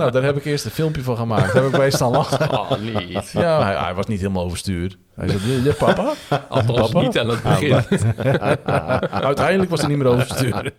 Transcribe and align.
Nou, 0.00 0.10
daar 0.10 0.22
heb 0.22 0.36
ik 0.36 0.44
eerst 0.44 0.64
een 0.64 0.70
filmpje 0.70 1.02
van 1.02 1.16
gemaakt. 1.16 1.52
Daar 1.52 1.62
heb 1.62 1.72
ik 1.72 1.78
bij 1.78 1.90
staan 1.90 2.10
lachen. 2.10 2.50
Oh, 2.60 2.78
niet. 2.78 3.30
Ja, 3.30 3.62
hij, 3.62 3.76
hij 3.76 3.94
was 3.94 4.06
niet 4.06 4.20
helemaal 4.20 4.44
overstuur. 4.44 4.98
Hij 5.14 5.28
zei, 5.28 5.62
ja, 5.62 5.72
papa? 5.72 6.12
Althans 6.48 6.90
Papa? 6.90 7.00
niet 7.00 7.18
aan 7.18 7.28
het 7.28 7.42
begin. 7.42 7.74
Uiteindelijk 9.30 9.70
was 9.70 9.80
hij 9.80 9.88
niet 9.88 9.98
meer 9.98 10.06
overstuur. 10.06 10.72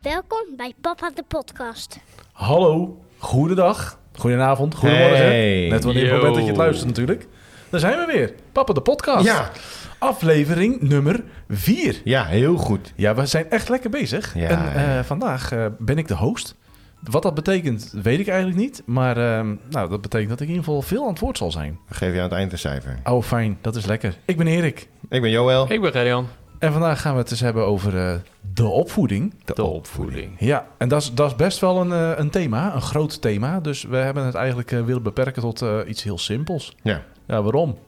Welkom 0.00 0.56
bij 0.56 0.74
Papa 0.80 1.10
de 1.14 1.24
Podcast. 1.28 1.98
Hallo, 2.32 3.02
goedendag, 3.18 3.98
goedenavond, 4.18 4.74
goedemorgen. 4.74 5.16
Hey. 5.16 5.68
Net 5.68 5.84
wanneer 5.84 6.04
het 6.04 6.12
moment 6.12 6.34
dat 6.34 6.42
je 6.42 6.48
het 6.48 6.58
luistert 6.58 6.86
natuurlijk. 6.86 7.26
Daar 7.70 7.80
zijn 7.80 7.98
we 7.98 8.12
weer. 8.12 8.32
Papa 8.52 8.72
de 8.72 8.80
podcast. 8.80 9.24
Ja. 9.24 9.50
Aflevering 9.98 10.80
nummer 10.80 11.24
4. 11.48 12.00
Ja, 12.04 12.24
heel 12.24 12.56
goed. 12.56 12.92
Ja, 12.96 13.14
we 13.14 13.26
zijn 13.26 13.50
echt 13.50 13.68
lekker 13.68 13.90
bezig. 13.90 14.34
Ja, 14.34 14.48
en 14.48 14.74
eh, 14.74 14.94
ja. 14.94 15.04
vandaag 15.04 15.52
eh, 15.52 15.66
ben 15.78 15.98
ik 15.98 16.08
de 16.08 16.14
host. 16.14 16.54
Wat 17.02 17.22
dat 17.22 17.34
betekent, 17.34 17.92
weet 18.02 18.18
ik 18.18 18.28
eigenlijk 18.28 18.60
niet. 18.60 18.82
Maar 18.86 19.16
ehm, 19.16 19.54
nou, 19.70 19.88
dat 19.88 20.00
betekent 20.00 20.28
dat 20.28 20.40
ik 20.40 20.46
in 20.46 20.54
ieder 20.54 20.64
geval 20.64 20.82
veel 20.82 21.02
aan 21.02 21.08
het 21.08 21.18
woord 21.18 21.38
zal 21.38 21.50
zijn. 21.50 21.78
Geven 21.88 22.14
je 22.14 22.20
aan 22.20 22.28
het 22.28 22.38
eind 22.38 22.52
een 22.52 22.58
cijfer. 22.58 22.98
Oh, 23.04 23.22
fijn. 23.22 23.58
Dat 23.60 23.76
is 23.76 23.86
lekker. 23.86 24.16
Ik 24.24 24.36
ben 24.36 24.46
Erik. 24.46 24.88
Ik 25.08 25.20
ben 25.20 25.30
Joël. 25.30 25.72
Ik 25.72 25.80
ben 25.80 25.92
Gerjan. 25.92 26.28
En 26.58 26.72
vandaag 26.72 27.00
gaan 27.00 27.12
we 27.12 27.18
het 27.18 27.28
dus 27.28 27.40
hebben 27.40 27.64
over 27.66 27.98
eh, 27.98 28.14
de 28.54 28.66
opvoeding. 28.66 29.34
De 29.44 29.64
opvoeding. 29.64 30.30
Ja, 30.38 30.66
en 30.78 30.88
dat 30.88 31.02
is, 31.02 31.14
dat 31.14 31.30
is 31.30 31.36
best 31.36 31.58
wel 31.58 31.80
een, 31.80 31.92
eh, 31.92 32.18
een 32.18 32.30
thema, 32.30 32.74
een 32.74 32.82
groot 32.82 33.20
thema. 33.20 33.60
Dus 33.60 33.82
we 33.82 33.96
hebben 33.96 34.24
het 34.24 34.34
eigenlijk 34.34 34.72
eh, 34.72 34.84
willen 34.84 35.02
beperken 35.02 35.42
tot 35.42 35.62
eh, 35.62 35.78
iets 35.86 36.02
heel 36.02 36.18
simpels. 36.18 36.76
Ja. 36.82 37.02
Ja, 37.26 37.42
waarom? 37.42 37.78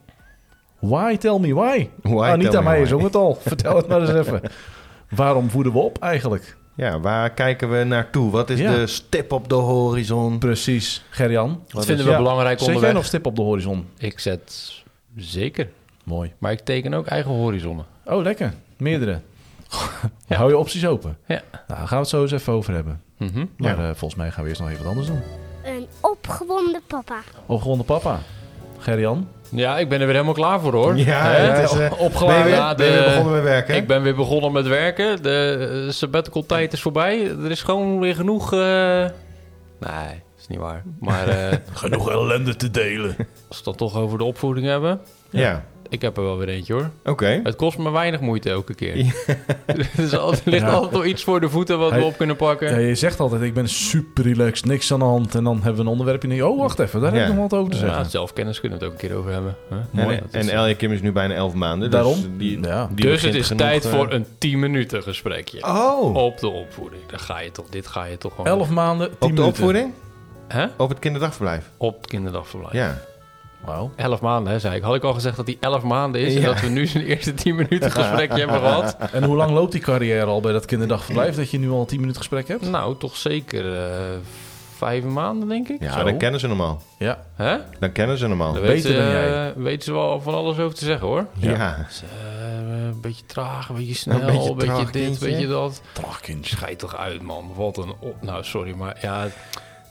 Why? 0.79 1.17
Tell 1.17 1.39
me 1.39 1.53
why. 1.53 1.89
Why, 2.01 2.27
Anita 2.29 2.61
Meijer 2.61 2.87
zong 2.87 3.03
het 3.03 3.15
al. 3.15 3.35
Vertel 3.47 3.75
het 3.75 3.87
maar 3.87 4.01
eens 4.01 4.13
even. 4.27 4.41
Waarom 5.09 5.49
voeden 5.49 5.73
we 5.73 5.79
op 5.79 5.97
eigenlijk? 5.99 6.57
Ja, 6.75 6.99
waar 6.99 7.29
kijken 7.31 7.71
we 7.71 7.83
naartoe? 7.83 8.31
Wat 8.31 8.49
is 8.49 8.59
Ja. 8.59 8.75
de 8.75 8.87
stip 8.87 9.31
op 9.31 9.49
de 9.49 9.55
horizon? 9.55 10.37
Precies, 10.39 11.05
Gerjan. 11.09 11.63
Wat 11.69 11.85
vinden 11.85 12.05
we 12.05 12.11
Ja. 12.11 12.17
belangrijk 12.17 12.59
Zet 12.59 12.79
jij 12.79 12.91
nog 12.93 13.05
stip 13.05 13.25
op 13.25 13.35
de 13.35 13.41
horizon? 13.41 13.87
Ik 13.97 14.19
zet 14.19 14.73
zeker. 15.15 15.69
Mooi. 16.03 16.33
Maar 16.37 16.51
ik 16.51 16.59
teken 16.59 16.93
ook 16.93 17.05
eigen 17.07 17.31
horizonnen. 17.31 17.85
Oh, 18.11 18.23
lekker. 18.23 18.53
Meerdere. 18.77 19.19
Hou 20.27 20.49
je 20.49 20.57
opties 20.57 20.87
open. 20.87 21.17
Ja. 21.27 21.41
Nou, 21.51 21.63
daar 21.67 21.77
gaan 21.77 21.87
we 21.89 21.95
het 21.95 22.07
zo 22.07 22.21
eens 22.21 22.31
even 22.31 22.53
over 22.53 22.73
hebben. 22.73 23.01
Mhm. 23.17 23.45
Maar 23.57 23.77
Ja. 23.77 23.89
eh, 23.89 23.95
volgens 23.95 24.15
mij 24.15 24.31
gaan 24.31 24.43
we 24.43 24.49
eerst 24.49 24.61
nog 24.61 24.69
even 24.69 24.81
wat 24.83 24.89
anders 24.91 25.07
doen. 25.07 25.21
Een 25.65 25.87
opgewonden 26.01 26.81
papa. 26.87 27.17
Opgewonden 27.45 27.85
papa. 27.85 28.19
Gerjan. 28.77 29.27
Ja, 29.49 29.77
ik 29.79 29.89
ben 29.89 29.99
er 29.99 30.05
weer 30.05 30.13
helemaal 30.15 30.33
klaar 30.35 30.59
voor 30.59 30.73
hoor. 30.73 30.97
Ja, 30.97 31.23
het 31.31 31.71
is, 31.71 31.89
opgeladen. 31.97 32.35
Ben 32.35 32.37
je, 32.37 32.43
weer, 32.43 32.53
Ja, 32.53 32.75
ben 32.75 32.85
je 32.87 32.93
weer 32.93 33.03
begonnen 33.03 33.33
met 33.33 33.43
werken? 33.43 33.75
Ik 33.75 33.87
ben 33.87 34.01
weer 34.01 34.15
begonnen 34.15 34.51
met 34.51 34.67
werken. 34.67 35.23
De 35.23 35.69
eh, 35.85 35.91
sabbatical 35.91 36.45
tijd 36.45 36.73
is 36.73 36.81
voorbij. 36.81 37.27
Er 37.43 37.51
is 37.51 37.63
gewoon 37.63 37.99
weer 37.99 38.15
genoeg... 38.15 38.53
eh, 38.53 38.59
Nee, 39.79 40.21
is 40.41 40.47
niet 40.47 40.59
waar. 40.59 40.83
Maar 40.99 41.27
eh, 41.27 41.57
Genoeg 41.73 42.09
ellende 42.11 42.55
te 42.55 42.71
delen. 42.71 43.15
als 43.17 43.27
we 43.47 43.55
het 43.55 43.63
dan 43.63 43.75
toch 43.75 43.95
over 43.95 44.17
de 44.17 44.23
opvoeding 44.23 44.67
hebben... 44.67 44.99
Ja, 45.29 45.65
Ik 45.89 46.01
heb 46.01 46.17
er 46.17 46.23
wel 46.23 46.37
weer 46.37 46.49
eentje 46.49 46.73
hoor. 46.73 46.89
oké. 47.05 47.39
Het 47.43 47.55
kost 47.55 47.77
me 47.77 47.91
weinig 47.91 48.19
moeite 48.19 48.49
elke 48.49 48.73
keer. 48.73 48.95
er 49.65 49.89
is 49.97 50.17
altijd, 50.17 50.45
ligt 50.45 50.63
Ja. 50.65 50.69
altijd 50.71 50.91
wel 50.91 51.05
iets 51.05 51.23
voor 51.23 51.39
de 51.39 51.49
voeten 51.49 51.79
wat 51.79 51.89
Hij- 51.91 51.99
we 51.99 52.05
op 52.05 52.17
kunnen 52.17 52.35
pakken. 52.35 52.71
Ja, 52.71 52.77
je 52.87 52.95
zegt 52.95 53.19
altijd, 53.19 53.41
ik 53.41 53.53
ben 53.53 53.69
super 53.69 54.23
relaxed, 54.23 54.65
niks 54.65 54.93
aan 54.93 54.99
de 54.99 55.05
hand. 55.05 55.35
En 55.35 55.43
dan 55.43 55.55
hebben 55.55 55.75
we 55.75 55.81
een 55.81 55.87
onderwerpje 55.87 56.27
en 56.29 56.35
denk 56.35 56.47
je, 56.47 56.53
oh, 56.53 56.59
wacht 56.59 56.79
even, 56.79 57.01
daar 57.01 57.11
heb 57.13 57.21
ik 57.21 57.27
Ja. 57.27 57.33
nog 57.33 57.49
wat 57.49 57.59
over 57.59 57.71
te 57.71 57.77
Ja, 57.77 57.85
zeggen. 57.85 58.05
zelfkennis 58.09 58.59
kunnen 58.59 58.79
we 58.79 58.85
het 58.85 58.93
ook 58.93 59.01
een 59.01 59.07
keer 59.07 59.17
over 59.17 59.31
hebben. 59.31 59.55
hè? 59.69 60.03
Mooi. 60.03 60.19
En, 60.31 60.49
en 60.49 60.75
Kim 60.77 60.91
is 60.91 61.01
nu 61.01 61.11
bijna 61.11 61.33
11 61.33 61.53
maanden. 61.53 61.91
Daarom? 61.91 62.13
Dus, 62.15 62.27
die, 62.37 62.61
Ja. 62.63 62.89
die 62.91 63.05
dus 63.05 63.11
het 63.11 63.13
begint 63.21 63.35
is 63.35 63.47
genoeg, 63.47 63.61
tijd 63.61 63.85
eh, 63.85 63.91
voor 63.91 64.11
een 64.11 64.25
10 64.37 64.59
minuten 64.59 65.03
gesprekje. 65.03 65.63
Oh, 65.63 66.15
Op 66.15 66.39
de 66.39 66.47
opvoeding. 66.49 67.01
Dan 67.09 67.19
ga 67.19 67.39
je 67.39 67.51
toch, 67.51 67.65
dit 67.69 67.87
ga 67.87 68.05
je 68.05 68.17
toch 68.17 68.31
gewoon... 68.35 68.47
Elf 68.47 68.69
maanden, 68.69 69.07
tien 69.07 69.15
op 69.15 69.19
de 69.19 69.27
minuten. 69.27 69.45
opvoeding? 69.45 69.93
Hè? 70.51 70.65
Op 70.77 70.89
het 70.89 70.99
kinderdagverblijf? 70.99 71.69
Op 71.77 71.97
het 71.97 72.07
kinderdagverblijf. 72.07 72.73
Ja. 72.73 72.97
Wauw. 73.65 73.91
11 73.95 74.21
maanden, 74.21 74.53
hè, 74.53 74.59
zei 74.59 74.75
ik. 74.75 74.81
Had 74.83 74.95
ik 74.95 75.03
al 75.03 75.13
gezegd 75.13 75.35
dat 75.35 75.45
die 75.45 75.57
11 75.59 75.83
maanden 75.83 76.21
is 76.21 76.35
en 76.35 76.41
dat 76.41 76.59
we 76.61 76.67
nu 76.67 76.85
zijn 76.87 77.03
eerste 77.05 77.33
10 77.33 77.55
minuten 77.55 77.91
gesprekje 78.01 78.39
hebben 78.39 78.59
gehad? 78.59 78.97
En 79.11 79.23
hoe 79.23 79.35
lang 79.35 79.51
loopt 79.51 79.71
die 79.71 79.81
carrière 79.81 80.25
al 80.25 80.41
bij 80.41 80.51
dat 80.51 80.65
kinderdagverblijf 80.65 81.35
dat 81.35 81.51
je 81.51 81.59
nu 81.59 81.69
al 81.69 81.85
tien 81.85 81.99
minuten 81.99 82.19
gesprek 82.21 82.47
hebt? 82.47 82.69
Nou, 82.69 82.97
toch 82.97 83.15
zeker 83.15 83.75
eh 83.75 83.89
vijf 84.77 85.03
maanden, 85.03 85.47
denk 85.47 85.67
ik. 85.69 85.81
Ja, 85.81 85.97
Zo. 85.97 86.03
dan 86.03 86.17
kennen 86.17 86.39
ze 86.39 86.47
hem 86.47 86.61
al. 86.61 86.81
Ja. 86.97 87.19
Hè? 87.35 87.57
Dan 87.79 87.91
kennen 87.91 88.17
ze 88.17 88.27
hem 88.27 88.41
al. 88.41 88.53
Daar 88.53 88.61
Beter 88.61 88.89
weten, 88.91 88.95
dan 89.03 89.11
jij. 89.11 89.47
eh, 89.49 89.55
weten 89.55 89.83
ze 89.83 89.93
wel 89.93 90.21
van 90.21 90.33
alles 90.33 90.57
over 90.59 90.77
te 90.77 90.85
zeggen, 90.85 91.07
hoor. 91.07 91.25
Ja. 91.37 91.85
Dus, 91.87 92.01
eh, 92.03 92.85
een 92.85 93.01
beetje 93.01 93.25
traag, 93.25 93.69
een 93.69 93.75
beetje 93.75 93.93
snel, 93.95 94.21
Een 94.21 94.27
een 94.27 94.35
beetje 94.55 94.55
traag 94.65 94.91
dit, 94.91 95.21
een 95.21 95.29
beetje 95.29 95.47
dat. 95.47 95.81
Trachkindje. 95.93 96.55
Schijt 96.55 96.79
toch 96.79 96.97
uit, 96.97 97.21
man. 97.21 97.51
Wat 97.55 97.77
een 97.77 97.93
op... 97.99 98.15
Nou, 98.21 98.43
sorry, 98.43 98.73
maar 98.73 98.97
ja, 99.01 99.27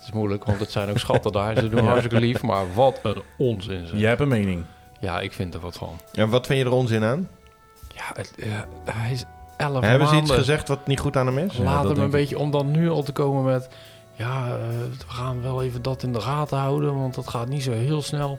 het 0.00 0.09
is 0.09 0.12
moeilijk, 0.15 0.44
want 0.44 0.61
het 0.61 0.71
zijn 0.71 0.91
ook 0.91 0.99
schatten 0.99 1.33
daar. 1.33 1.56
Ze 1.56 1.69
doen 1.69 1.87
hartstikke 1.93 2.21
lief, 2.21 2.43
maar 2.43 2.75
wat 2.75 2.99
een 3.03 3.22
onzin. 3.37 3.87
zeg. 3.87 3.99
Jij 3.99 4.09
hebt 4.09 4.21
een 4.21 4.28
mening. 4.28 4.65
Ja, 5.00 5.21
ik 5.21 5.33
vind 5.33 5.55
er 5.55 5.61
wat 5.61 5.77
van. 5.77 5.99
En 6.12 6.28
wat 6.28 6.47
vind 6.47 6.59
je 6.59 6.65
er 6.65 6.72
onzin 6.72 7.05
aan? 7.05 7.28
Ja, 7.94 8.05
het, 8.15 8.33
ja, 8.37 8.66
hij 8.84 9.12
is 9.12 9.25
elf 9.56 9.84
Hebben 9.84 10.09
ze 10.09 10.16
iets 10.16 10.31
gezegd 10.31 10.69
wat 10.69 10.87
niet 10.87 11.00
goed 11.00 11.16
aan 11.16 11.27
hem 11.27 11.39
is? 11.39 11.56
Ja, 11.56 11.62
Laat 11.65 11.83
dat 11.83 11.97
hem 11.97 12.05
een 12.05 12.10
beetje, 12.10 12.39
om 12.39 12.50
dan 12.50 12.71
nu 12.71 12.91
al 12.91 13.03
te 13.03 13.12
komen 13.12 13.44
met... 13.44 13.69
Ja, 14.15 14.47
eh, 14.47 14.53
we 14.99 15.05
gaan 15.12 15.43
wel 15.43 15.62
even 15.62 15.83
dat 15.83 16.03
in 16.03 16.12
de 16.12 16.21
gaten 16.21 16.59
houden, 16.59 16.94
want 16.99 17.15
dat 17.15 17.28
gaat 17.28 17.49
niet 17.49 17.62
zo 17.62 17.72
heel 17.72 18.03
snel. 18.03 18.39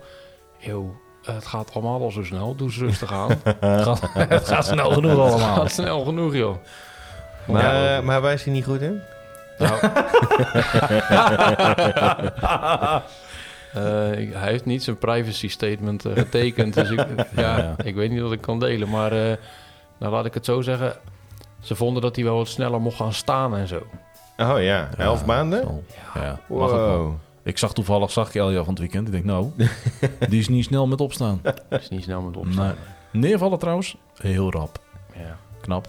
Eeuw, 0.61 0.95
het 1.23 1.45
gaat 1.45 1.73
allemaal 1.73 2.01
al 2.01 2.11
zo 2.11 2.23
snel. 2.23 2.55
Doe 2.55 2.67
eens 2.67 2.77
rustig 2.77 3.13
aan. 3.13 3.29
het 4.29 4.47
gaat 4.47 4.65
snel 4.65 4.91
genoeg 4.91 5.11
het 5.17 5.19
allemaal. 5.19 5.55
gaat 5.55 5.71
snel 5.71 6.03
genoeg, 6.03 6.35
joh. 6.35 6.55
Maar, 7.47 7.63
Ja. 7.63 7.97
eh, 7.97 8.03
maar 8.03 8.21
waar 8.21 8.33
is 8.33 8.43
hij 8.43 8.53
niet 8.53 8.65
goed 8.65 8.81
in? 8.81 9.01
Nou. 9.61 9.79
Eh, 13.73 13.81
hij 14.33 14.49
heeft 14.51 14.65
niet 14.65 14.83
zijn 14.83 14.97
privacy 14.97 15.49
statement 15.49 16.05
eh, 16.05 16.13
getekend. 16.13 16.73
dus 16.73 16.89
ik, 16.89 16.99
ja, 17.35 17.57
Ja. 17.57 17.73
ik 17.83 17.95
weet 17.95 18.11
niet 18.11 18.21
wat 18.21 18.31
ik 18.31 18.41
kan 18.41 18.59
delen. 18.59 18.89
Maar 18.89 19.11
eh, 19.11 19.37
nou, 19.99 20.11
laat 20.13 20.25
ik 20.25 20.33
het 20.33 20.45
zo 20.45 20.61
zeggen. 20.61 20.93
Ze 21.59 21.75
vonden 21.75 22.01
dat 22.01 22.15
hij 22.15 22.25
wel 22.25 22.35
wat 22.35 22.47
sneller 22.47 22.81
mocht 22.81 22.95
gaan 22.95 23.13
staan 23.13 23.55
en 23.55 23.67
zo. 23.67 23.81
Oh 24.37 24.61
ja, 24.61 24.89
11 24.97 25.25
maanden? 25.25 25.61
Zo. 25.61 25.83
Ja, 26.13 26.39
wel. 26.47 26.69
Wow. 26.69 27.13
Ik 27.43 27.57
zag 27.57 27.73
toevallig, 27.73 28.11
zag 28.11 28.27
ik 28.27 28.35
Elja 28.35 28.59
van 28.63 28.69
het 28.73 28.79
weekend. 28.79 29.07
Ik 29.07 29.13
denk, 29.13 29.25
nou, 29.25 29.51
die 30.29 30.39
is 30.39 30.47
niet 30.47 30.65
snel 30.65 30.87
met 30.87 31.01
opstaan. 31.01 31.41
Is 31.69 31.89
niet 31.89 32.03
snel 32.03 32.21
met 32.21 32.37
opstaan. 32.37 32.75
Neervallen 33.11 33.59
trouwens, 33.59 33.95
heel 34.15 34.51
rap. 34.51 34.79
Ja. 35.13 35.37
Knap. 35.61 35.87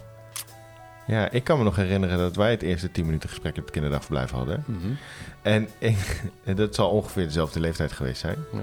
Ja, 1.06 1.30
ik 1.30 1.44
kan 1.44 1.58
me 1.58 1.64
nog 1.64 1.76
herinneren 1.76 2.18
dat 2.18 2.36
wij 2.36 2.50
het 2.50 2.62
eerste 2.62 2.90
10 2.90 3.04
minuten 3.04 3.28
gesprek 3.28 3.56
op 3.56 3.62
het 3.62 3.70
kinderdagverblijf 3.70 4.30
hadden. 4.30 4.64
Mhm. 4.66 4.88
En, 5.42 5.68
ik, 5.78 6.22
dat 6.56 6.74
zal 6.74 6.90
ongeveer 6.90 7.24
dezelfde 7.24 7.60
leeftijd 7.60 7.92
geweest 7.92 8.20
zijn. 8.20 8.36
Ja. 8.52 8.62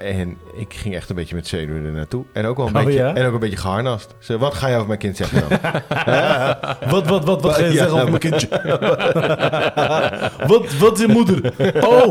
En 0.00 0.36
ik 0.54 0.74
ging 0.74 0.94
echt 0.94 1.10
een 1.10 1.16
beetje 1.16 1.34
met 1.34 1.46
zenuwen 1.46 1.84
er 1.84 1.92
naartoe. 1.92 2.24
En 2.32 2.46
ook 2.46 2.56
wel 2.56 2.66
een, 2.66 2.76
Oh, 2.76 2.84
beetje, 2.84 2.98
ja? 3.00 3.14
en 3.14 3.26
ook 3.26 3.32
een 3.34 3.38
beetje 3.40 3.56
geharnast. 3.56 4.14
Ze, 4.18 4.38
wat 4.38 4.54
ga 4.54 4.66
je 4.68 4.74
over 4.74 4.86
mijn 4.86 4.98
kind 4.98 5.16
zeggen 5.16 5.42
dan? 5.48 5.58
Wat, 6.90 7.06
wat, 7.06 7.24
wat, 7.24 7.42
wat 7.42 7.54
ga 7.54 7.60
je 7.64 7.66
Ja, 7.66 7.72
zeggen 7.72 7.92
over 7.92 8.08
mijn 8.08 8.18
kindje? 8.20 8.48
wat, 10.46 10.74
wat 10.78 10.98
je 10.98 11.06
moeder? 11.08 11.52
Oh, 11.86 12.06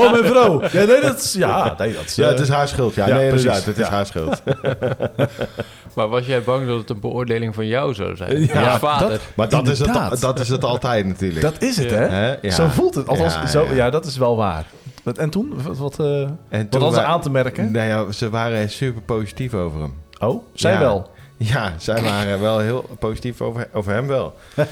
oh, 0.00 0.10
mijn 0.12 0.24
vrouw. 0.24 0.62
Ja, 0.62 0.84
nee, 0.84 1.00
dat 1.00 1.18
is... 1.18 1.32
Ja, 1.32 1.74
nee, 1.78 1.92
dat 1.94 2.04
is... 2.04 2.14
ja, 2.14 2.24
eh, 2.24 2.30
het 2.30 2.40
is 2.40 2.48
haar 2.48 2.68
schuld. 2.68 2.94
Ja, 2.94 3.06
ja, 3.06 3.14
nee, 3.16 3.28
inderdaad. 3.28 3.64
Het 3.64 3.78
is 3.78 3.86
Ja. 3.86 3.92
haar 3.92 4.06
schuld. 4.06 4.42
Maar 5.94 6.08
was 6.08 6.26
jij 6.26 6.42
bang 6.42 6.66
dat 6.66 6.78
het 6.78 6.90
een 6.90 7.00
beoordeling 7.00 7.54
van 7.54 7.66
jou 7.66 7.94
zou 7.94 8.16
zijn? 8.16 8.46
Ja, 8.46 8.78
vader. 8.78 9.08
dat- 9.08 9.20
Maar 9.36 9.48
dat 9.48 9.68
is, 9.68 9.78
het, 9.78 10.20
dat 10.20 10.40
is 10.40 10.48
het 10.48 10.64
altijd 10.64 11.06
natuurlijk. 11.06 11.40
Dat 11.40 11.62
is 11.62 11.76
het, 11.76 11.90
Ja. 11.90 11.96
hè? 12.40 12.50
Zo 12.50 12.66
voelt 12.68 12.94
het. 12.94 13.08
Althans, 13.08 13.34
Ja, 13.34 13.46
zo, 13.46 13.66
ja, 13.74 13.90
dat 13.90 14.04
is 14.06 14.16
wel 14.16 14.36
waar. 14.36 14.64
Wat- 15.02 15.18
En 15.18 15.30
toen? 15.30 15.62
Wat, 15.62 15.76
wat, 15.78 16.00
eh, 16.00 16.20
En 16.48 16.66
wat 16.70 16.80
hadden 16.82 16.92
ze 17.00 17.02
aan 17.06 17.20
te 17.20 17.30
merken? 17.30 17.70
Nou 17.72 17.86
ja, 17.88 18.12
ze 18.12 18.30
waren 18.30 18.70
super 18.70 19.02
positief 19.02 19.54
over 19.54 19.80
hem. 19.80 19.94
Oh, 20.20 20.42
zij 20.54 20.72
Ja. 20.72 20.78
wel. 20.78 21.10
Ja, 21.36 21.72
zij 21.78 22.02
waren 22.02 22.40
wel 22.40 22.58
heel 22.58 22.84
positief 22.98 23.40
over, 23.40 23.68
over 23.72 23.92
hem 23.92 24.06
wel. 24.06 24.34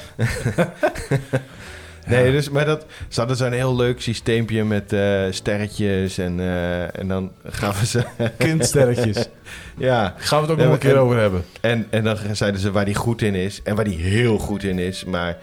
nee, 2.07 2.31
dus, 2.31 2.49
maar 2.49 2.65
dat, 2.65 2.85
ze 3.07 3.19
hadden 3.19 3.37
zo'n 3.37 3.51
heel 3.51 3.75
leuk 3.75 4.01
systeempje 4.01 4.63
met 4.63 4.93
eh, 4.93 5.21
sterretjes 5.29 6.17
en, 6.17 6.39
eh, 6.39 6.99
en 6.99 7.07
dan 7.07 7.31
gaven 7.45 7.87
ze... 7.87 8.03
Kindsterretjes. 8.37 9.27
ja, 9.77 10.13
Gaan 10.17 10.37
we 10.41 10.43
het 10.45 10.51
ook 10.53 10.57
Ja, 10.59 10.63
nog 10.63 10.73
een 10.73 10.79
keer 10.79 10.93
en- 10.95 10.99
over 10.99 11.17
hebben. 11.17 11.43
en, 11.61 11.87
en 11.89 12.03
dan 12.03 12.17
zeiden 12.31 12.61
ze 12.61 12.71
waar 12.71 12.83
hij 12.85 12.93
goed 12.93 13.21
in 13.21 13.35
is 13.35 13.61
en 13.63 13.75
waar 13.75 13.85
hij 13.85 13.93
heel 13.93 14.37
goed 14.37 14.63
in 14.63 14.79
is, 14.79 15.05
maar 15.05 15.37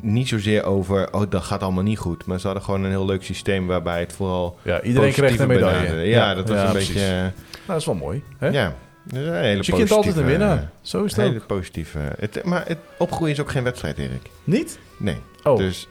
niet 0.00 0.28
zozeer 0.28 0.64
over, 0.64 1.12
oh, 1.12 1.22
dat 1.30 1.42
gaat 1.42 1.62
allemaal 1.62 1.82
niet 1.82 1.98
goed. 1.98 2.26
Maar 2.26 2.40
ze 2.40 2.46
hadden 2.46 2.64
gewoon 2.64 2.82
een 2.84 2.90
heel 2.90 3.06
leuk 3.06 3.22
systeem 3.22 3.66
waarbij 3.66 4.00
het 4.00 4.12
vooral 4.12 4.58
Ja, 4.62 4.82
iedereen 4.82 5.12
kreeg 5.12 5.38
een 5.38 5.48
medaille. 5.48 5.78
benaderde. 5.80 6.08
Ja, 6.08 6.34
dat 6.34 6.48
was 6.48 6.58
ja, 6.58 6.64
een 6.66 6.70
precies. 6.72 6.94
beetje... 6.94 7.08
eh, 7.08 7.20
Nou, 7.20 7.30
dat 7.66 7.76
is 7.76 7.84
wel 7.86 7.94
mooi. 7.94 8.22
Hè? 8.38 8.48
ja, 8.48 8.74
dat 9.04 9.20
is 9.20 9.26
een 9.26 9.34
hele 9.34 9.56
Dus 9.56 9.66
je 9.66 9.72
kind 9.72 9.90
altijd 9.90 10.16
een 10.16 10.24
winnaar. 10.24 10.70
Zo 10.80 11.04
is 11.04 11.16
het 11.16 11.26
Hele 11.26 11.38
ook. 11.40 11.46
positieve. 11.46 11.98
Het, 12.18 12.44
maar 12.44 12.64
het 12.66 12.78
opgroeien 12.98 13.34
is 13.34 13.40
ook 13.40 13.50
geen 13.50 13.62
wedstrijd, 13.64 13.98
Erik. 13.98 14.30
Niet? 14.44 14.78
Nee. 14.96 15.16
Oh, 15.46 15.56
Dus 15.56 15.88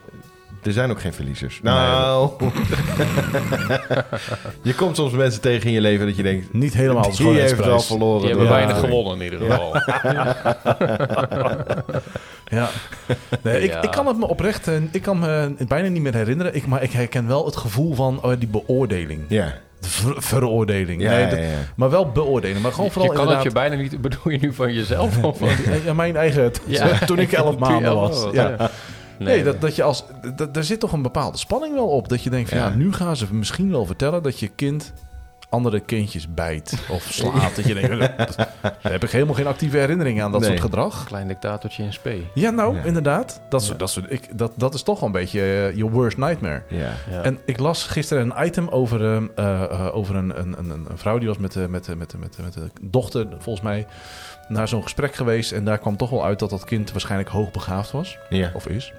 er 0.62 0.72
zijn 0.72 0.90
ook 0.90 1.00
geen 1.00 1.12
verliezers. 1.14 1.60
Nou, 1.62 2.30
je 4.62 4.74
komt 4.74 4.96
soms 4.96 5.12
mensen 5.12 5.40
tegen 5.40 5.66
in 5.66 5.72
je 5.72 5.80
leven 5.80 6.06
dat 6.06 6.16
je 6.16 6.22
denkt... 6.22 6.52
Niet 6.52 6.74
helemaal 6.74 7.10
de 7.10 7.16
Die 7.16 7.26
heeft 7.26 7.56
wel 7.56 7.80
schoonheidsprijs. 7.80 7.86
verloren. 7.86 8.20
Die 8.20 8.30
hebben 8.30 8.48
weinig 8.48 8.78
gewonnen 8.78 9.20
in 9.20 9.32
ieder 9.32 9.50
geval. 9.50 9.76
Ja. 12.48 12.68
Nee, 13.42 13.60
ik, 13.62 13.70
Ja. 13.70 13.82
ik 13.82 13.90
kan 13.90 14.06
het 14.06 14.18
me 14.18 14.26
oprecht, 14.28 14.68
eh, 14.68 14.74
ik 14.90 15.02
kan 15.02 15.18
me 15.18 15.54
het 15.56 15.68
bijna 15.68 15.88
niet 15.88 16.02
meer 16.02 16.14
herinneren. 16.14 16.54
Ik, 16.54 16.66
maar 16.66 16.82
ik 16.82 16.92
herken 16.92 17.26
wel 17.26 17.44
het 17.44 17.56
gevoel 17.56 17.94
van 17.94 18.22
oh, 18.22 18.32
die 18.38 18.48
beoordeling. 18.48 19.20
Ja, 19.28 19.54
De 19.80 19.88
ver- 19.88 20.22
veroordeling. 20.22 21.02
ja, 21.02 21.10
nee, 21.10 21.20
ja, 21.24 21.30
dat- 21.30 21.38
ja. 21.38 21.44
Maar 21.76 21.90
wel 21.90 22.10
beoordeling. 22.10 22.60
Maar 22.60 22.70
gewoon 22.70 22.86
je 22.86 22.92
vooral 22.92 23.12
kan 23.12 23.20
het 23.28 23.30
je 23.30 23.36
inderdaad... 23.48 23.68
bijna 23.70 23.82
niet... 23.82 24.00
Bedoel 24.02 24.32
je 24.32 24.38
nu 24.38 24.52
van 24.52 24.72
jezelf? 24.72 25.22
Of 25.24 25.38
van... 25.38 25.48
Ja, 25.84 25.92
mijn 25.92 26.16
eigen... 26.16 26.52
Ja. 26.66 26.98
Toen 27.06 27.18
ik 27.18 27.32
elf 27.32 27.54
je 27.54 27.60
maanden 27.60 27.94
was, 27.94 28.26
Ja. 28.32 28.70
Nee, 29.18 29.44
dat, 29.44 29.60
dat 29.60 29.76
je 29.76 29.82
als... 29.82 30.04
Dat, 30.36 30.54
daar 30.54 30.64
zit 30.64 30.80
toch 30.80 30.92
een 30.92 31.02
bepaalde 31.02 31.38
spanning 31.38 31.74
wel 31.74 31.88
op. 31.88 32.08
Dat 32.08 32.22
je 32.22 32.30
denkt 32.30 32.48
van 32.48 32.58
ja. 32.58 32.66
Ja. 32.68 32.74
nu 32.74 32.92
gaan 32.92 33.16
ze 33.16 33.34
misschien 33.34 33.70
wel 33.70 33.86
vertellen 33.86 34.22
dat 34.22 34.38
je 34.38 34.48
kind 34.48 34.92
andere 35.48 35.80
kindjes 35.80 36.34
bijt 36.34 36.74
of 36.90 37.02
slaat. 37.10 37.56
dat 37.56 37.64
je 37.66 37.74
denkt, 37.74 37.90
"Eh, 37.90 37.98
dat- 38.26 38.36
daar 38.60 38.92
heb 38.92 39.04
ik 39.04 39.10
helemaal 39.10 39.34
geen 39.34 39.46
actieve 39.46 39.76
herinnering 39.76 40.22
aan, 40.22 40.32
dat 40.32 40.40
Nee. 40.40 40.50
soort 40.50 40.60
gedrag. 40.60 41.04
Klein 41.04 41.28
dictatortje 41.28 41.82
in 41.82 41.92
spe. 41.92 42.20
Ja, 42.34 42.50
nou, 42.50 42.76
Ja. 42.76 42.82
inderdaad. 42.82 43.40
Dat, 43.48 43.62
soort, 43.64 43.78
dat, 43.78 43.90
soort, 43.90 44.06
ik, 44.12 44.38
dat, 44.38 44.52
dat 44.56 44.74
is 44.74 44.82
toch 44.82 45.00
wel 45.00 45.08
een 45.08 45.14
beetje 45.14 45.40
eh, 45.40 45.76
your 45.76 45.92
worst 45.92 46.16
nightmare. 46.16 46.62
ja. 46.68 46.90
Ja. 47.10 47.22
En 47.22 47.38
ik 47.44 47.58
las 47.58 47.84
gisteren 47.84 48.30
een 48.36 48.46
item 48.46 48.68
over, 48.68 49.04
eh, 49.04 49.62
eh, 49.62 49.94
over 49.96 50.14
een, 50.16 50.38
een, 50.40 50.54
een, 50.58 50.70
een 50.70 50.98
vrouw 50.98 51.18
die 51.18 51.28
was 51.28 51.38
met, 51.38 51.54
met, 51.54 51.70
met, 51.70 51.96
met, 51.96 52.36
met 52.42 52.52
de 52.54 52.70
dochter, 52.82 53.26
volgens 53.38 53.64
mij, 53.64 53.86
naar 54.48 54.68
zo'n 54.68 54.82
gesprek 54.82 55.14
geweest. 55.14 55.52
En 55.52 55.64
daar 55.64 55.78
kwam 55.78 55.96
toch 55.96 56.10
wel 56.10 56.24
uit 56.24 56.38
dat 56.38 56.50
dat 56.50 56.64
kind 56.64 56.92
waarschijnlijk 56.92 57.30
hoogbegaafd 57.30 57.90
was, 57.90 58.18
ja. 58.28 58.50
of 58.54 58.66
is. 58.68 58.92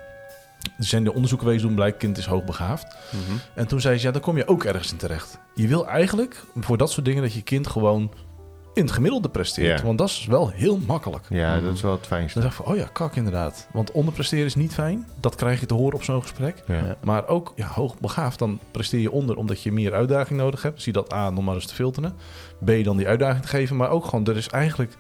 Er 0.77 0.85
zijn 0.85 1.03
de 1.03 1.13
onderzoeken 1.13 1.47
geweest 1.47 1.65
doen, 1.65 1.75
blijkt 1.75 1.97
kind 1.97 2.17
is 2.17 2.25
hoogbegaafd. 2.25 2.95
Mhm. 3.11 3.37
En 3.53 3.67
toen 3.67 3.81
zei 3.81 3.97
ze, 3.97 4.05
ja, 4.05 4.11
dan 4.11 4.21
kom 4.21 4.37
je 4.37 4.47
ook 4.47 4.63
ergens 4.63 4.91
in 4.91 4.97
terecht. 4.97 5.39
Je 5.55 5.67
wil 5.67 5.87
eigenlijk 5.87 6.43
voor 6.55 6.77
dat 6.77 6.91
soort 6.91 7.05
dingen 7.05 7.21
dat 7.21 7.33
je 7.33 7.41
kind 7.41 7.67
gewoon 7.67 8.11
in 8.77 8.83
het 8.83 8.91
gemiddelde 8.91 9.29
presteert. 9.29 9.79
Ja. 9.79 9.85
Want 9.85 9.97
dat 9.97 10.09
is 10.09 10.25
wel 10.25 10.49
heel 10.49 10.77
makkelijk. 10.77 11.25
ja, 11.29 11.59
dat 11.59 11.73
is 11.73 11.81
wel 11.81 11.91
het 11.91 12.07
fijnste. 12.07 12.39
Dan 12.39 12.47
dacht 12.47 12.59
ik 12.59 12.65
van, 12.65 12.73
oh 12.73 12.79
ja, 12.79 12.89
kak 12.93 13.15
inderdaad. 13.15 13.67
Want 13.71 13.91
onderpresteren 13.91 14.45
is 14.45 14.55
niet 14.55 14.73
fijn. 14.73 15.07
Dat 15.19 15.35
krijg 15.35 15.59
je 15.59 15.65
te 15.65 15.73
horen 15.73 15.93
op 15.93 16.03
zo'n 16.03 16.21
gesprek. 16.21 16.63
Ja. 16.67 16.97
Maar 17.03 17.27
ook 17.27 17.53
ja, 17.55 17.67
hoogbegaafd, 17.67 18.39
dan 18.39 18.59
presteer 18.71 18.99
je 18.99 19.11
onder 19.11 19.35
omdat 19.35 19.61
je 19.61 19.71
meer 19.71 19.93
uitdaging 19.93 20.39
nodig 20.39 20.61
hebt. 20.61 20.81
Zie 20.81 20.93
dat 20.93 21.13
A, 21.13 21.29
nog 21.29 21.43
maar 21.43 21.55
eens 21.55 21.65
te 21.65 21.73
filteren. 21.73 22.15
B, 22.65 22.71
dan 22.83 22.97
die 22.97 23.07
uitdaging 23.07 23.41
te 23.41 23.47
geven. 23.47 23.75
Maar 23.75 23.89
ook 23.89 24.05
gewoon, 24.05 24.25
er 24.25 24.37
is 24.37 24.47
eigenlijk 24.47 24.97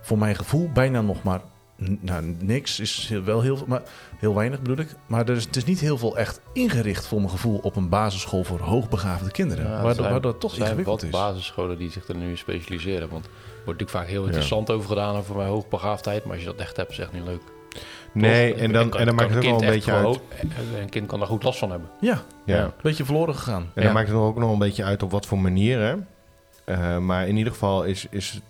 voor 0.00 0.18
mijn 0.18 0.36
gevoel 0.36 0.70
bijna 0.72 1.00
nog 1.00 1.22
maar... 1.22 1.40
Nou, 2.00 2.36
niks 2.38 2.80
is 2.80 3.08
wel 3.24 3.40
heel 3.40 3.56
veel, 3.56 3.66
maar 3.68 3.82
heel 4.18 4.34
weinig 4.34 4.60
bedoel 4.60 4.78
ik. 4.78 4.88
Maar 5.06 5.28
er 5.28 5.36
is, 5.36 5.44
het 5.44 5.56
is 5.56 5.64
niet 5.64 5.80
heel 5.80 5.98
veel 5.98 6.18
echt 6.18 6.40
ingericht 6.52 7.06
voor 7.06 7.18
mijn 7.18 7.30
gevoel 7.30 7.58
op 7.62 7.76
een 7.76 7.88
basisschool 7.88 8.44
voor 8.44 8.60
hoogbegaafde 8.60 9.30
kinderen. 9.30 9.64
Ja, 9.64 9.70
er 9.70 9.74
waardoor, 9.76 9.94
zijn- 9.94 10.10
waardoor 10.12 10.30
het 10.30 10.40
toch 10.40 10.50
zijn 10.54 10.62
ingewikkeld 10.64 11.00
wat 11.00 11.10
is. 11.10 11.18
basisscholen 11.18 11.78
die 11.78 11.90
zich 11.90 12.08
er 12.08 12.16
nu 12.16 12.28
in 12.30 12.38
specialiseren. 12.38 13.08
Want 13.08 13.24
er 13.24 13.30
wordt 13.64 13.80
natuurlijk 13.80 13.90
vaak 13.90 14.06
heel 14.06 14.24
interessant 14.24 14.70
over 14.70 14.88
gedaan 14.88 15.16
over 15.16 15.36
mijn 15.36 15.48
hoogbegaafdheid. 15.48 16.24
Maar 16.24 16.32
als 16.32 16.40
je 16.42 16.48
dat 16.50 16.60
echt 16.60 16.76
hebt, 16.76 16.90
is 16.90 16.96
het 16.96 17.06
echt 17.06 17.14
niet 17.14 17.24
leuk. 17.26 17.40
Nee, 18.12 18.52
Toch? 18.52 18.60
en 18.60 18.72
dan, 18.72 18.88
kan- 18.88 19.00
en 19.00 19.06
dan 19.06 19.14
maakt 19.14 19.28
het 19.28 19.38
ook 19.38 19.44
een 19.44 19.50
wel 19.50 19.58
een 19.58 19.64
kind 19.64 19.74
beetje 19.74 19.92
uit. 19.92 20.00
gewoon- 20.00 20.80
Een 20.80 20.88
kind 20.88 21.06
kan 21.06 21.18
daar 21.18 21.28
goed 21.28 21.42
last 21.42 21.58
van 21.58 21.70
hebben. 21.70 21.88
Ja, 22.00 22.22
Ja. 22.46 22.64
een 22.64 22.72
beetje 22.82 23.04
verloren 23.04 23.34
gegaan. 23.34 23.62
En 23.62 23.70
dan 23.74 23.84
Ja. 23.84 23.92
maakt 23.92 24.08
het 24.08 24.16
ook 24.16 24.38
nog 24.38 24.52
een 24.52 24.58
beetje 24.58 24.84
uit 24.84 25.02
op 25.02 25.10
wat 25.10 25.26
voor 25.26 25.38
manier. 25.38 25.78
Hè? 25.80 25.94
Eh, 26.64 26.98
maar 26.98 27.28
in 27.28 27.36
ieder 27.36 27.52
geval 27.52 27.84
is, 27.84 28.06
is 28.10 28.30
het, 28.32 28.42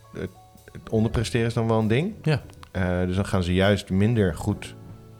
het 0.82 0.90
onderpresteren 0.90 1.46
is 1.46 1.54
dan 1.54 1.68
wel 1.68 1.78
een 1.78 1.88
ding. 1.88 2.14
Ja. 2.22 2.42
Eh, 2.76 3.06
dus 3.06 3.16
dan 3.16 3.26
gaan 3.26 3.42
ze 3.42 3.54
juist 3.54 3.90
minder 3.90 4.34
goed 4.34 4.74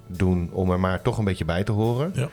doen 0.09 0.51
om 0.53 0.71
er 0.71 0.81
maar 0.81 1.03
toch 1.03 1.19
een 1.19 1.25
beetje 1.25 1.45
bij 1.45 1.65
te 1.65 1.73
horen. 1.73 2.11
Ja. 2.15 2.29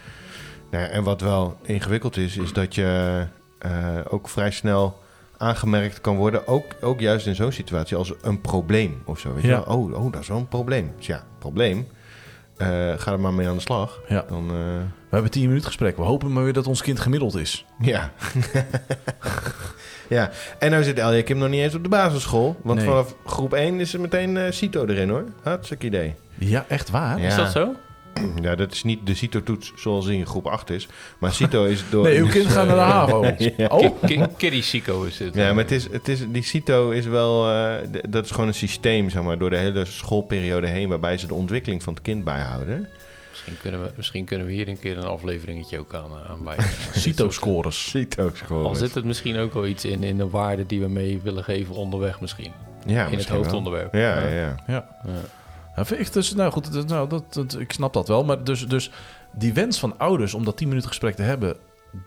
Nou, 0.72 0.86
en 0.86 1.04
wat 1.04 1.22
wel 1.22 1.58
ingewikkeld 1.62 2.18
is, 2.18 2.38
is 2.38 2.54
dat 2.54 2.76
je 2.76 3.24
eh, 3.60 3.72
ook 4.10 4.30
vrij 4.30 4.52
snel 4.52 5.02
aangemerkt 5.38 6.02
kan 6.02 6.16
worden. 6.16 6.48
Ook, 6.48 6.66
ook 6.82 7.00
juist 7.00 7.28
in 7.28 7.36
zo'n 7.36 7.52
situatie 7.52 7.98
als 7.98 8.14
een 8.22 8.42
probleem 8.42 9.02
of 9.06 9.20
zo. 9.20 9.34
Weet 9.34 9.44
Ja. 9.44 9.58
je? 9.58 9.68
Oh, 9.68 9.94
oh, 10.06 10.12
dat 10.12 10.22
is 10.22 10.28
wel 10.28 10.38
een 10.38 10.48
probleem. 10.48 10.92
Dus 10.98 11.06
ja, 11.06 11.24
probleem. 11.40 11.88
Eh, 12.64 13.00
ga 13.00 13.12
er 13.12 13.20
maar 13.20 13.34
mee 13.34 13.48
aan 13.48 13.56
de 13.56 13.62
slag. 13.62 14.00
Ja. 14.08 14.26
Dan, 14.30 14.44
eh, 14.50 14.56
We 15.10 15.20
hebben 15.20 15.32
tien 15.32 15.46
minuten 15.48 15.66
gesprek. 15.68 15.98
We 15.98 16.04
hopen 16.04 16.34
maar 16.34 16.44
weer 16.44 16.54
dat 16.54 16.68
ons 16.68 16.82
kind 16.82 17.00
gemiddeld 17.00 17.36
is. 17.36 17.66
Ja. 17.80 18.12
ja. 20.10 20.30
En 20.60 20.72
nou 20.72 20.84
zit 20.84 20.98
Elja 21.00 21.24
Kim 21.24 21.38
nog 21.38 21.50
niet 21.50 21.62
eens 21.62 21.76
op 21.76 21.84
de 21.84 21.90
basisschool. 21.90 22.56
Want 22.64 22.80
Nee. 22.80 22.88
vanaf 22.88 23.16
groep 23.26 23.54
1 23.54 23.80
is 23.80 23.94
er 23.94 24.00
meteen 24.02 24.38
eh 24.38 24.52
CITO 24.52 24.86
erin 24.86 25.10
hoor. 25.10 25.24
Hartstikke 25.44 25.86
idee. 25.86 26.16
Ja, 26.38 26.66
echt 26.68 26.90
waar? 26.90 27.20
Ja. 27.20 27.28
Is 27.28 27.36
dat 27.36 27.52
zo? 27.52 27.76
Ja, 28.42 28.56
dat 28.56 28.72
is 28.72 28.84
niet 28.84 29.06
de 29.06 29.14
CITO-toets 29.16 29.72
zoals 29.76 30.08
in 30.08 30.26
groep 30.26 30.46
8 30.48 30.70
is. 30.70 30.88
Maar 31.18 31.34
CITO 31.34 31.66
is 31.66 31.84
door... 31.92 32.04
Nee, 32.04 32.18
uw 32.20 32.28
kind 32.38 32.46
gaat 32.48 32.68
naar 32.68 32.76
de 32.76 32.82
HAVO. 32.82 33.26
Ja. 33.58 33.68
Oh, 33.68 33.80
Ki- 33.80 34.16
ki- 34.16 34.26
Kiddie 34.38 34.62
Sico 34.62 35.04
is 35.04 35.18
dit. 35.18 35.36
Ja, 35.36 35.54
maar 35.54 35.64
het 35.64 35.72
is, 35.72 35.92
het 35.92 36.08
is, 36.08 36.20
die 36.32 36.44
CITO 36.44 36.90
is 36.90 37.06
wel... 37.06 37.50
eh, 37.50 37.74
dat 38.10 38.26
is 38.26 38.32
gewoon 38.32 38.48
een 38.48 38.54
systeem, 38.54 39.10
zeg 39.10 39.24
maar, 39.24 39.38
door 39.38 39.50
de 39.50 39.58
hele 39.58 39.86
schoolperiode 39.86 40.68
heen... 40.68 40.90
waarbij 40.90 41.18
ze 41.18 41.28
de 41.28 41.34
ontwikkeling 41.34 41.84
van 41.84 41.94
het 41.94 42.02
kind 42.02 42.24
bijhouden. 42.24 42.88
Misschien, 43.30 43.58
kunnen 43.62 43.82
we, 43.84 43.92
misschien 43.96 44.26
kunnen 44.26 44.48
we 44.48 44.54
hier 44.54 44.68
een 44.68 44.80
keer 44.80 44.98
een 44.98 45.04
afleveringetje 45.04 45.80
ook 45.80 45.94
aan, 45.94 46.12
eh, 46.24 46.30
aan 46.32 46.44
wijden. 46.44 46.66
CITO-scores. 46.94 47.90
CITO-school. 47.90 48.66
Al 48.66 48.76
zit 48.76 48.94
het 48.94 49.04
misschien 49.06 49.38
ook 49.38 49.54
wel 49.54 49.66
iets 49.68 49.86
in, 49.86 50.04
in 50.04 50.18
de 50.18 50.30
waarde 50.30 50.66
die 50.66 50.80
we 50.80 50.88
mee 50.88 51.20
willen 51.24 51.44
geven 51.44 51.76
onderweg 51.76 52.22
misschien. 52.22 52.52
ja, 52.86 52.94
in 52.98 53.02
het 53.04 53.12
misschien 53.16 53.36
hoofdonderwerp. 53.38 53.94
Ja, 53.94 54.20
ja, 54.28 54.28
ja. 54.30 54.56
Ja. 54.68 54.86
Ik 55.76 56.14
dus, 56.14 56.34
nou 56.34 56.52
goed, 56.52 56.88
nou, 56.88 57.10
dat, 57.10 57.34
dat- 57.34 57.60
ik 57.60 57.72
snap 57.72 57.94
dat 57.94 58.08
wel. 58.08 58.24
Maar 58.24 58.44
dus, 58.44 58.68
dus 58.68 58.92
die 59.32 59.54
wens 59.54 59.80
van 59.80 59.98
ouders 59.98 60.34
om 60.34 60.46
dat 60.46 60.58
10 60.58 60.68
minuten 60.68 60.90
gesprek 60.90 61.16
te 61.16 61.22
hebben, 61.22 61.56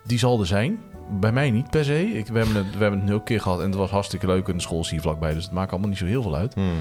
die 0.05 0.19
zal 0.19 0.41
er 0.41 0.47
zijn. 0.47 0.79
Bij 1.11 1.33
mij 1.33 1.51
niet 1.51 1.71
per 1.71 1.85
se. 1.85 2.05
Ik, 2.13 2.27
we, 2.27 2.39
hebben 2.39 2.57
het, 2.57 2.77
we 2.77 2.81
hebben 2.83 2.99
het 3.01 3.09
nu 3.09 3.15
ook 3.15 3.19
een 3.19 3.25
keer 3.25 3.41
gehad 3.41 3.59
en 3.61 3.67
het 3.67 3.75
was 3.75 3.91
hartstikke 3.91 4.27
leuk. 4.27 4.49
En 4.49 4.57
de 4.57 4.63
school 4.63 4.81
is 4.81 4.91
hier 4.91 5.01
vlakbij, 5.01 5.35
dus 5.35 5.45
het 5.45 5.53
maakt 5.53 5.71
allemaal 5.71 5.89
niet 5.89 5.99
zo 5.99 6.05
heel 6.05 6.23
veel 6.23 6.37
uit. 6.37 6.55
Hmm. 6.55 6.73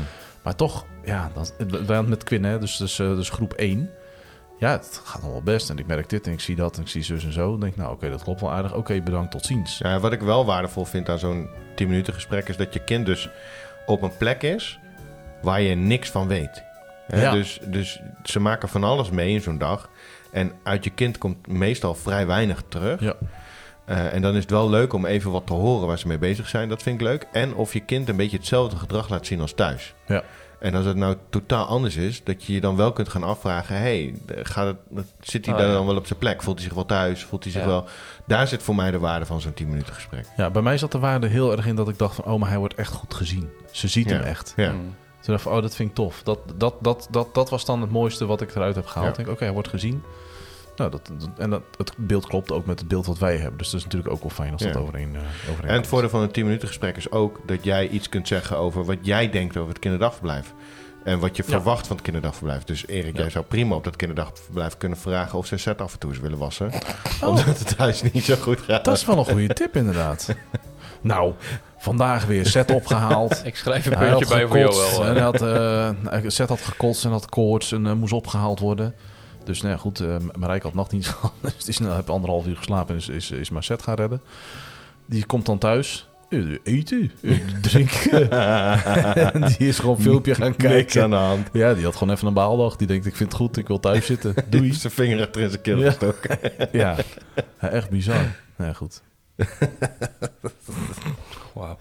Maar 0.43 0.55
toch, 0.55 0.85
ja, 1.03 1.31
dat, 1.33 1.53
wij 1.57 1.67
hadden 1.77 1.95
het 1.97 2.07
met 2.07 2.23
Quinn, 2.23 2.43
hè, 2.43 2.59
dus, 2.59 2.77
dus, 2.77 2.99
eh, 2.99 3.15
dus 3.15 3.29
groep 3.29 3.53
1. 3.53 3.89
Ja, 4.59 4.71
het 4.71 5.01
gaat 5.03 5.23
allemaal 5.23 5.41
best. 5.41 5.69
En 5.69 5.77
ik 5.77 5.87
merk 5.87 6.09
dit 6.09 6.27
en 6.27 6.33
ik 6.33 6.39
zie 6.39 6.55
dat 6.55 6.75
en 6.75 6.81
ik 6.81 6.87
zie 6.87 7.03
zus 7.03 7.25
en 7.25 7.33
zo. 7.33 7.49
Dan 7.51 7.59
denk 7.59 7.71
ik, 7.71 7.77
nou 7.77 7.91
oké, 7.93 8.09
dat 8.09 8.23
klopt 8.23 8.41
wel 8.41 8.51
aardig. 8.51 8.73
Oké, 8.73 9.01
bedankt, 9.01 9.31
tot 9.31 9.45
ziens. 9.45 9.77
Ja, 9.77 9.99
wat 9.99 10.11
ik 10.11 10.21
wel 10.21 10.45
waardevol 10.45 10.85
vind 10.85 11.09
aan 11.09 11.19
zo'n 11.19 11.49
10 11.75 11.87
minuten 11.87 12.13
gesprek 12.13 12.49
is 12.49 12.57
dat 12.57 12.73
je 12.73 12.83
kind 12.83 13.05
dus 13.05 13.29
op 13.85 14.01
een 14.01 14.17
plek 14.17 14.41
is 14.43 14.79
waar 15.41 15.61
je 15.61 15.75
niks 15.75 16.09
van 16.09 16.27
weet. 16.27 16.63
Hè, 17.07 17.21
Ja. 17.21 17.31
dus, 17.31 17.59
dus 17.65 17.99
ze 18.23 18.39
maken 18.39 18.69
van 18.69 18.83
alles 18.83 19.09
mee 19.09 19.33
in 19.33 19.41
zo'n 19.41 19.57
dag. 19.57 19.89
En 20.31 20.51
uit 20.63 20.83
je 20.83 20.89
kind 20.89 21.17
komt 21.17 21.47
meestal 21.47 21.95
vrij 21.95 22.27
weinig 22.27 22.63
terug. 22.67 22.99
Ja. 23.01 23.13
Eh, 23.85 24.13
en 24.13 24.21
dan 24.21 24.33
is 24.35 24.41
het 24.41 24.51
wel 24.51 24.69
leuk 24.69 24.93
om 24.93 25.05
even 25.05 25.31
wat 25.31 25.47
te 25.47 25.53
horen 25.53 25.87
waar 25.87 25.99
ze 25.99 26.07
mee 26.07 26.17
bezig 26.17 26.47
zijn. 26.47 26.69
Dat 26.69 26.83
vind 26.83 27.01
ik 27.01 27.07
leuk. 27.07 27.27
En 27.31 27.55
of 27.55 27.73
je 27.73 27.79
kind 27.79 28.09
een 28.09 28.15
beetje 28.15 28.37
hetzelfde 28.37 28.77
gedrag 28.77 29.09
laat 29.09 29.25
zien 29.25 29.41
als 29.41 29.53
thuis. 29.53 29.93
Ja. 30.07 30.23
En 30.59 30.75
als 30.75 30.85
het 30.85 30.95
nou 30.95 31.15
totaal 31.29 31.65
anders 31.65 31.95
is, 31.95 32.23
dat 32.23 32.43
je 32.43 32.53
je 32.53 32.61
dan 32.61 32.75
wel 32.75 32.91
kunt 32.93 33.09
gaan 33.09 33.23
afvragen: 33.23 33.75
hey, 33.77 34.13
gaat 34.27 34.75
het, 34.95 35.05
zit 35.19 35.45
hij 35.45 35.53
Oh, 35.53 35.59
daar 35.59 35.69
ja. 35.69 35.75
dan 35.75 35.85
wel 35.85 35.95
op 35.95 36.07
zijn 36.07 36.19
plek? 36.19 36.43
Voelt 36.43 36.55
hij 36.57 36.65
zich 36.65 36.75
wel 36.75 36.85
thuis? 36.85 37.23
Voelt 37.23 37.43
hij 37.43 37.51
zich 37.51 37.61
Ja. 37.61 37.67
wel. 37.67 37.85
Daar 38.27 38.47
zit 38.47 38.63
voor 38.63 38.75
mij 38.75 38.91
de 38.91 38.99
waarde 38.99 39.25
van 39.25 39.41
zo'n 39.41 39.53
10 39.53 39.67
minuten 39.69 39.93
gesprek. 39.93 40.25
ja, 40.37 40.49
bij 40.49 40.61
mij 40.61 40.77
zat 40.77 40.91
de 40.91 40.99
waarde 40.99 41.27
heel 41.27 41.51
erg 41.51 41.65
in 41.67 41.75
dat 41.75 41.89
ik 41.89 41.97
dacht 41.97 42.15
van... 42.15 42.25
oh, 42.25 42.39
maar 42.39 42.49
hij 42.49 42.57
wordt 42.57 42.75
echt 42.75 42.91
goed 42.93 43.13
gezien. 43.13 43.49
Ze 43.71 43.87
ziet 43.87 44.09
Ja. 44.09 44.15
hem 44.15 44.23
echt. 44.23 44.53
Ja. 44.55 44.71
Mm. 44.71 44.95
Toen 45.25 45.33
dacht 45.35 45.45
ik 45.45 45.51
oh, 45.51 45.61
dat 45.61 45.75
vind 45.75 45.89
ik 45.89 45.95
tof. 45.95 46.23
Dat, 46.23 46.39
dat, 46.55 46.73
dat, 46.81 47.07
dat, 47.11 47.33
dat 47.33 47.49
was 47.49 47.65
dan 47.65 47.81
het 47.81 47.91
mooiste 47.91 48.25
wat 48.25 48.41
ik 48.41 48.55
eruit 48.55 48.75
heb 48.75 48.85
gehaald. 48.85 49.05
Ja. 49.05 49.11
Ik 49.11 49.17
denk, 49.25 49.29
oké, 49.37 49.43
hij 49.43 49.53
wordt 49.53 49.67
gezien. 49.67 50.03
Nou, 50.75 50.91
dat, 50.91 51.09
dat- 51.19 51.29
en 51.37 51.49
dat, 51.49 51.61
het 51.77 51.93
beeld 51.97 52.27
klopt 52.27 52.51
ook 52.51 52.65
met 52.65 52.79
het 52.79 52.87
beeld 52.87 53.05
wat 53.05 53.17
wij 53.17 53.37
hebben. 53.37 53.57
Dus 53.57 53.69
dat 53.69 53.79
is 53.79 53.83
natuurlijk 53.85 54.13
ook 54.13 54.21
wel 54.21 54.29
fijn 54.29 54.51
als 54.53 54.61
dat 54.61 54.73
Ja. 54.73 54.79
overeen, 54.79 55.15
eh 55.15 55.51
overeen 55.51 55.69
En 55.69 55.75
het 55.75 55.87
voordeel 55.87 56.09
van 56.09 56.21
een 56.21 56.31
10 56.31 56.43
minuten 56.45 56.67
gesprek 56.67 56.97
is 56.97 57.11
ook 57.11 57.39
dat 57.45 57.63
jij 57.63 57.87
iets 57.87 58.09
kunt 58.09 58.27
zeggen 58.27 58.57
over 58.57 58.85
wat 58.85 58.97
jij 59.01 59.29
denkt 59.29 59.57
over 59.57 59.69
het 59.69 59.79
kinderdagverblijf. 59.79 60.53
En 61.03 61.19
wat 61.19 61.35
je 61.37 61.43
Ja. 61.45 61.49
verwacht 61.49 61.87
van 61.87 61.95
het 61.95 62.05
kinderdagverblijf. 62.05 62.63
Dus 62.63 62.87
Erik, 62.87 63.15
Ja. 63.15 63.21
jij 63.21 63.29
zou 63.29 63.45
prima 63.45 63.75
op 63.75 63.83
dat 63.83 63.95
kinderdagverblijf 63.95 64.77
kunnen 64.77 64.97
vragen 64.97 65.37
of 65.37 65.45
ze 65.45 65.57
set 65.57 65.81
af 65.81 65.93
en 65.93 65.99
toe 65.99 66.09
eens 66.11 66.19
willen 66.19 66.37
wassen. 66.37 66.71
Oh. 67.21 67.27
Omdat 67.29 67.45
het 67.45 67.77
thuis 67.77 68.01
niet 68.01 68.23
zo 68.23 68.35
goed 68.35 68.59
gaat. 68.59 68.85
Dat 68.85 68.95
is 68.97 69.05
wel 69.05 69.17
een 69.17 69.25
goede 69.25 69.53
tip, 69.53 69.75
inderdaad. 69.75 70.29
nou, 71.01 71.33
vandaag 71.77 72.25
weer 72.25 72.45
set 72.45 72.71
opgehaald. 72.71 73.41
Ik 73.45 73.55
schrijf 73.55 73.85
een 73.85 73.97
puntje 73.97 74.27
bij 74.27 74.47
voor. 74.47 75.05
En 75.05 75.07
eh. 75.07 75.13
hij 75.13 75.21
had, 75.21 75.41
eh, 75.41 76.29
Zet 76.29 76.49
had 76.49 76.61
gekotst 76.61 77.05
en 77.05 77.11
had 77.11 77.29
koorts 77.29 77.71
en 77.71 77.85
eh, 77.87 77.93
moest 77.93 78.13
opgehaald 78.13 78.59
worden. 78.59 78.95
Dus 79.43 79.61
nou 79.61 79.73
ja, 79.73 79.79
goed, 79.79 79.99
eh 79.99 80.15
Marijke 80.37 80.65
had 80.65 80.75
nachtdienst 80.75 81.09
gehad. 81.15 81.31
Dus 81.41 81.57
die 81.57 81.67
is, 81.69 81.79
nou, 81.79 81.95
heb 81.95 82.09
anderhalf 82.09 82.45
uur 82.47 82.55
geslapen 82.57 82.89
en 82.95 82.99
is, 83.01 83.09
is, 83.09 83.31
is 83.31 83.49
maar 83.49 83.63
Zet 83.63 83.81
gaan 83.81 83.95
redden. 83.95 84.21
Die 85.05 85.25
komt 85.25 85.45
dan 85.45 85.57
thuis. 85.57 86.07
Eten, 86.63 87.11
drinken. 87.61 88.31
En 89.31 89.41
die 89.41 89.67
is 89.67 89.79
gewoon 89.79 89.95
een 89.95 90.01
filmpje 90.01 90.35
gaan 90.35 90.47
Niks 90.57 90.63
kijken. 90.63 91.03
aan 91.03 91.09
de 91.09 91.15
hand. 91.15 91.47
Ja, 91.53 91.73
die 91.73 91.83
had 91.83 91.95
gewoon 91.95 92.13
even 92.13 92.27
een 92.27 92.33
baaldag. 92.33 92.75
Die 92.75 92.87
denkt, 92.87 93.05
ik 93.05 93.15
vind 93.15 93.31
het 93.31 93.41
goed, 93.41 93.57
ik 93.57 93.67
wil 93.67 93.79
thuis 93.79 94.05
zitten. 94.05 94.33
Doei. 94.49 94.73
Zijn 94.73 94.93
vinger 94.93 95.21
achter 95.25 95.41
in 95.41 95.49
zijn 95.49 95.61
keel 95.61 95.77
Ja. 95.77 95.85
gestoken. 95.89 96.39
Ja, 96.71 96.95
Ja, 97.61 97.69
echt 97.69 97.89
bizar. 97.89 98.35
Ja, 98.57 98.73
goed. 98.73 99.01
Wauw. 101.53 101.77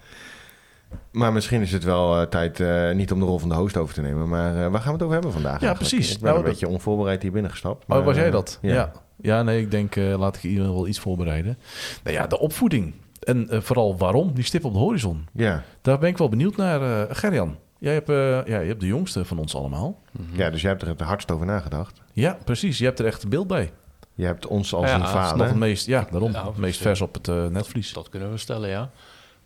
Maar 1.11 1.33
misschien 1.33 1.61
is 1.61 1.71
het 1.71 1.83
wel 1.83 2.19
eh, 2.21 2.27
tijd 2.27 2.59
eh, 2.59 2.91
niet 2.91 3.11
om 3.11 3.19
de 3.19 3.25
rol 3.25 3.39
van 3.39 3.49
de 3.49 3.55
host 3.55 3.77
over 3.77 3.93
te 3.93 4.01
nemen. 4.01 4.29
Maar 4.29 4.49
eh, 4.65 4.71
waar 4.71 4.81
gaan 4.81 4.87
we 4.87 4.91
het 4.93 5.01
over 5.01 5.13
hebben 5.13 5.31
vandaag? 5.31 5.59
Ja, 5.61 5.67
eigenlijk? 5.67 5.89
precies. 5.89 6.11
Ik 6.15 6.19
ben 6.21 6.25
Nou, 6.25 6.37
een 6.37 6.43
dat- 6.43 6.51
beetje 6.51 6.67
onvoorbereid 6.67 7.21
hier 7.21 7.31
binnengestapt. 7.31 7.83
Oh, 7.83 7.89
maar, 7.89 8.03
was 8.03 8.15
jij 8.15 8.31
dat? 8.31 8.57
Ja. 8.61 8.73
Ja. 8.73 8.91
ja. 9.21 9.43
nee, 9.43 9.61
ik 9.61 9.71
denk, 9.71 9.95
laat 9.95 10.35
ik 10.35 10.43
in 10.43 10.49
ieder 10.49 10.63
geval 10.65 10.79
wel 10.79 10.89
iets 10.89 10.99
voorbereiden. 10.99 11.57
Nou 12.03 12.15
ja, 12.15 12.27
de 12.27 12.39
opvoeding. 12.39 12.93
En 13.19 13.47
vooral 13.63 13.97
waarom, 13.97 14.33
die 14.33 14.43
stip 14.43 14.65
op 14.65 14.73
de 14.73 14.79
horizon. 14.79 15.27
Ja. 15.33 15.63
Daar 15.81 15.99
ben 15.99 16.09
ik 16.09 16.17
wel 16.17 16.29
benieuwd 16.29 16.55
naar. 16.57 17.07
Gerjan, 17.15 17.57
jij 17.79 17.93
hebt, 17.93 18.07
ja, 18.47 18.59
je 18.59 18.67
hebt 18.67 18.79
de 18.79 18.87
jongste 18.87 19.25
van 19.25 19.37
ons 19.37 19.55
allemaal. 19.55 20.01
ja, 20.31 20.49
dus 20.49 20.61
jij 20.61 20.69
hebt 20.69 20.81
er 20.83 20.87
het 20.89 21.01
hardst 21.01 21.31
over 21.31 21.45
nagedacht. 21.45 22.01
Ja, 22.13 22.37
precies. 22.45 22.77
Je 22.77 22.85
hebt 22.85 22.99
er 22.99 23.05
echt 23.05 23.23
een 23.23 23.29
beeld 23.29 23.47
bij. 23.47 23.71
Je 24.15 24.25
hebt 24.25 24.47
ons 24.47 24.73
als 24.73 24.85
Ja, 24.85 24.93
een 24.93 24.99
Dat 24.99 25.07
is 25.09 25.13
vader. 25.15 25.45
het 25.47 25.55
meest, 25.55 25.85
ja, 25.85 26.07
daarom. 26.11 26.31
Nou, 26.31 26.47
het 26.47 26.57
meest 26.57 26.81
vers 26.81 27.01
op 27.01 27.13
het 27.13 27.27
eh, 27.27 27.45
netvlies. 27.45 27.93
Dat 27.93 28.09
kunnen 28.09 28.31
we 28.31 28.37
stellen, 28.37 28.69
ja. 28.69 28.89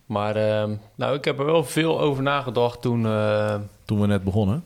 Maar 0.06 0.36
ehm, 0.36 0.74
nou, 0.94 1.14
ik 1.16 1.24
heb 1.24 1.38
er 1.38 1.44
wel 1.44 1.64
veel 1.64 2.00
over 2.00 2.22
nagedacht 2.22 2.82
toen, 2.82 3.06
eh, 3.06 3.54
Toen 3.84 4.00
we 4.00 4.06
net 4.06 4.24
begonnen. 4.24 4.64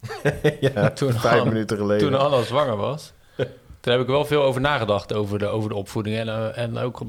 ja, 0.60 0.90
toen, 0.98 1.12
vijf 1.12 1.40
Anne, 1.40 1.52
minuten 1.52 1.76
geleden. 1.76 2.08
toen 2.10 2.20
Anna 2.20 2.42
zwanger 2.42 2.76
was. 2.76 3.12
Toen 3.80 3.92
heb 3.92 4.00
ik 4.02 4.06
er 4.06 4.12
wel 4.12 4.24
veel 4.24 4.42
over 4.42 4.60
nagedacht 4.60 5.12
over 5.14 5.38
de, 5.38 5.46
over 5.46 5.68
de 5.68 5.74
opvoeding. 5.74 6.16
En, 6.16 6.28
eh, 6.28 6.58
en 6.62 6.78
ook 6.78 7.00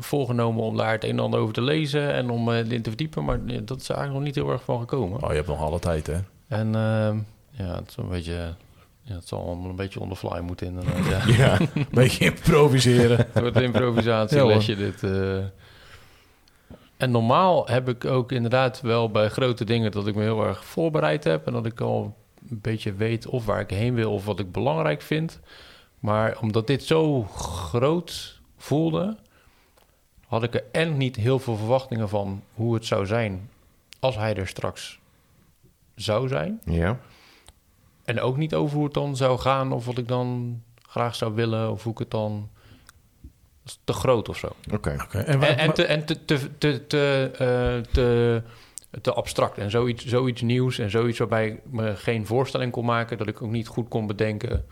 voorgenomen 0.00 0.62
om 0.62 0.76
daar 0.76 0.92
het 0.92 1.04
een 1.04 1.10
en 1.10 1.18
ander 1.18 1.40
over 1.40 1.54
te 1.54 1.62
lezen 1.62 2.12
en 2.12 2.30
om 2.30 2.52
eh 2.52 2.58
in 2.70 2.82
te 2.82 2.88
verdiepen. 2.88 3.24
Maar 3.24 3.38
dat 3.46 3.80
is 3.80 3.88
eigenlijk 3.88 4.12
nog 4.12 4.22
niet 4.22 4.34
heel 4.34 4.50
erg 4.50 4.62
van 4.62 4.78
gekomen. 4.80 5.22
Oh, 5.22 5.28
je 5.28 5.34
hebt 5.36 5.46
nog 5.48 5.60
alle 5.60 5.78
tijd, 5.78 6.06
hè? 6.06 6.18
En 6.48 6.74
ehm, 6.74 7.16
ja, 7.50 7.74
het 7.74 7.88
is 7.88 7.96
een 7.96 8.08
beetje... 8.08 8.54
Ja, 9.02 9.14
het 9.14 9.28
zal 9.28 9.46
allemaal 9.46 9.70
een 9.70 9.76
beetje 9.76 10.00
on 10.00 10.08
the 10.08 10.16
fly 10.16 10.38
moeten 10.38 10.66
inderdaad. 10.66 11.24
Ja. 11.36 11.36
Ja, 11.36 11.58
een 11.74 11.86
beetje 11.90 12.24
improviseren. 12.24 13.16
Het 13.32 13.40
wordt 13.40 13.56
een 13.56 13.62
improvisatielesje 13.62 14.76
dit. 14.76 15.02
eh. 15.02 15.36
En 16.96 17.10
normaal 17.10 17.66
heb 17.66 17.88
ik 17.88 18.04
ook 18.04 18.32
inderdaad 18.32 18.80
wel 18.80 19.10
bij 19.10 19.28
grote 19.28 19.64
dingen 19.64 19.90
dat 19.90 20.06
ik 20.06 20.14
me 20.14 20.22
heel 20.22 20.46
erg 20.46 20.64
voorbereid 20.64 21.24
heb. 21.24 21.46
En 21.46 21.52
dat 21.52 21.66
ik 21.66 21.80
al 21.80 22.16
een 22.50 22.60
beetje 22.60 22.92
weet 22.94 23.26
of 23.26 23.44
waar 23.46 23.60
ik 23.60 23.70
heen 23.70 23.94
wil 23.94 24.12
of 24.12 24.24
wat 24.24 24.38
ik 24.38 24.52
belangrijk 24.52 25.02
vind. 25.02 25.40
Maar 25.98 26.38
omdat 26.40 26.66
dit 26.66 26.84
zo 26.84 27.22
groot 27.22 28.40
voelde, 28.56 29.16
had 30.26 30.42
ik 30.42 30.54
er 30.54 30.64
en 30.72 30.96
niet 30.96 31.16
heel 31.16 31.38
veel 31.38 31.56
verwachtingen 31.56 32.08
van 32.08 32.42
hoe 32.54 32.74
het 32.74 32.86
zou 32.86 33.06
zijn 33.06 33.48
als 34.00 34.16
hij 34.16 34.34
er 34.34 34.46
straks 34.48 34.98
zou 35.94 36.28
zijn. 36.28 36.60
Ja. 36.64 36.98
En 38.04 38.20
ook 38.20 38.36
niet 38.36 38.54
over 38.54 38.76
hoe 38.76 38.84
het 38.84 38.94
dan 38.94 39.16
zou 39.16 39.38
gaan 39.38 39.72
of 39.72 39.86
wat 39.86 39.98
ik 39.98 40.08
dan 40.08 40.60
graag 40.88 41.14
zou 41.14 41.34
willen 41.34 41.70
of 41.70 41.82
hoe 41.82 41.92
ik 41.92 41.98
het 41.98 42.10
dan... 42.10 42.48
Dat 43.62 43.72
is 43.72 43.80
te 43.84 43.92
groot 43.92 44.28
of 44.28 44.36
zo. 44.36 44.48
Oké. 44.72 44.96
Oké, 45.04 45.18
En, 45.18 45.42
En, 45.42 45.58
en, 45.58 45.72
te, 45.72 45.84
en 45.84 46.04
te, 46.04 46.24
te, 46.24 46.58
te, 46.58 46.86
te, 46.86 47.30
eh, 47.32 47.92
te, 47.92 48.42
te 49.00 49.12
abstract. 49.12 49.58
En 49.58 49.70
zoiets, 49.70 50.06
zoiets 50.06 50.40
nieuws 50.42 50.78
en 50.78 50.90
zoiets 50.90 51.18
waarbij 51.18 51.46
ik 51.48 51.60
me 51.64 51.96
geen 51.96 52.26
voorstelling 52.26 52.72
kon 52.72 52.84
maken... 52.84 53.18
dat 53.18 53.28
ik 53.28 53.42
ook 53.42 53.50
niet 53.50 53.66
goed 53.66 53.88
kon 53.88 54.06
bedenken 54.06 54.66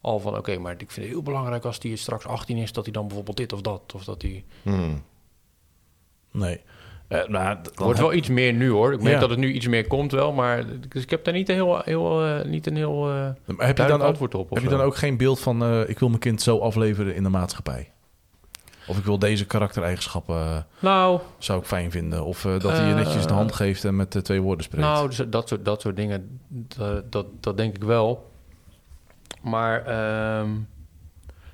al 0.00 0.20
van... 0.20 0.36
oké, 0.36 0.58
maar 0.58 0.72
ik 0.72 0.90
vind 0.90 1.06
het 1.06 1.14
heel 1.14 1.22
belangrijk 1.22 1.64
als 1.64 1.80
die 1.80 1.96
straks 1.96 2.26
18 2.26 2.56
is... 2.56 2.72
dat 2.72 2.84
hij 2.84 2.92
dan 2.92 3.06
bijvoorbeeld 3.06 3.36
dit 3.36 3.52
of 3.52 3.60
dat, 3.60 3.92
of 3.94 4.04
dat 4.04 4.22
hij... 4.22 4.44
Hmm. 4.62 5.02
nee. 6.30 6.60
Eh, 7.12 7.50
d- 7.50 7.66
Het 7.66 7.78
wordt 7.78 7.98
wel 7.98 8.12
iets 8.12 8.28
meer 8.28 8.52
nu, 8.52 8.70
hoor. 8.70 8.92
Ik 8.92 9.00
merk 9.02 9.14
Ja. 9.14 9.20
dat 9.20 9.30
het 9.30 9.38
nu 9.38 9.52
iets 9.52 9.66
meer 9.66 9.86
komt 9.86 10.12
wel, 10.12 10.32
maar... 10.32 10.64
Dus 10.88 11.02
ik 11.02 11.10
heb 11.10 11.24
daar 11.24 11.34
niet 11.34 11.48
een 11.48 11.54
heel, 11.54 11.80
heel, 11.84 12.24
eh, 12.26 12.44
niet 12.44 12.66
een 12.66 12.76
heel 12.76 13.08
eh 13.10 13.54
maar 13.56 13.66
heb 13.66 13.78
je 13.78 13.84
dan 13.86 14.00
antwoord 14.00 14.34
op. 14.34 14.50
heb 14.50 14.62
je 14.62 14.68
dan 14.68 14.80
ook 14.80 14.96
geen 14.96 15.16
beeld 15.16 15.40
van... 15.40 15.82
ik 15.88 15.98
wil 15.98 16.08
mijn 16.08 16.20
kind 16.20 16.42
zo 16.42 16.58
afleveren 16.58 17.14
in 17.14 17.22
de 17.22 17.28
maatschappij? 17.28 17.90
Of 18.86 18.98
ik 18.98 19.04
wil 19.04 19.18
deze 19.18 19.46
karaktereigenschappen... 19.46 20.66
Nou, 20.78 21.20
zou 21.38 21.60
ik 21.60 21.66
fijn 21.66 21.90
vinden. 21.90 22.24
Of 22.24 22.42
dat 22.42 22.62
hij 22.62 22.88
je 22.88 22.94
netjes 22.94 23.26
de 23.26 23.32
hand 23.34 23.52
geeft 23.52 23.84
en 23.84 23.96
met 23.96 24.24
twee 24.24 24.40
woorden 24.40 24.64
spreekt. 24.64 24.84
Nou, 24.86 25.08
dus 25.08 25.22
dat, 25.28 25.48
soort, 25.48 25.64
dat 25.64 25.80
soort 25.80 25.96
dingen, 25.96 26.40
dat, 26.48 27.12
dat, 27.12 27.26
dat 27.40 27.56
denk 27.56 27.76
ik 27.76 27.84
wel. 27.84 28.30
Maar, 29.42 29.84
ehm, 29.86 30.48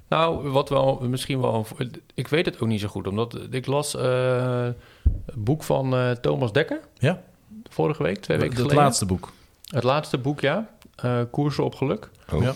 nou, 0.08 0.48
wat 0.48 0.68
wel 0.68 0.98
misschien 1.02 1.40
wel... 1.40 1.66
Ik 2.14 2.28
weet 2.28 2.44
het 2.44 2.60
ook 2.60 2.68
niet 2.68 2.80
zo 2.80 2.88
goed, 2.88 3.06
omdat 3.06 3.38
ik 3.50 3.66
las 3.66 3.94
eh, 3.94 4.68
het 5.26 5.44
boek 5.44 5.62
van 5.62 5.94
eh, 5.94 6.10
Thomas 6.10 6.52
Dekker... 6.52 6.80
ja, 6.98 7.22
vorige 7.68 8.02
week, 8.02 8.18
twee 8.18 8.36
weken 8.36 8.52
het 8.52 8.62
geleden. 8.62 8.82
laatste 8.82 9.06
boek. 9.06 9.32
Het 9.70 9.84
laatste 9.84 10.18
boek, 10.18 10.40
ja. 10.40 10.68
Eh, 10.96 11.20
Koersen 11.30 11.64
op 11.64 11.74
geluk. 11.74 12.10
Oh. 12.32 12.42
Ja. 12.42 12.54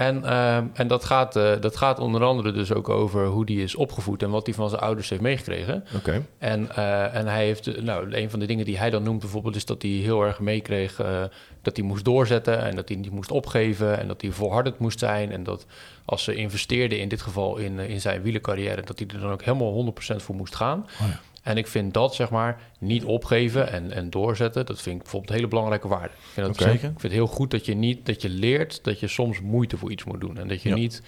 En, 0.00 0.24
ehm, 0.24 0.66
en 0.72 0.88
dat, 0.88 1.04
gaat, 1.04 1.36
eh, 1.36 1.52
dat 1.60 1.76
gaat 1.76 1.98
onder 1.98 2.22
andere 2.22 2.52
dus 2.52 2.72
ook 2.72 2.88
over 2.88 3.26
hoe 3.26 3.46
die 3.46 3.62
is 3.62 3.74
opgevoed... 3.74 4.22
en 4.22 4.30
wat 4.30 4.46
hij 4.46 4.54
van 4.54 4.68
zijn 4.68 4.80
ouders 4.80 5.08
heeft 5.08 5.22
meegekregen. 5.22 5.84
Oké. 5.96 6.26
En, 6.38 6.76
eh, 6.76 7.14
en 7.14 7.26
hij 7.26 7.44
heeft, 7.44 7.82
nou, 7.82 8.14
een 8.14 8.30
van 8.30 8.40
de 8.40 8.46
dingen 8.46 8.64
die 8.64 8.78
hij 8.78 8.90
dan 8.90 9.02
noemt 9.02 9.20
bijvoorbeeld, 9.20 9.56
is 9.56 9.64
dat 9.64 9.82
hij 9.82 9.90
heel 9.90 10.22
erg 10.22 10.40
meekreeg 10.40 11.00
eh, 11.00 11.22
dat 11.62 11.76
hij 11.76 11.86
moest 11.86 12.04
doorzetten 12.04 12.58
en 12.58 12.76
dat 12.76 12.88
hij 12.88 12.96
niet 12.96 13.10
moest 13.10 13.30
opgeven 13.30 13.98
en 13.98 14.08
dat 14.08 14.20
hij 14.20 14.30
volhardend 14.30 14.78
moest 14.78 14.98
zijn. 14.98 15.32
En 15.32 15.42
dat 15.42 15.66
als 16.04 16.24
ze 16.24 16.34
investeerden 16.34 17.00
in 17.00 17.08
dit 17.08 17.22
geval 17.22 17.56
in, 17.56 17.78
in 17.78 18.00
zijn 18.00 18.22
wielercarrière, 18.22 18.82
dat 18.82 18.98
hij 18.98 19.08
er 19.08 19.20
dan 19.20 19.30
ook 19.30 19.42
helemaal 19.42 19.94
100% 20.12 20.16
voor 20.16 20.34
moest 20.34 20.54
gaan. 20.54 20.86
Oh 21.00 21.08
ja. 21.08 21.20
En 21.42 21.56
ik 21.56 21.66
vind 21.66 21.94
dat, 21.94 22.14
zeg 22.14 22.30
maar, 22.30 22.60
niet 22.78 23.04
opgeven 23.04 23.70
en, 23.72 23.92
en 23.92 24.10
doorzetten, 24.10 24.66
dat 24.66 24.80
vind 24.82 24.96
ik 24.96 25.02
bijvoorbeeld 25.02 25.30
een 25.30 25.36
hele 25.36 25.48
belangrijke 25.48 25.88
waarde. 25.88 26.14
Ik 26.14 26.20
vind, 26.32 26.46
dat 26.58 26.66
ik 26.74 26.80
vind 26.80 27.02
het 27.02 27.12
heel 27.12 27.26
goed 27.26 27.50
dat 27.50 27.66
je, 27.66 27.74
niet, 27.74 28.06
dat 28.06 28.22
je 28.22 28.28
leert 28.28 28.84
dat 28.84 29.00
je 29.00 29.08
soms 29.08 29.40
moeite 29.40 29.76
voor 29.76 29.90
iets 29.90 30.04
moet 30.04 30.20
doen. 30.20 30.38
En 30.38 30.48
dat 30.48 30.62
je 30.62 30.68
Ja. 30.68 30.74
niet, 30.74 31.02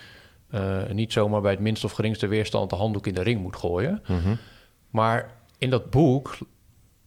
eh, 0.50 0.82
niet 0.92 1.12
zomaar 1.12 1.40
bij 1.40 1.50
het 1.50 1.60
minst 1.60 1.84
of 1.84 1.92
geringste 1.92 2.26
weerstand 2.26 2.70
de 2.70 2.76
handdoek 2.76 3.06
in 3.06 3.14
de 3.14 3.22
ring 3.22 3.40
moet 3.40 3.56
gooien. 3.56 4.02
Mhm. 4.08 4.34
Maar 4.90 5.30
in 5.58 5.70
dat 5.70 5.90
boek 5.90 6.38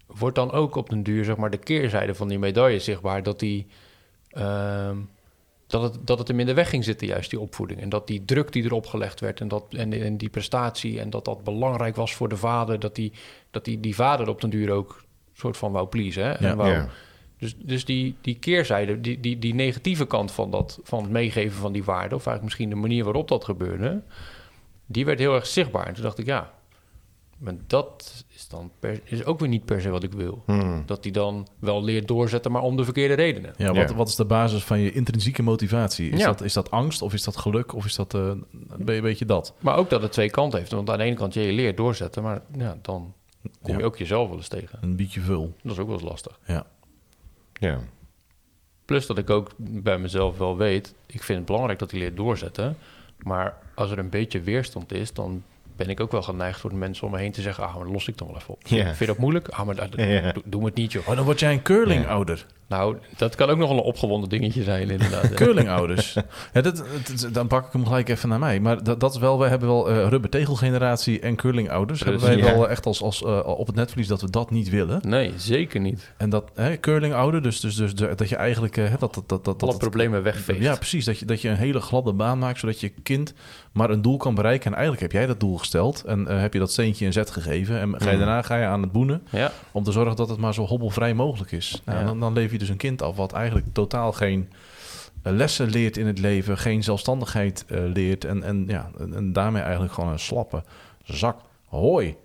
wordt 0.08 0.36
dan 0.36 0.52
ook 0.52 0.76
op 0.76 0.90
den 0.90 1.04
duur 1.04 1.24
zeg 1.26 1.36
maar, 1.36 1.50
de 1.52 1.58
keerzijde 1.58 2.16
van 2.16 2.28
die 2.28 2.40
medaille 2.40 2.80
zichtbaar. 2.80 3.24
Dat, 3.24 3.40
die, 3.40 3.68
ehm, 4.30 4.98
dat, 5.68 5.82
het, 5.82 6.08
dat 6.08 6.20
het 6.20 6.28
hem 6.28 6.40
in 6.40 6.46
de 6.46 6.54
weg 6.54 6.70
ging 6.70 6.84
zitten, 6.84 7.08
juist 7.08 7.30
die 7.30 7.40
opvoeding. 7.40 7.82
En 7.82 7.90
dat 7.90 8.08
die 8.08 8.26
druk 8.26 8.52
die 8.52 8.64
erop 8.64 8.86
gelegd 8.86 9.20
werd 9.20 9.42
en, 9.42 9.48
dat, 9.48 9.66
en, 9.70 9.94
en 9.94 10.18
die 10.18 10.30
prestatie... 10.30 11.00
en 11.00 11.10
dat 11.10 11.26
dat 11.26 11.44
belangrijk 11.44 11.96
was 11.96 12.14
voor 12.14 12.30
de 12.30 12.38
vader... 12.38 12.80
dat 12.80 12.96
die, 12.96 13.12
dat 13.52 13.66
die, 13.66 13.80
die 13.80 13.96
vader 13.96 14.30
op 14.30 14.42
den 14.42 14.50
duur 14.50 14.72
ook 14.72 15.04
soort 15.34 15.58
van 15.58 15.72
wou 15.72 15.88
pleasen. 15.88 16.24
Hè? 16.24 16.30
Ja. 16.30 16.38
en 16.38 16.58
wou, 16.58 16.72
Ja. 16.72 16.90
Dus, 17.38 17.56
dus 17.58 17.86
die, 17.86 18.16
die 18.22 18.40
keerzijde, 18.40 19.02
die, 19.02 19.20
die, 19.20 19.40
die 19.40 19.54
negatieve 19.54 20.06
kant 20.06 20.32
van, 20.32 20.52
dat, 20.52 20.80
van 20.84 21.02
het 21.04 21.12
meegeven 21.12 21.58
van 21.58 21.72
die 21.72 21.84
waarde... 21.84 22.16
of 22.16 22.28
eigenlijk 22.28 22.44
misschien 22.44 22.70
de 22.70 22.76
manier 22.76 23.04
waarop 23.04 23.28
dat 23.28 23.44
gebeurde... 23.44 24.02
die 24.86 25.06
werd 25.06 25.20
heel 25.20 25.36
erg 25.36 25.48
zichtbaar. 25.48 25.88
En 25.88 25.94
toen 25.94 26.04
dacht 26.04 26.18
ik, 26.18 26.26
ja, 26.26 26.54
maar 27.38 27.54
dat 27.68 28.26
is 28.36 28.48
dan 28.48 28.72
per, 28.80 29.02
is 29.04 29.24
ook 29.26 29.40
weer 29.40 29.50
niet 29.50 29.66
per 29.66 29.82
se 29.82 29.90
wat 29.90 30.04
ik 30.04 30.12
wil. 30.14 30.44
Hmm. 30.46 30.84
Dat 30.86 31.04
hij 31.04 31.12
dan 31.14 31.48
wel 31.60 31.84
leert 31.84 32.08
doorzetten, 32.08 32.52
maar 32.52 32.62
om 32.62 32.76
de 32.78 32.84
verkeerde 32.84 33.14
redenen. 33.14 33.54
Ja, 33.58 33.74
wat, 33.74 33.90
Ja. 33.90 33.96
wat 33.96 34.08
is 34.08 34.16
de 34.16 34.26
basis 34.26 34.64
van 34.64 34.80
je 34.80 34.92
intrinsieke 34.92 35.44
motivatie? 35.44 36.10
Is, 36.10 36.20
Ja. 36.20 36.26
dat, 36.26 36.42
is 36.42 36.54
dat 36.54 36.72
angst 36.72 37.02
of 37.02 37.14
is 37.14 37.24
dat 37.24 37.38
geluk 37.38 37.74
of 37.74 37.86
is 37.86 37.96
dat 37.96 38.14
eh, 38.14 38.22
een 38.78 38.86
beetje 39.02 39.26
dat? 39.26 39.54
Maar 39.60 39.76
ook 39.78 39.90
dat 39.90 40.02
het 40.02 40.12
twee 40.12 40.30
kanten 40.30 40.60
heeft. 40.60 40.72
Want 40.72 40.90
aan 40.90 40.98
de 40.98 41.04
ene 41.04 41.16
kant, 41.16 41.34
je 41.34 41.52
leert 41.52 41.78
doorzetten, 41.78 42.24
maar 42.24 42.42
ja, 42.58 42.78
dan 42.82 43.14
kom 43.62 43.78
je 43.78 43.84
ook 43.86 43.98
jezelf 43.98 44.28
wel 44.28 44.38
eens 44.38 44.48
tegen. 44.48 44.80
Een 44.82 44.96
beetje 44.96 45.22
vul. 45.22 45.54
Dat 45.64 45.72
is 45.72 45.80
ook 45.80 45.88
wel 45.88 45.96
eens 45.96 46.08
lastig. 46.08 46.40
Ja. 46.46 46.66
Ja. 47.54 47.80
Plus 48.86 49.06
dat 49.06 49.18
ik 49.18 49.30
ook 49.30 49.52
bij 49.58 49.98
mezelf 49.98 50.38
wel 50.38 50.58
weet, 50.58 50.94
ik 51.06 51.24
vind 51.24 51.38
het 51.38 51.48
belangrijk 51.48 51.80
dat 51.80 51.92
hij 51.92 52.00
leert 52.00 52.16
doorzetten. 52.18 52.78
Maar 53.18 53.58
als 53.76 53.92
er 53.92 53.98
een 54.00 54.10
beetje 54.10 54.42
weerstand 54.42 54.92
is, 54.92 55.14
dan 55.14 55.44
ben 55.76 55.90
ik 55.90 56.00
ook 56.00 56.12
wel 56.12 56.22
geneigd 56.22 56.60
voor 56.60 56.70
de 56.70 56.76
mensen 56.76 57.06
om 57.06 57.12
me 57.12 57.18
heen 57.20 57.32
te 57.32 57.42
zeggen, 57.42 57.64
ah, 57.64 57.76
maar 57.76 57.84
dat 57.84 57.94
los 57.94 58.08
ik 58.08 58.18
dan 58.18 58.28
wel 58.28 58.36
even 58.38 58.54
op. 58.54 58.62
Vind 58.86 59.00
je 59.00 59.06
dat 59.06 59.18
moeilijk? 59.18 59.48
Ah, 59.48 59.66
maar 59.66 59.76
dat- 59.76 59.92
doe, 60.34 60.44
doe 60.46 60.66
het 60.66 60.76
niet, 60.76 60.92
joh. 60.92 61.08
Oh, 61.08 61.16
dan 61.16 61.26
word 61.26 61.40
jij 61.40 61.52
een 61.54 61.62
curling-ouder. 61.62 62.46
Nou, 62.68 62.98
dat 63.18 63.36
kan 63.36 63.50
ook 63.50 63.58
nog 63.58 63.70
wel 63.70 63.78
een 63.78 63.84
opgewonden 63.84 64.30
dingetje 64.30 64.64
zijn, 64.64 64.90
inderdaad. 64.90 65.34
Curling-ouders. 65.34 66.14
ja, 66.54 66.62
dat, 66.62 66.84
dan 67.32 67.48
pak 67.48 67.66
ik 67.66 67.72
hem 67.74 67.86
gelijk 67.86 68.10
even 68.10 68.30
naar 68.30 68.40
mij. 68.40 68.60
Maar 68.60 68.84
dat, 68.84 69.00
dat 69.00 69.14
is 69.14 69.20
wel, 69.20 69.40
we 69.40 69.48
hebben 69.48 69.68
wel 69.68 69.90
eh 69.90 70.08
rubber 70.08 70.30
tegelgeneratie 70.30 71.20
en 71.20 71.36
curling-ouders. 71.36 72.04
Hebben 72.04 72.22
wij 72.22 72.38
ja. 72.38 72.44
wel 72.44 72.70
echt 72.70 72.86
als, 72.86 73.02
als 73.02 73.24
eh, 73.24 73.40
op 73.46 73.68
het 73.68 73.76
netvlies 73.76 74.08
dat 74.08 74.22
we 74.22 74.30
dat 74.30 74.52
niet 74.52 74.70
willen. 74.70 75.00
Nee, 75.08 75.34
zeker 75.38 75.80
niet. 75.80 76.14
En 76.18 76.30
dat 76.30 76.52
hè, 76.54 76.78
curling-ouder, 76.80 77.42
dus, 77.42 77.60
dus, 77.60 77.76
dus 77.76 77.94
dat 77.94 78.30
je 78.30 78.36
eigenlijk 78.36 78.78
eh, 78.78 78.84
hè, 78.90 78.96
dat, 79.00 79.14
dat, 79.14 79.30
dat, 79.30 79.46
dat, 79.46 79.62
Alle 79.62 79.72
dat- 79.72 79.80
problemen 79.80 80.24
wegveegt. 80.24 80.60
Ja, 80.62 80.76
precies. 80.76 81.06
Dat 81.06 81.20
je, 81.20 81.26
dat 81.26 81.42
je 81.42 81.50
een 81.50 81.56
hele 81.56 81.80
gladde 81.82 82.14
baan 82.14 82.40
maakt, 82.40 82.60
zodat 82.60 82.80
je 82.80 82.90
kind 83.04 83.34
maar 83.72 83.90
een 83.90 84.02
doel 84.02 84.18
kan 84.18 84.36
bereiken. 84.36 84.66
En 84.72 84.74
eigenlijk 84.78 85.02
heb 85.02 85.12
jij 85.12 85.26
dat 85.28 85.40
doel 85.40 85.58
gesteld 85.58 86.04
en 86.04 86.28
eh, 86.28 86.40
heb 86.40 86.54
je 86.54 86.60
dat 86.60 86.72
steentje 86.72 87.06
een 87.06 87.14
zet 87.14 87.32
gegeven. 87.32 87.80
En 87.80 87.90
ga 88.02 88.06
je 88.10 88.12
Mm. 88.18 88.18
daarna 88.24 88.42
ga 88.42 88.56
je 88.58 88.66
aan 88.66 88.82
het 88.82 88.92
boenen 88.92 89.22
Ja, 89.30 89.52
om 89.72 89.84
te 89.84 89.92
zorgen 89.92 90.16
dat 90.16 90.30
het 90.30 90.40
maar 90.40 90.54
zo 90.54 90.66
hobbelvrij 90.66 91.14
mogelijk 91.14 91.52
is. 91.52 91.82
Nou, 91.86 92.00
Ja. 92.00 92.06
dan, 92.06 92.20
dan 92.20 92.34
leef 92.34 92.52
je 92.56 92.66
dus 92.66 92.70
een 92.74 92.78
kind 92.78 93.02
af 93.02 93.16
wat 93.16 93.34
eigenlijk 93.34 93.66
totaal 93.74 94.12
geen 94.12 94.50
eh, 95.24 95.34
lessen 95.34 95.70
leert 95.70 95.98
in 95.98 96.08
het 96.08 96.20
leven, 96.20 96.58
geen 96.58 96.84
zelfstandigheid 96.84 97.66
eh, 97.68 97.78
leert. 97.94 98.26
En, 98.26 98.44
en, 98.44 98.64
ja, 98.68 98.90
en, 99.00 99.14
en 99.14 99.34
daarmee 99.34 99.62
eigenlijk 99.62 99.94
gewoon 99.94 100.12
een 100.12 100.20
slappe 100.20 100.64
zak 101.04 101.38
hooi. 101.68 102.16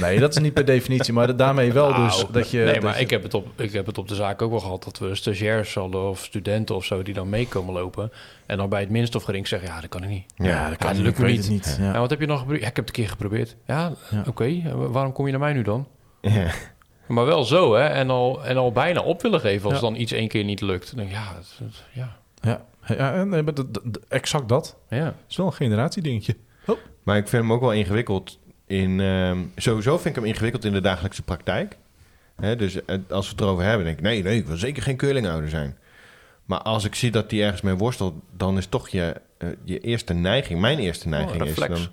Nee, 0.00 0.18
dat 0.20 0.36
is 0.36 0.42
niet 0.42 0.54
per 0.54 0.64
definitie, 0.74 1.12
maar 1.12 1.36
daarmee 1.36 1.72
wel 1.72 1.94
dus 1.94 2.16
Nou, 2.16 2.32
dat 2.32 2.50
je... 2.50 2.58
nee, 2.58 2.74
dat 2.74 2.82
maar 2.82 2.94
je- 2.96 3.00
ik 3.00 3.10
heb, 3.10 3.22
het 3.22 3.34
op, 3.34 3.60
ik 3.60 3.72
heb 3.72 3.86
het 3.86 3.98
op 3.98 4.08
de 4.08 4.14
zaak 4.14 4.42
ook 4.42 4.50
wel 4.50 4.60
gehad 4.60 4.84
dat 4.84 4.98
we 4.98 5.14
stagiairs 5.14 5.74
hadden 5.74 6.08
of 6.08 6.24
studenten 6.24 6.74
of 6.76 6.84
zo 6.84 7.02
die 7.02 7.14
dan 7.14 7.28
meekomen 7.28 7.74
lopen. 7.74 8.12
En 8.46 8.56
dan 8.56 8.68
bij 8.68 8.80
het 8.80 8.90
minst 8.90 9.14
of 9.14 9.22
gering 9.22 9.48
zeggen, 9.48 9.68
ja, 9.68 9.80
dat 9.80 9.90
kan 9.90 10.02
ik 10.02 10.08
niet. 10.08 10.24
Ja, 10.36 10.68
dat 10.68 10.78
kan 10.78 10.86
dat 10.86 10.96
niet. 10.96 11.04
lukt 11.04 11.18
Ik 11.18 11.24
me 11.24 11.30
weet 11.30 11.38
het 11.38 11.48
niet. 11.48 11.76
Ja. 11.80 11.92
Ja, 11.92 11.98
wat 12.00 12.10
heb 12.10 12.20
je 12.20 12.26
nog 12.26 12.38
geprobeerd? 12.38 12.62
Ja, 12.64 12.68
ik 12.70 12.76
heb 12.76 12.86
het 12.86 12.96
een 12.96 13.02
keer 13.02 13.12
geprobeerd. 13.12 13.56
Ja, 13.66 13.92
Ja. 14.10 14.24
oké. 14.26 14.62
Waarom 14.90 15.12
kom 15.12 15.24
je 15.24 15.30
naar 15.30 15.40
mij 15.40 15.52
nu 15.52 15.62
dan? 15.62 15.86
Ja. 16.20 16.50
Maar 17.08 17.24
wel 17.26 17.44
zo, 17.44 17.74
hè? 17.74 17.84
En 17.86 18.10
al, 18.10 18.44
en 18.44 18.56
al 18.56 18.72
bijna 18.72 19.00
op 19.02 19.22
willen 19.22 19.40
geven 19.40 19.64
als 19.70 19.74
Ja. 19.74 19.84
dan 19.84 19.96
iets 19.96 20.12
één 20.12 20.28
keer 20.28 20.44
niet 20.44 20.60
lukt. 20.60 20.86
Dan 20.86 20.96
denk 20.96 21.08
ik, 21.10 21.14
ja, 21.16 21.34
het- 21.36 21.58
het- 21.58 21.82
ja, 21.92 22.16
Ja, 22.40 22.64
ja 22.96 23.12
en, 23.14 23.28
nee, 23.28 23.42
maar 23.42 23.54
dat- 23.54 23.74
dat- 23.74 23.98
exact 24.08 24.48
dat. 24.48 24.76
ja. 24.88 25.04
Het 25.04 25.14
is 25.28 25.36
wel 25.36 25.46
een 25.46 25.52
generatiedingetje. 25.52 26.36
Maar 27.02 27.16
ik 27.16 27.28
vind 27.28 27.42
hem 27.42 27.52
ook 27.52 27.60
wel 27.60 27.72
ingewikkeld 27.72 28.38
in... 28.66 29.00
ehm, 29.00 29.38
sowieso 29.56 29.94
vind 29.94 30.06
ik 30.06 30.14
hem 30.14 30.24
ingewikkeld 30.30 30.64
in 30.64 30.72
de 30.72 30.80
dagelijkse 30.80 31.22
praktijk. 31.22 31.76
Hè, 32.36 32.56
dus 32.56 32.84
eh, 32.84 32.96
als 33.10 33.24
we 33.26 33.32
het 33.32 33.40
erover 33.40 33.64
hebben, 33.64 33.84
denk 33.86 33.98
ik... 33.98 34.04
Nee, 34.04 34.22
nee, 34.22 34.38
ik 34.38 34.46
wil 34.46 34.56
zeker 34.56 34.82
geen 34.82 34.96
curlingouder 34.96 35.50
zijn. 35.50 35.78
Maar 36.44 36.62
als 36.62 36.84
ik 36.84 36.94
zie 36.94 37.10
dat 37.10 37.30
hij 37.30 37.42
ergens 37.42 37.60
mee 37.60 37.74
worstelt... 37.74 38.14
dan 38.36 38.56
is 38.58 38.66
toch 38.66 38.88
je, 38.88 39.20
eh, 39.38 39.48
je 39.64 39.78
eerste 39.80 40.14
neiging... 40.14 40.60
Mijn 40.60 40.78
eerste 40.78 41.08
neiging 41.08 41.42
is 41.42 41.48
reflex. 41.48 41.68
dan... 41.80 41.88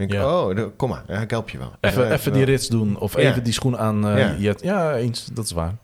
Denk 0.00 0.12
ik, 0.12 0.18
Ja. 0.18 0.40
oh, 0.48 0.66
kom 0.76 0.88
maar, 0.88 1.04
ja, 1.08 1.20
ik 1.20 1.30
help 1.30 1.50
je 1.50 1.58
wel. 1.58 1.72
Even, 1.80 2.08
wel. 2.08 2.32
die 2.32 2.44
rits 2.44 2.68
doen 2.68 2.98
of 2.98 3.16
Ja. 3.20 3.30
even 3.30 3.44
die 3.44 3.52
schoen 3.52 3.78
aan. 3.78 4.06
eh, 4.08 4.40
Ja. 4.62 4.94
eens, 4.96 5.24
dat 5.32 5.44
is 5.44 5.50
waar. 5.52 5.74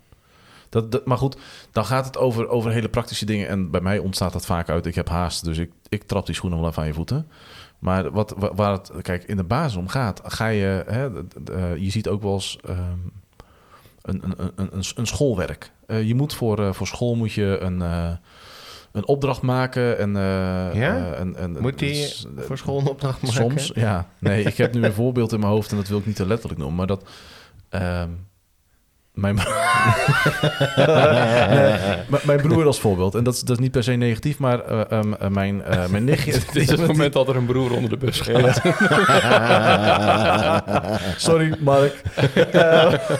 Dat, 0.68 0.92
dat, 0.92 1.06
maar 1.06 1.18
goed, 1.18 1.36
dan 1.72 1.84
gaat 1.84 2.06
het 2.06 2.18
over, 2.18 2.48
over 2.48 2.70
hele 2.70 2.88
praktische 2.88 3.24
dingen. 3.24 3.48
En 3.48 3.70
bij 3.70 3.80
mij 3.80 3.98
ontstaat 3.98 4.32
dat 4.32 4.46
vaak 4.46 4.68
uit. 4.68 4.86
Ik 4.86 4.94
heb 4.94 5.08
haast, 5.08 5.44
dus 5.44 5.58
ik, 5.58 5.70
ik 5.88 6.02
trap 6.02 6.26
die 6.26 6.34
schoenen 6.34 6.60
wel 6.60 6.68
even 6.68 6.82
aan 6.82 6.88
je 6.88 6.94
voeten. 6.94 7.28
Maar 7.78 8.10
wat, 8.10 8.34
wa- 8.36 8.54
waar 8.54 8.72
het, 8.72 8.90
kijk, 9.02 9.24
in 9.24 9.36
de 9.36 9.44
basis 9.44 9.76
om 9.76 9.88
gaat, 9.88 10.20
ga 10.24 10.46
je, 10.46 10.82
hè, 10.86 11.06
eh, 11.54 11.76
je 11.76 11.90
ziet 11.90 12.08
ook 12.08 12.22
wel 12.22 12.32
eens 12.32 12.58
ehm, 12.64 12.80
een, 14.02 14.22
een, 14.24 14.34
een, 14.56 14.68
een, 14.72 14.82
een 14.96 15.06
schoolwerk. 15.06 15.70
Eh, 15.86 16.02
je 16.06 16.14
moet 16.14 16.34
voor, 16.34 16.58
eh, 16.64 16.72
voor 16.72 16.86
school 16.86 17.14
moet 17.14 17.32
je 17.32 17.58
een, 17.60 17.82
eh, 17.82 18.10
een 18.96 19.06
opdracht 19.06 19.42
maken. 19.42 19.98
En, 19.98 20.16
eh, 20.16 20.22
Ja? 20.74 20.96
eh, 20.96 21.20
en, 21.20 21.36
en, 21.36 21.56
Moet 21.60 21.80
hij 21.80 21.88
dus, 21.88 22.26
eh, 22.36 22.42
voor 22.42 22.58
school 22.58 22.78
een 22.80 22.86
opdracht 22.86 23.22
maken? 23.22 23.36
Soms, 23.36 23.70
ja. 23.74 24.08
Nee, 24.18 24.42
ik 24.44 24.56
heb 24.56 24.74
nu 24.74 24.84
een 24.84 24.92
voorbeeld 25.02 25.32
in 25.32 25.40
mijn 25.40 25.52
hoofd 25.52 25.70
en 25.70 25.76
dat 25.76 25.88
wil 25.88 25.98
ik 25.98 26.06
niet 26.06 26.16
te 26.16 26.26
letterlijk 26.26 26.58
noemen. 26.60 26.76
Maar 26.76 26.86
dat... 26.86 27.08
ehm, 27.68 28.08
mijn, 29.16 29.34
Nee, 30.76 32.20
mijn 32.22 32.40
broer 32.40 32.66
als 32.66 32.80
voorbeeld. 32.80 33.14
En 33.14 33.24
dat 33.24 33.34
is, 33.34 33.40
dat 33.40 33.56
is 33.56 33.62
niet 33.62 33.70
per 33.70 33.82
se 33.82 33.92
negatief, 33.92 34.38
maar 34.38 34.60
eh, 34.60 34.80
ehm, 34.90 35.12
eh, 35.12 35.28
mijn, 35.28 35.62
eh, 35.62 35.86
mijn 35.88 36.04
nichtje... 36.10 36.32
Dit 36.32 36.62
is 36.62 36.70
het 36.70 36.86
moment 36.86 37.12
dat 37.12 37.28
er 37.28 37.36
een 37.36 37.46
broer 37.46 37.72
onder 37.72 37.90
de 37.90 37.96
bus 37.96 38.20
gaat. 38.20 38.60
Sorry, 41.16 41.56
Mark. 41.58 42.02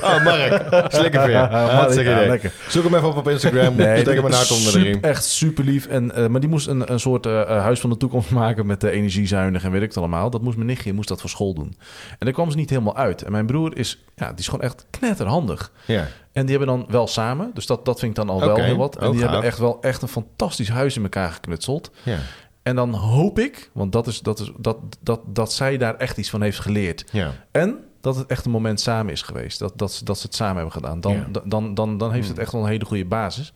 Oh, 0.02 0.24
Mark. 0.24 0.64
Voor 0.90 1.30
je. 1.30 1.36
Hartstikke 1.36 2.10
ja, 2.10 2.26
lekker. 2.26 2.52
Zoek 2.68 2.84
hem 2.84 2.94
even 2.94 3.08
op 3.08 3.16
op 3.16 3.28
Instagram. 3.28 3.72
Steek 3.74 4.06
hem 4.06 4.24
een 4.24 4.32
hart 4.32 4.50
onder 4.50 4.72
de 4.72 4.78
riem. 4.78 4.98
Echt 5.00 5.24
super 5.24 5.64
lief. 5.64 5.86
En, 5.86 6.30
maar 6.30 6.40
die 6.40 6.50
moest 6.50 6.66
een, 6.66 6.92
een 6.92 7.00
soort 7.00 7.24
huis 7.46 7.80
van 7.80 7.90
de 7.90 7.96
toekomst 7.96 8.30
maken 8.30 8.66
met 8.66 8.82
energiezuinig 8.82 9.64
en 9.64 9.70
weet 9.70 9.82
ik 9.82 9.88
het 9.88 9.96
allemaal. 9.96 10.30
Dat 10.30 10.42
moest 10.42 10.56
mijn 10.56 10.68
nichtje 10.68 10.92
moest 10.92 11.08
dat 11.08 11.20
voor 11.20 11.30
school 11.30 11.54
doen. 11.54 11.76
En 12.10 12.16
daar 12.18 12.32
kwam 12.32 12.50
ze 12.50 12.56
niet 12.56 12.70
helemaal 12.70 12.96
uit. 12.96 13.22
En 13.22 13.32
mijn 13.32 13.46
broer 13.46 13.76
is, 13.76 14.04
ja, 14.16 14.28
die 14.28 14.38
is 14.38 14.48
gewoon 14.48 14.64
echt 14.64 14.86
knetterhandig. 14.90 15.72
Ja. 15.87 16.07
En 16.33 16.47
die 16.47 16.57
hebben 16.57 16.76
dan 16.78 16.87
wel 16.88 17.07
samen, 17.07 17.50
dus 17.55 17.66
dat, 17.66 17.85
dat 17.85 17.99
vind 17.99 18.11
ik 18.11 18.16
dan 18.16 18.28
al 18.35 18.40
wel 18.40 18.57
heel 18.57 18.76
wat. 18.76 18.97
En 18.97 19.07
ook 19.07 19.12
die 19.12 19.23
hebben 19.23 19.43
echt 19.43 19.59
wel 19.59 19.78
echt 19.83 20.02
een 20.02 20.09
fantastisch 20.09 20.69
huis 20.69 20.97
in 20.97 21.02
elkaar 21.02 21.31
geknutseld. 21.33 21.90
Ja. 22.02 22.19
En 22.62 22.76
dan 22.76 22.95
hoop 22.95 23.38
ik, 23.38 23.71
want 23.73 23.93
dat 23.93 24.07
is, 24.07 24.21
dat, 24.21 24.38
is, 24.40 24.52
dat, 24.59 24.78
dat, 25.00 25.21
dat 25.26 25.52
zij 25.52 25.76
daar 25.76 25.97
echt 25.97 26.16
iets 26.19 26.31
van 26.31 26.43
heeft 26.43 26.59
geleerd. 26.61 27.05
Ja. 27.12 27.33
En 27.50 27.78
dat 28.00 28.16
het 28.16 28.26
echt 28.26 28.45
een 28.45 28.50
moment 28.50 28.81
samen 28.81 29.12
is 29.12 29.23
geweest. 29.23 29.59
Dat, 29.59 29.73
dat, 29.78 29.93
ze- 29.93 30.05
dat 30.05 30.19
ze 30.19 30.26
het 30.26 30.35
samen 30.35 30.55
hebben 30.55 30.73
gedaan. 30.73 31.00
Dan, 31.00 31.12
Ja. 31.12 31.26
dan, 31.45 31.75
dan, 31.75 31.99
dan, 31.99 32.12
heeft 32.12 32.28
het 32.28 32.38
echt 32.38 32.52
wel 32.52 32.62
een 32.62 32.69
hele 32.69 32.85
goede 32.85 33.05
basis. 33.05 33.52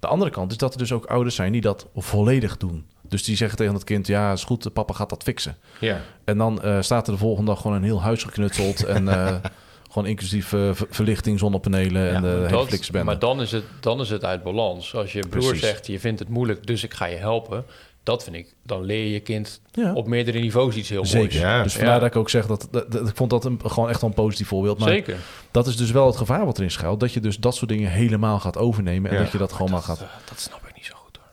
De 0.00 0.06
andere 0.06 0.30
kant 0.30 0.50
is 0.50 0.56
dat 0.56 0.72
er 0.72 0.78
dus 0.78 0.92
ook 0.92 1.04
ouders 1.06 1.34
zijn 1.34 1.52
die 1.52 1.60
dat 1.60 1.86
volledig 1.96 2.56
doen. 2.56 2.86
Dus 3.02 3.24
die 3.24 3.36
zeggen 3.36 3.58
tegen 3.58 3.74
het 3.74 3.84
kind, 3.84 4.06
ja, 4.06 4.32
is 4.32 4.44
goed, 4.44 4.72
papa 4.72 4.92
gaat 4.94 5.10
dat 5.10 5.22
fixen. 5.22 5.56
Ja. 5.80 6.00
En 6.24 6.38
dan 6.38 6.62
eh, 6.62 6.80
staat 6.80 7.06
er 7.06 7.12
de 7.12 7.18
volgende 7.18 7.50
dag 7.50 7.60
gewoon 7.60 7.76
een 7.76 7.82
heel 7.82 8.02
huis 8.02 8.22
geknutseld. 8.24 8.84
en 8.84 9.08
eh, 9.08 9.34
gewoon 9.90 10.08
inclusief 10.08 10.52
eh, 10.52 10.68
ver- 10.72 10.86
verlichting, 10.90 11.38
zonnepanelen 11.38 12.14
en 12.14 12.22
de 12.22 12.28
hele 12.28 12.48
Dat- 12.48 12.68
fliksbende. 12.68 13.04
maar 13.06 13.18
dan 13.18 13.40
is, 13.40 13.52
het, 13.52 13.64
dan 13.80 14.00
is 14.00 14.10
het 14.10 14.24
uit 14.24 14.42
balans. 14.42 14.94
Als 14.94 15.12
je 15.12 15.20
broer 15.28 15.42
Precies. 15.44 15.60
zegt, 15.60 15.86
je 15.86 16.00
vindt 16.00 16.18
het 16.18 16.28
moeilijk, 16.28 16.66
dus 16.66 16.84
ik 16.84 16.94
ga 16.94 17.04
je 17.06 17.16
helpen. 17.16 17.64
Dat 18.02 18.24
vind 18.24 18.36
ik, 18.36 18.54
dan 18.62 18.82
leer 18.84 19.04
je 19.04 19.10
je 19.12 19.20
kind 19.20 19.60
Ja. 19.72 19.92
op 19.92 20.06
meerdere 20.06 20.38
niveaus 20.38 20.74
iets 20.76 20.88
heel 20.88 21.06
Zeker. 21.06 21.20
moois. 21.20 21.34
Ja. 21.40 21.62
Dus 21.62 21.72
vandaar 21.74 21.94
Ja. 21.94 21.98
dat 22.00 22.08
ik 22.08 22.16
ook 22.16 22.30
zeg 22.30 22.46
dat, 22.46 22.68
dat, 22.70 22.92
dat- 22.92 23.08
ik 23.08 23.16
vond 23.16 23.30
dat 23.30 23.44
een, 23.44 23.60
gewoon 23.66 23.88
echt 23.88 24.00
wel 24.00 24.10
een 24.10 24.16
positief 24.16 24.48
voorbeeld. 24.48 24.78
Maar 24.78 24.88
Zeker. 24.88 25.16
dat 25.50 25.66
is 25.66 25.76
dus 25.76 25.90
wel 25.90 26.06
het 26.06 26.16
gevaar 26.16 26.44
wat 26.44 26.56
erin 26.58 26.70
schuilt. 26.70 27.00
Dat 27.00 27.12
je 27.12 27.20
dus 27.20 27.36
dat 27.38 27.54
soort 27.54 27.70
dingen 27.70 27.90
helemaal 27.90 28.40
gaat 28.40 28.56
overnemen. 28.58 29.10
En 29.10 29.16
Ja. 29.16 29.22
dat 29.22 29.32
je 29.32 29.38
dat 29.38 29.52
gewoon 29.52 29.70
maar 29.70 29.80
dat, 29.86 29.88
gaat. 29.98 30.00
eh, 30.00 30.06
dat 30.28 30.40
snap 30.40 30.66
ik 30.68 30.74
niet 30.74 30.84
zo 30.84 30.94
goed 30.96 31.16
hoor. 31.16 31.26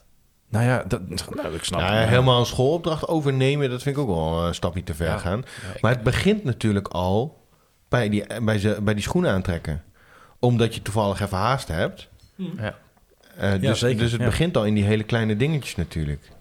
Nou 0.50 0.66
ja, 0.66 0.84
dat, 0.88 1.02
nou, 1.10 1.54
ik 1.56 1.64
snap 1.64 1.80
het. 1.82 2.08
helemaal 2.10 2.40
een 2.40 2.46
schoolopdracht 2.46 3.08
overnemen, 3.08 3.70
dat 3.70 3.82
vind 3.84 3.96
ik 3.98 4.02
ook 4.02 4.08
wel 4.10 4.44
een 4.46 4.56
stapje 4.56 4.84
te 4.84 4.94
ver 4.94 5.08
Ja. 5.08 5.18
gaan. 5.18 5.44
Maar 5.82 5.92
het 5.92 6.04
begint 6.04 6.44
natuurlijk 6.44 6.88
al 6.88 7.46
bij 7.90 8.10
die, 8.10 8.42
bij, 8.42 8.60
ze, 8.60 8.78
bij 8.82 8.94
die 8.94 9.04
schoenen 9.04 9.32
aantrekken. 9.32 9.84
Omdat 10.40 10.76
je 10.76 10.82
toevallig 10.82 11.20
even 11.20 11.38
haast 11.38 11.68
hebt. 11.68 12.10
Ja. 12.36 12.78
Eh, 13.38 13.62
dus, 13.62 13.80
zeker, 13.80 13.98
dus 14.00 14.12
het 14.12 14.22
ja. 14.22 14.28
begint 14.28 14.58
al 14.58 14.66
in 14.66 14.74
die 14.74 14.84
hele 14.84 15.04
kleine 15.04 15.36
dingetjes 15.36 15.76
natuurlijk. 15.76 16.32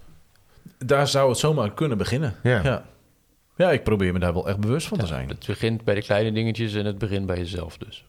Daar 0.79 1.09
zou 1.09 1.29
het 1.29 1.39
zomaar 1.39 1.73
kunnen 1.73 1.99
beginnen. 1.99 2.35
Ja. 2.43 2.63
Ja. 2.63 2.85
ja. 3.57 3.71
ik 3.71 3.85
probeer 3.85 4.13
me 4.13 4.19
daar 4.19 4.33
wel 4.33 4.49
echt 4.49 4.59
bewust 4.59 4.87
van 4.87 4.99
te 4.99 5.07
zijn. 5.07 5.29
Het 5.29 5.47
begint 5.47 5.85
bij 5.85 5.95
de 5.95 6.03
kleine 6.03 6.33
dingetjes 6.33 6.75
en 6.75 6.85
het 6.85 6.99
begint 6.99 7.27
bij 7.27 7.37
jezelf 7.37 7.79
dus. 7.79 8.05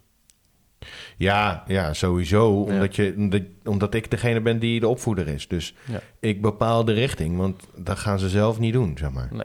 Ja, 1.18 1.64
ja 1.68 1.94
sowieso. 1.94 2.62
Omdat, 2.62 2.96
je, 2.96 3.14
omdat, 3.18 3.42
omdat 3.64 3.94
ik 3.94 4.12
degene 4.12 4.42
ben 4.42 4.60
die 4.60 4.80
de 4.80 4.88
opvoeder 4.88 5.28
is. 5.28 5.48
Dus 5.48 5.74
Ja. 5.86 6.02
ik 6.20 6.42
bepaal 6.42 6.86
de 6.86 6.94
richting. 6.94 7.38
Want 7.38 7.64
dat 7.76 8.00
gaan 8.00 8.20
ze 8.20 8.30
zelf 8.30 8.60
niet 8.60 8.74
doen, 8.74 8.98
zeg 8.98 9.12
maar. 9.12 9.28
Nee. 9.32 9.44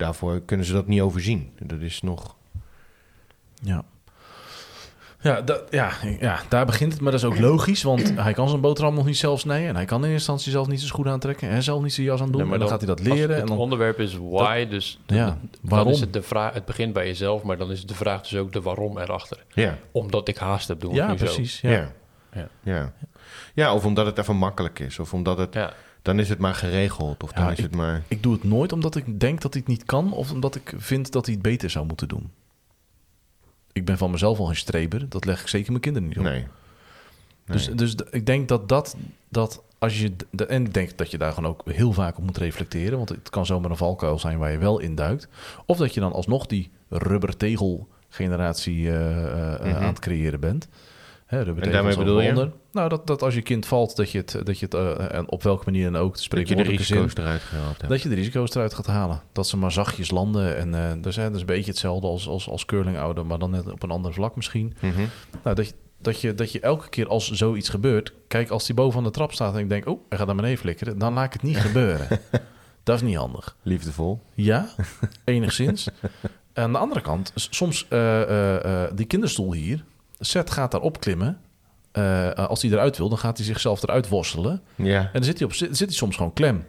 Daarvoor 0.00 0.40
kunnen 0.40 0.66
ze 0.66 0.72
dat 0.72 0.86
niet 0.86 1.00
overzien. 1.00 1.52
Dat 1.58 1.80
is 1.80 2.02
nog... 2.02 2.36
Ja. 3.62 3.82
Ja, 5.22 5.40
dat, 5.40 5.62
ja, 5.70 5.90
ja, 6.20 6.40
daar 6.48 6.66
begint 6.66 6.92
het. 6.92 7.00
Maar 7.00 7.12
dat 7.12 7.20
is 7.20 7.26
ook 7.26 7.38
logisch, 7.50 7.82
want 7.82 8.12
hij 8.16 8.32
kan 8.32 8.48
zijn 8.48 8.60
boterham 8.60 8.94
nog 8.94 9.04
niet 9.06 9.16
zelf 9.16 9.40
snijden. 9.40 9.68
En 9.68 9.74
hij 9.76 9.84
kan 9.84 9.96
in 9.98 10.02
eerste 10.02 10.16
instantie 10.16 10.50
zelf 10.52 10.66
niet 10.66 10.76
zijn 10.78 10.88
schoenen 10.90 11.12
aantrekken. 11.12 11.48
En 11.48 11.62
zelf 11.62 11.82
niet 11.82 11.92
zijn 11.92 12.06
jas 12.06 12.20
aan 12.20 12.30
doen. 12.30 12.42
Nee, 12.42 12.52
en 12.52 12.58
dan, 12.58 12.68
gaat 12.68 12.78
hij 12.80 12.88
dat 12.88 13.00
leren. 13.00 13.30
Het 13.30 13.40
En 13.40 13.46
dan, 13.46 13.58
onderwerp 13.58 13.98
is 14.00 14.16
why, 14.20 14.66
dus 14.68 15.00
de- 15.06 15.14
Ja, 15.14 15.26
dan 15.26 15.38
waarom? 15.62 15.92
is 15.92 16.00
het 16.00 16.12
de 16.12 16.22
vraag. 16.22 16.54
Het 16.54 16.64
begint 16.64 16.92
bij 16.92 17.06
jezelf, 17.06 17.42
maar 17.42 17.56
dan 17.58 17.70
is 17.70 17.86
de 17.86 17.94
vraag 17.94 18.20
dus 18.22 18.36
ook 18.36 18.52
de 18.52 18.60
waarom 18.60 18.98
erachter. 18.98 19.44
Ja, 19.48 19.78
Omdat 19.92 20.28
ik 20.28 20.36
haast 20.36 20.68
heb, 20.68 20.80
doen 20.80 20.94
ja, 20.94 21.08
zo. 21.08 21.14
precies. 21.14 21.60
ja. 21.60 21.70
Ja. 21.70 21.92
Ja. 22.32 22.48
Ja. 22.62 22.92
Ja. 23.54 23.74
of 23.74 23.84
omdat 23.84 24.06
het 24.06 24.18
even 24.18 24.36
makkelijk 24.36 24.78
is. 24.78 24.98
Of 24.98 25.12
omdat 25.14 25.38
het... 25.38 25.54
Ja. 25.54 25.72
Dan 26.02 26.18
is 26.18 26.28
het 26.28 26.38
maar 26.38 26.54
geregeld. 26.54 27.22
Of 27.22 27.32
dan 27.32 27.50
is 27.50 27.58
het 27.62 27.74
maar... 27.74 28.02
Ik 28.08 28.22
doe 28.22 28.32
het 28.32 28.44
nooit 28.44 28.72
omdat 28.72 28.96
ik 28.96 29.20
denk 29.20 29.40
dat 29.40 29.52
hij 29.52 29.62
het 29.62 29.70
niet 29.70 29.84
kan. 29.84 30.12
Of 30.12 30.32
omdat 30.32 30.54
ik 30.54 30.72
vind 30.76 31.12
dat 31.12 31.24
hij 31.26 31.34
het 31.34 31.42
beter 31.42 31.70
zou 31.70 31.86
moeten 31.86 32.08
doen. 32.08 32.30
Ik 33.72 33.84
ben 33.84 33.98
van 33.98 34.10
mezelf 34.10 34.38
al 34.38 34.48
een 34.48 34.56
streber. 34.56 35.08
Dat 35.08 35.24
leg 35.24 35.40
ik 35.40 35.46
zeker 35.48 35.70
mijn 35.70 35.82
kinderen 35.82 36.08
niet 36.08 36.18
op. 36.18 36.24
Nee. 36.24 36.46
Dus, 37.44 37.66
dus 37.74 37.94
ik 38.10 38.26
denk 38.26 38.48
dat 38.48 38.68
dat, 38.68 38.96
dat 39.28 39.62
als 39.78 40.00
je. 40.00 40.12
de- 40.30 40.46
En 40.46 40.64
ik 40.64 40.74
denk 40.74 40.98
dat 40.98 41.10
je 41.10 41.18
daar 41.18 41.32
gewoon 41.32 41.50
ook 41.50 41.62
heel 41.72 41.92
vaak 41.92 42.18
op 42.18 42.24
moet 42.24 42.36
reflecteren. 42.38 42.96
Want 42.96 43.08
het 43.08 43.30
kan 43.30 43.46
zomaar 43.46 43.70
een 43.70 43.76
valkuil 43.76 44.18
zijn 44.18 44.38
waar 44.38 44.50
je 44.52 44.58
wel 44.58 44.78
in 44.78 44.94
duikt. 44.94 45.28
Of 45.66 45.76
dat 45.78 45.94
je 45.94 46.00
dan 46.00 46.12
alsnog 46.12 46.46
die 46.46 46.70
rubbertegel 46.88 47.88
generatie 48.08 48.90
eh, 48.90 49.54
eh, 49.54 49.60
Mhm. 49.60 49.76
aan 49.76 49.82
het 49.88 49.98
creëren 49.98 50.40
bent. 50.40 50.68
Hè, 51.26 51.44
En 51.60 51.70
daarmee 51.70 51.96
bedoel 51.96 52.20
je? 52.20 52.28
onder. 52.28 52.52
Nou, 52.72 52.88
dat, 52.88 53.06
dat 53.06 53.22
als 53.22 53.34
je 53.34 53.42
kind 53.42 53.66
valt, 53.66 53.96
dat 53.96 54.10
je 54.10 54.18
het, 54.18 54.40
dat 54.44 54.58
je 54.58 54.64
het 54.64 54.74
eh, 54.74 55.14
en 55.14 55.30
op 55.30 55.42
welke 55.42 55.64
manier 55.64 55.92
dan 55.92 56.00
ook, 56.00 56.16
de 56.16 56.28
Dat 56.28 56.48
je 56.48 56.56
de 56.56 56.64
zin, 56.64 56.76
risico's 56.76 57.14
eruit 57.14 57.40
gehaald 57.40 57.76
hebt. 57.76 57.88
dat 57.88 58.02
je 58.02 58.08
de 58.08 58.14
risico's 58.14 58.54
eruit 58.54 58.74
gaat 58.74 58.86
halen. 58.86 59.22
Dat 59.32 59.48
ze 59.48 59.56
maar 59.56 59.72
zachtjes 59.72 60.10
landen. 60.10 60.56
En 60.56 60.74
eh 60.74 61.02
dus, 61.02 61.16
hè, 61.16 61.22
dat 61.22 61.34
is 61.34 61.40
een 61.40 61.46
beetje 61.46 61.70
hetzelfde 61.70 62.06
als, 62.06 62.28
als, 62.28 62.48
als 62.48 62.64
curlingouder, 62.64 63.26
maar 63.26 63.38
dan 63.38 63.50
net 63.50 63.70
op 63.70 63.82
een 63.82 63.90
ander 63.90 64.12
vlak 64.12 64.36
misschien. 64.36 64.74
Mhm. 64.80 65.04
Nou, 65.42 65.56
dat 65.56 65.66
je, 65.66 65.74
dat, 65.98 66.20
je, 66.20 66.34
dat 66.34 66.52
je 66.52 66.60
elke 66.60 66.88
keer 66.88 67.08
als 67.08 67.30
zoiets 67.30 67.68
gebeurt... 67.68 68.12
Kijk, 68.28 68.50
als 68.50 68.66
die 68.66 68.74
boven 68.74 69.02
de 69.02 69.10
trap 69.10 69.32
staat 69.32 69.54
en 69.54 69.60
ik 69.60 69.68
denk... 69.68 69.86
Oh, 69.86 70.00
hij 70.08 70.18
gaat 70.18 70.26
naar 70.26 70.36
beneden 70.36 70.58
flikkeren. 70.58 70.98
Dan 70.98 71.12
laat 71.12 71.26
ik 71.26 71.32
het 71.32 71.42
niet 71.42 71.56
gebeuren. 71.68 72.20
Dat 72.82 72.96
is 72.96 73.02
niet 73.02 73.16
handig. 73.16 73.56
Liefdevol. 73.62 74.20
Ja, 74.34 74.68
enigszins. 75.24 75.88
Aan 76.52 76.72
de 76.72 76.78
andere 76.78 77.00
kant, 77.00 77.32
soms 77.34 77.88
eh, 77.88 78.84
die 78.94 79.06
kinderstoel 79.06 79.52
hier... 79.52 79.84
Seth 80.22 80.50
gaat 80.50 80.70
daar 80.70 80.80
opklimmen. 80.80 81.40
Eh, 81.92 82.30
als 82.32 82.62
hij 82.62 82.70
eruit 82.70 82.96
wil, 82.98 83.08
dan 83.08 83.18
gaat 83.18 83.36
hij 83.36 83.46
zichzelf 83.46 83.82
eruit 83.82 84.08
worstelen. 84.08 84.62
Ja. 84.76 85.00
En 85.00 85.08
dan 85.12 85.24
zit 85.24 85.38
hij, 85.38 85.46
op, 85.46 85.54
zit, 85.54 85.76
zit 85.76 85.88
hij 85.88 85.96
soms 85.96 86.16
gewoon 86.16 86.32
klem. 86.32 86.64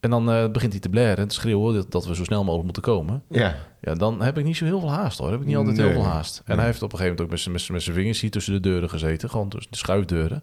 En 0.00 0.10
dan 0.10 0.30
eh, 0.30 0.48
begint 0.50 0.72
hij 0.72 0.80
te 0.80 0.88
blaren 0.88 1.16
en 1.16 1.28
te 1.28 1.34
schreeuwen 1.34 1.74
dat, 1.74 1.90
dat 1.90 2.06
we 2.06 2.14
zo 2.14 2.24
snel 2.24 2.40
mogelijk 2.40 2.64
moeten 2.64 2.82
komen. 2.82 3.22
Ja. 3.28 3.56
Ja, 3.80 3.94
dan 3.94 4.22
heb 4.22 4.38
ik 4.38 4.44
niet 4.44 4.56
zo 4.56 4.64
heel 4.64 4.80
veel 4.80 4.90
haast 4.90 5.18
hoor. 5.18 5.30
Heb 5.30 5.40
ik 5.40 5.46
niet 5.46 5.56
altijd 5.56 5.76
heel 5.76 5.90
veel 5.92 6.04
haast. 6.04 6.36
En 6.38 6.42
Nee. 6.46 6.56
hij 6.56 6.66
heeft 6.66 6.82
op 6.82 6.92
een 6.92 6.98
gegeven 6.98 7.16
moment 7.24 7.46
ook 7.46 7.52
met 7.72 7.82
zijn 7.82 7.94
vingers 7.96 8.20
hier 8.20 8.30
tussen 8.30 8.52
de 8.52 8.60
deuren 8.60 8.90
gezeten. 8.90 9.30
Gewoon 9.30 9.48
tussen 9.48 9.70
de 9.70 9.76
schuifdeuren. 9.78 10.42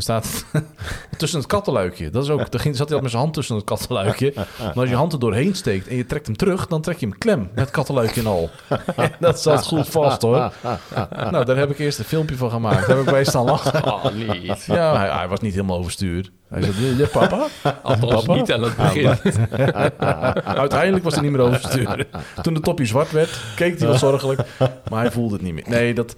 Er 0.00 0.06
staat 0.06 0.44
tussen 1.16 1.38
het 1.38 1.48
kattenluikje. 1.48 2.10
Dat 2.10 2.24
is 2.24 2.30
ook, 2.30 2.50
daar 2.50 2.60
ging- 2.60 2.76
zat 2.76 2.86
hij 2.86 2.96
al 2.96 3.02
met 3.02 3.10
zijn 3.10 3.22
hand 3.22 3.34
tussen 3.34 3.56
het 3.56 3.64
kattenluikje. 3.64 4.32
Maar 4.58 4.72
als 4.74 4.88
je 4.88 4.94
hand 4.94 5.12
er 5.12 5.18
doorheen 5.18 5.54
steekt 5.54 5.88
en 5.88 5.96
je 5.96 6.06
trekt 6.06 6.26
hem 6.26 6.36
terug, 6.36 6.66
dan 6.66 6.80
trek 6.80 6.98
je 6.98 7.06
hem 7.06 7.18
klem 7.18 7.38
met 7.54 7.64
het 7.64 7.70
kattenluikje 7.70 8.20
en 8.20 8.26
al. 8.26 8.50
dat 9.20 9.40
zat 9.40 9.66
goed 9.66 9.88
vast 9.88 10.22
hoor. 10.22 10.52
Nou, 11.30 11.44
daar 11.44 11.56
heb 11.56 11.70
ik 11.70 11.78
eerst 11.78 11.98
een 11.98 12.04
filmpje 12.04 12.36
van 12.36 12.50
gemaakt. 12.50 12.86
Daar 12.86 12.96
heb 12.96 13.06
ik 13.06 13.12
bij 13.12 13.24
staan 13.24 13.44
lachen. 13.44 13.84
Oh, 13.90 14.04
niet. 14.12 14.64
Ja, 14.66 14.96
hij, 14.96 15.08
hij 15.08 15.28
was 15.28 15.40
niet 15.40 15.54
helemaal 15.54 15.78
overstuur. 15.78 16.30
Hij 16.48 16.62
zei, 16.62 16.86
ja, 16.86 16.96
ja, 16.98 17.06
papa? 17.06 17.46
Althans 17.82 18.24
Papa? 18.24 18.34
niet 18.34 18.52
aan 18.52 18.62
het 18.62 18.76
begin. 18.76 19.16
Uiteindelijk 20.44 21.04
was 21.04 21.12
hij 21.14 21.22
niet 21.22 21.32
meer 21.32 21.40
over 21.40 21.60
te 21.60 21.68
sturen. 21.70 22.06
Toen 22.42 22.54
de 22.54 22.60
topje 22.60 22.86
zwart 22.86 23.10
werd, 23.12 23.40
keek 23.56 23.78
hij 23.78 23.88
wel 23.88 23.98
zorgelijk. 23.98 24.40
Maar 24.90 25.00
hij 25.00 25.10
voelde 25.10 25.34
het 25.34 25.42
niet 25.42 25.54
meer. 25.54 25.64
Nee, 25.68 25.94
dat... 25.94 26.16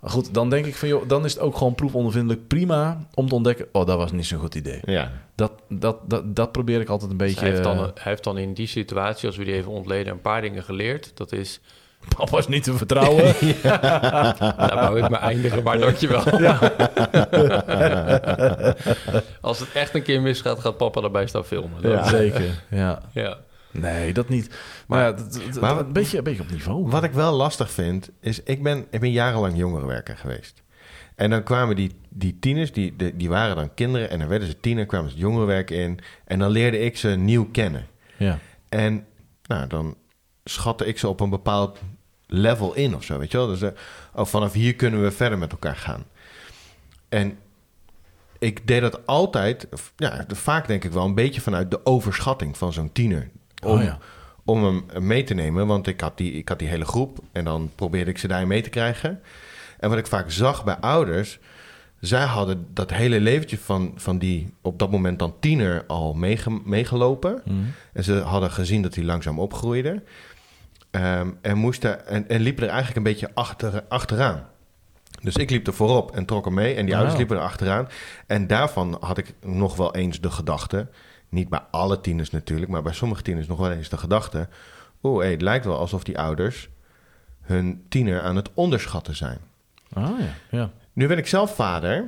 maar 0.00 0.10
Goed, 0.10 0.34
dan 0.34 0.50
denk 0.50 0.66
ik 0.66 0.74
van, 0.76 0.88
joh, 0.88 1.08
dan 1.08 1.24
is 1.24 1.32
het 1.32 1.42
ook 1.42 1.56
gewoon 1.56 1.74
proefondervindelijk 1.74 2.46
prima 2.48 2.98
om 3.14 3.28
te 3.28 3.34
ontdekken... 3.34 3.66
oh, 3.72 3.86
dat 3.86 3.96
was 3.96 4.12
niet 4.12 4.26
zo'n 4.26 4.38
goed 4.38 4.54
idee. 4.54 4.80
Ja. 4.84 5.12
Dat, 5.34 5.52
dat, 5.68 5.96
dat, 6.06 6.36
dat 6.36 6.52
probeer 6.52 6.80
ik 6.80 6.88
altijd 6.88 7.10
een 7.10 7.16
beetje... 7.16 7.40
hij, 7.40 7.48
heeft 7.50 7.62
dan, 7.62 7.76
eh, 7.76 7.82
hij 7.82 7.90
heeft 8.04 8.24
dan 8.24 8.38
in 8.38 8.54
die 8.54 8.66
situatie, 8.66 9.26
als 9.28 9.36
we 9.36 9.44
die 9.44 9.54
even 9.54 9.72
ontleden, 9.72 10.12
een 10.12 10.20
paar 10.20 10.40
dingen 10.40 10.62
geleerd. 10.62 11.10
Dat 11.14 11.32
is, 11.32 11.60
papa 12.16 12.38
is 12.38 12.48
niet 12.48 12.62
te 12.62 12.72
vertrouwen. 12.74 13.24
daar 13.62 14.74
wou 14.74 15.02
ik 15.02 15.08
me 15.10 15.16
eindigen, 15.16 15.62
maar 15.62 15.78
dankjewel. 15.78 16.22
Als 19.40 19.58
het 19.58 19.72
echt 19.72 19.94
een 19.94 20.02
keer 20.02 20.22
misgaat, 20.22 20.60
gaat 20.60 20.76
papa 20.76 21.00
erbij 21.02 21.26
staan 21.26 21.44
filmen. 21.44 21.82
Dat- 21.82 21.92
Ja. 21.92 22.04
Zeker, 22.08 22.64
ja. 22.70 23.02
ja. 23.12 23.36
Nee, 23.80 24.12
dat 24.12 24.28
niet. 24.28 24.54
Maar, 24.86 25.00
ja, 25.00 25.12
dat- 25.12 25.32
dat- 25.32 25.60
maar- 25.60 25.78
een, 25.78 25.92
beetje, 25.92 26.18
een 26.18 26.24
beetje 26.24 26.42
op 26.42 26.50
niveau. 26.50 26.88
Wat 26.90 27.04
ik 27.04 27.12
wel 27.12 27.32
lastig 27.32 27.70
vind, 27.70 28.10
is 28.20 28.42
ik 28.42 28.62
ben, 28.62 28.86
ik 28.90 29.00
ben 29.00 29.10
jarenlang 29.10 29.56
jongerenwerker 29.56 30.16
geweest. 30.16 30.62
En 31.14 31.30
dan 31.30 31.42
kwamen 31.42 31.76
die, 31.76 31.92
die 32.08 32.38
tieners, 32.40 32.72
die, 32.72 33.16
die 33.16 33.28
waren 33.28 33.56
dan 33.56 33.74
kinderen 33.74 34.10
en 34.10 34.18
dan 34.18 34.28
werden 34.28 34.48
ze 34.48 34.60
tiener, 34.60 34.86
kwamen 34.86 35.08
ze 35.10 35.14
het 35.14 35.24
jongerenwerk 35.24 35.70
in. 35.70 35.98
En 36.24 36.38
dan 36.38 36.50
leerde 36.50 36.78
ik 36.78 36.96
ze 36.96 37.08
nieuw 37.08 37.48
kennen. 37.50 37.86
Ja. 38.16 38.38
En 38.68 39.06
nou, 39.46 39.66
dan 39.66 39.96
schatte 40.44 40.86
ik 40.86 40.98
ze 40.98 41.08
op 41.08 41.20
een 41.20 41.30
bepaald 41.30 41.78
level 42.26 42.74
in 42.74 42.94
of 42.94 43.04
zo, 43.04 43.18
weet 43.18 43.30
je 43.30 43.36
wel. 43.38 43.46
Dus 43.46 43.62
eh, 43.62 43.70
oh, 44.14 44.24
vanaf 44.24 44.52
hier 44.52 44.74
kunnen 44.74 45.02
we 45.02 45.10
verder 45.10 45.38
met 45.38 45.52
elkaar 45.52 45.76
gaan. 45.76 46.04
En 47.08 47.38
ik 48.38 48.66
deed 48.66 48.80
dat 48.80 49.06
altijd, 49.06 49.68
ja, 49.96 50.24
vaak 50.28 50.66
denk 50.66 50.84
ik 50.84 50.92
wel 50.92 51.04
een 51.04 51.14
beetje 51.14 51.40
vanuit 51.40 51.70
de 51.70 51.86
overschatting 51.86 52.56
van 52.58 52.72
zo'n 52.72 52.92
tiener. 52.92 53.30
Om, 53.64 53.70
Oh 53.70 53.82
ja. 53.82 53.98
om 54.44 54.64
hem 54.64 55.06
mee 55.06 55.24
te 55.24 55.34
nemen, 55.34 55.66
want 55.66 55.86
ik 55.86 56.00
had, 56.00 56.16
die, 56.16 56.32
ik 56.32 56.48
had 56.48 56.58
die 56.58 56.68
hele 56.68 56.84
groep 56.84 57.18
en 57.32 57.44
dan 57.44 57.70
probeerde 57.74 58.10
ik 58.10 58.18
ze 58.18 58.28
daarin 58.28 58.48
mee 58.48 58.62
te 58.62 58.70
krijgen. 58.70 59.20
En 59.78 59.88
wat 59.88 59.98
ik 59.98 60.06
vaak 60.06 60.30
zag 60.30 60.64
bij 60.64 60.76
ouders, 60.76 61.38
zij 62.00 62.24
hadden 62.24 62.66
dat 62.72 62.90
hele 62.90 63.20
leventje 63.20 63.58
van, 63.58 63.92
van 63.96 64.18
die 64.18 64.54
op 64.62 64.78
dat 64.78 64.90
moment 64.90 65.18
dan 65.18 65.34
tiener 65.40 65.84
al 65.86 66.14
meege- 66.14 66.60
meegelopen. 66.64 67.42
Mhm. 67.44 67.56
En 67.92 68.04
ze 68.04 68.14
hadden 68.20 68.50
gezien 68.50 68.82
dat 68.82 68.94
hij 68.94 69.04
langzaam 69.04 69.38
opgroeide. 69.38 70.02
Ehm, 70.90 71.28
en, 71.42 71.56
moesten, 71.56 72.06
en, 72.06 72.28
en 72.28 72.40
liepen 72.40 72.62
er 72.62 72.68
eigenlijk 72.68 72.96
een 72.96 73.12
beetje 73.12 73.30
achter, 73.34 73.84
achteraan. 73.88 74.46
Dus 75.22 75.34
ik 75.36 75.50
liep 75.50 75.66
er 75.66 75.74
voorop 75.74 76.16
en 76.16 76.24
trok 76.24 76.44
hem 76.44 76.54
mee. 76.54 76.74
En 76.74 76.82
die 76.84 76.90
Oh. 76.92 76.98
ouders 76.98 77.18
liepen 77.18 77.36
er 77.36 77.42
achteraan. 77.42 77.88
En 78.26 78.46
daarvan 78.46 78.96
had 79.00 79.18
ik 79.18 79.34
nog 79.44 79.76
wel 79.76 79.94
eens 79.94 80.20
de 80.20 80.30
gedachte... 80.30 80.88
niet 81.28 81.48
bij 81.48 81.60
alle 81.70 82.00
tieners 82.00 82.30
natuurlijk... 82.30 82.70
maar 82.70 82.82
bij 82.82 82.92
sommige 82.92 83.22
tieners 83.22 83.46
nog 83.46 83.58
wel 83.58 83.70
eens 83.70 83.88
de 83.88 83.96
gedachte... 83.96 84.48
oeh, 85.02 85.22
hey, 85.22 85.30
het 85.30 85.42
lijkt 85.42 85.64
wel 85.64 85.78
alsof 85.78 86.04
die 86.04 86.18
ouders... 86.18 86.68
hun 87.42 87.84
tiener 87.88 88.20
aan 88.20 88.36
het 88.36 88.48
onderschatten 88.54 89.16
zijn. 89.16 89.38
Ah 89.92 90.10
ja, 90.18 90.58
ja. 90.58 90.70
Nu 90.92 91.06
ben 91.06 91.18
ik 91.18 91.26
zelf 91.26 91.54
vader... 91.54 92.06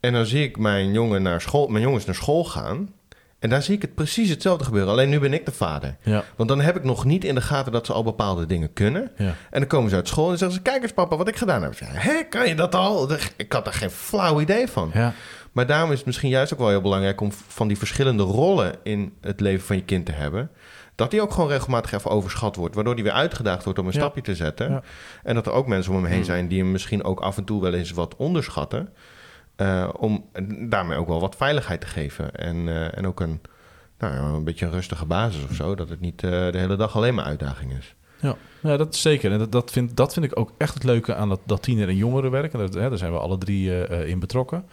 en 0.00 0.12
dan 0.12 0.26
zie 0.26 0.44
ik 0.44 0.58
mijn, 0.58 0.92
jongen 0.92 1.22
naar 1.22 1.40
school, 1.40 1.66
mijn 1.66 1.82
jongens 1.82 2.04
naar 2.04 2.14
school 2.14 2.44
gaan... 2.44 2.90
en 3.38 3.50
daar 3.50 3.62
zie 3.62 3.74
ik 3.74 3.82
het 3.82 3.94
precies 3.94 4.28
hetzelfde 4.30 4.64
gebeuren. 4.64 4.90
Alleen 4.90 5.08
nu 5.08 5.18
ben 5.18 5.32
ik 5.32 5.44
de 5.46 5.52
vader. 5.52 5.96
Ja, 6.02 6.24
Want 6.36 6.48
dan 6.48 6.60
heb 6.60 6.76
ik 6.76 6.84
nog 6.84 7.04
niet 7.04 7.24
in 7.24 7.34
de 7.34 7.40
gaten 7.40 7.72
dat 7.72 7.86
ze 7.86 7.92
al 7.92 8.02
bepaalde 8.02 8.46
dingen 8.46 8.72
kunnen. 8.72 9.10
ja. 9.16 9.34
En 9.50 9.60
dan 9.60 9.66
komen 9.66 9.90
ze 9.90 9.96
uit 9.96 10.08
school 10.08 10.30
en 10.30 10.38
zeggen 10.38 10.56
ze... 10.56 10.62
kijk 10.62 10.82
eens 10.82 10.92
papa, 10.92 11.16
wat 11.16 11.28
ik 11.28 11.36
gedaan 11.36 11.62
heb. 11.62 11.74
Hé, 11.78 12.22
kan 12.28 12.48
je 12.48 12.54
dat 12.54 12.74
al? 12.74 13.08
Ik 13.36 13.52
had 13.52 13.64
daar 13.64 13.74
geen 13.74 13.90
flauw 13.90 14.40
idee 14.40 14.68
van. 14.68 14.90
ja. 14.94 15.12
Maar 15.56 15.66
daarom 15.66 15.90
is 15.90 15.96
het 15.96 16.06
misschien 16.06 16.28
juist 16.28 16.52
ook 16.52 16.58
wel 16.58 16.68
heel 16.68 16.80
belangrijk... 16.80 17.20
om 17.20 17.32
van 17.32 17.68
die 17.68 17.78
verschillende 17.78 18.22
rollen 18.22 18.74
in 18.82 19.12
het 19.20 19.40
leven 19.40 19.66
van 19.66 19.76
je 19.76 19.82
kind 19.84 20.06
te 20.06 20.12
hebben... 20.12 20.50
dat 20.94 21.10
die 21.10 21.20
ook 21.20 21.32
gewoon 21.32 21.48
regelmatig 21.48 21.92
even 21.92 22.10
overschat 22.10 22.56
wordt... 22.56 22.74
waardoor 22.74 22.94
die 22.94 23.04
weer 23.04 23.12
uitgedaagd 23.12 23.64
wordt 23.64 23.78
om 23.78 23.86
een 23.86 23.92
Ja. 23.92 23.98
stapje 23.98 24.20
te 24.22 24.34
zetten. 24.34 24.70
Ja. 24.70 24.82
En 25.22 25.34
dat 25.34 25.46
er 25.46 25.52
ook 25.52 25.66
mensen 25.66 25.92
om 25.92 26.02
hem 26.02 26.12
heen 26.12 26.24
zijn... 26.24 26.48
die 26.48 26.58
hem 26.58 26.70
misschien 26.70 27.04
ook 27.04 27.20
af 27.20 27.36
en 27.36 27.44
toe 27.44 27.62
wel 27.62 27.74
eens 27.74 27.90
wat 27.90 28.16
onderschatten... 28.16 28.88
eh, 29.56 29.88
om 29.96 30.24
daarmee 30.68 30.98
ook 30.98 31.08
wel 31.08 31.20
wat 31.20 31.36
veiligheid 31.36 31.80
te 31.80 31.86
geven. 31.86 32.34
En, 32.34 32.68
eh, 32.68 32.98
en 32.98 33.06
ook 33.06 33.20
een, 33.20 33.40
nou, 33.98 34.14
ja, 34.14 34.20
een 34.20 34.44
beetje 34.44 34.66
een 34.66 34.72
rustige 34.72 35.06
basis 35.06 35.44
of 35.44 35.54
zo... 35.54 35.74
dat 35.74 35.88
het 35.88 36.00
niet 36.00 36.22
eh, 36.24 36.30
de 36.30 36.58
hele 36.58 36.76
dag 36.76 36.96
alleen 36.96 37.14
maar 37.14 37.24
uitdaging 37.24 37.72
is. 37.78 37.94
Ja, 38.20 38.36
ja 38.60 38.76
dat 38.76 38.94
is 38.94 39.00
zeker. 39.00 39.32
En 39.32 39.38
dat, 39.38 39.52
dat, 39.52 39.70
vind, 39.70 39.96
dat 39.96 40.12
vind 40.12 40.24
ik 40.24 40.38
ook 40.38 40.52
echt 40.58 40.74
het 40.74 40.84
leuke 40.84 41.14
aan 41.14 41.28
dat, 41.28 41.40
dat 41.44 41.62
tiener- 41.62 41.88
en 41.88 41.96
jongerenwerk. 41.96 42.52
En 42.52 42.58
dat, 42.58 42.74
hè, 42.74 42.88
daar 42.88 42.98
zijn 42.98 43.12
we 43.12 43.18
alle 43.18 43.38
drie 43.38 43.88
in 44.06 44.18
betrokken. 44.18 44.64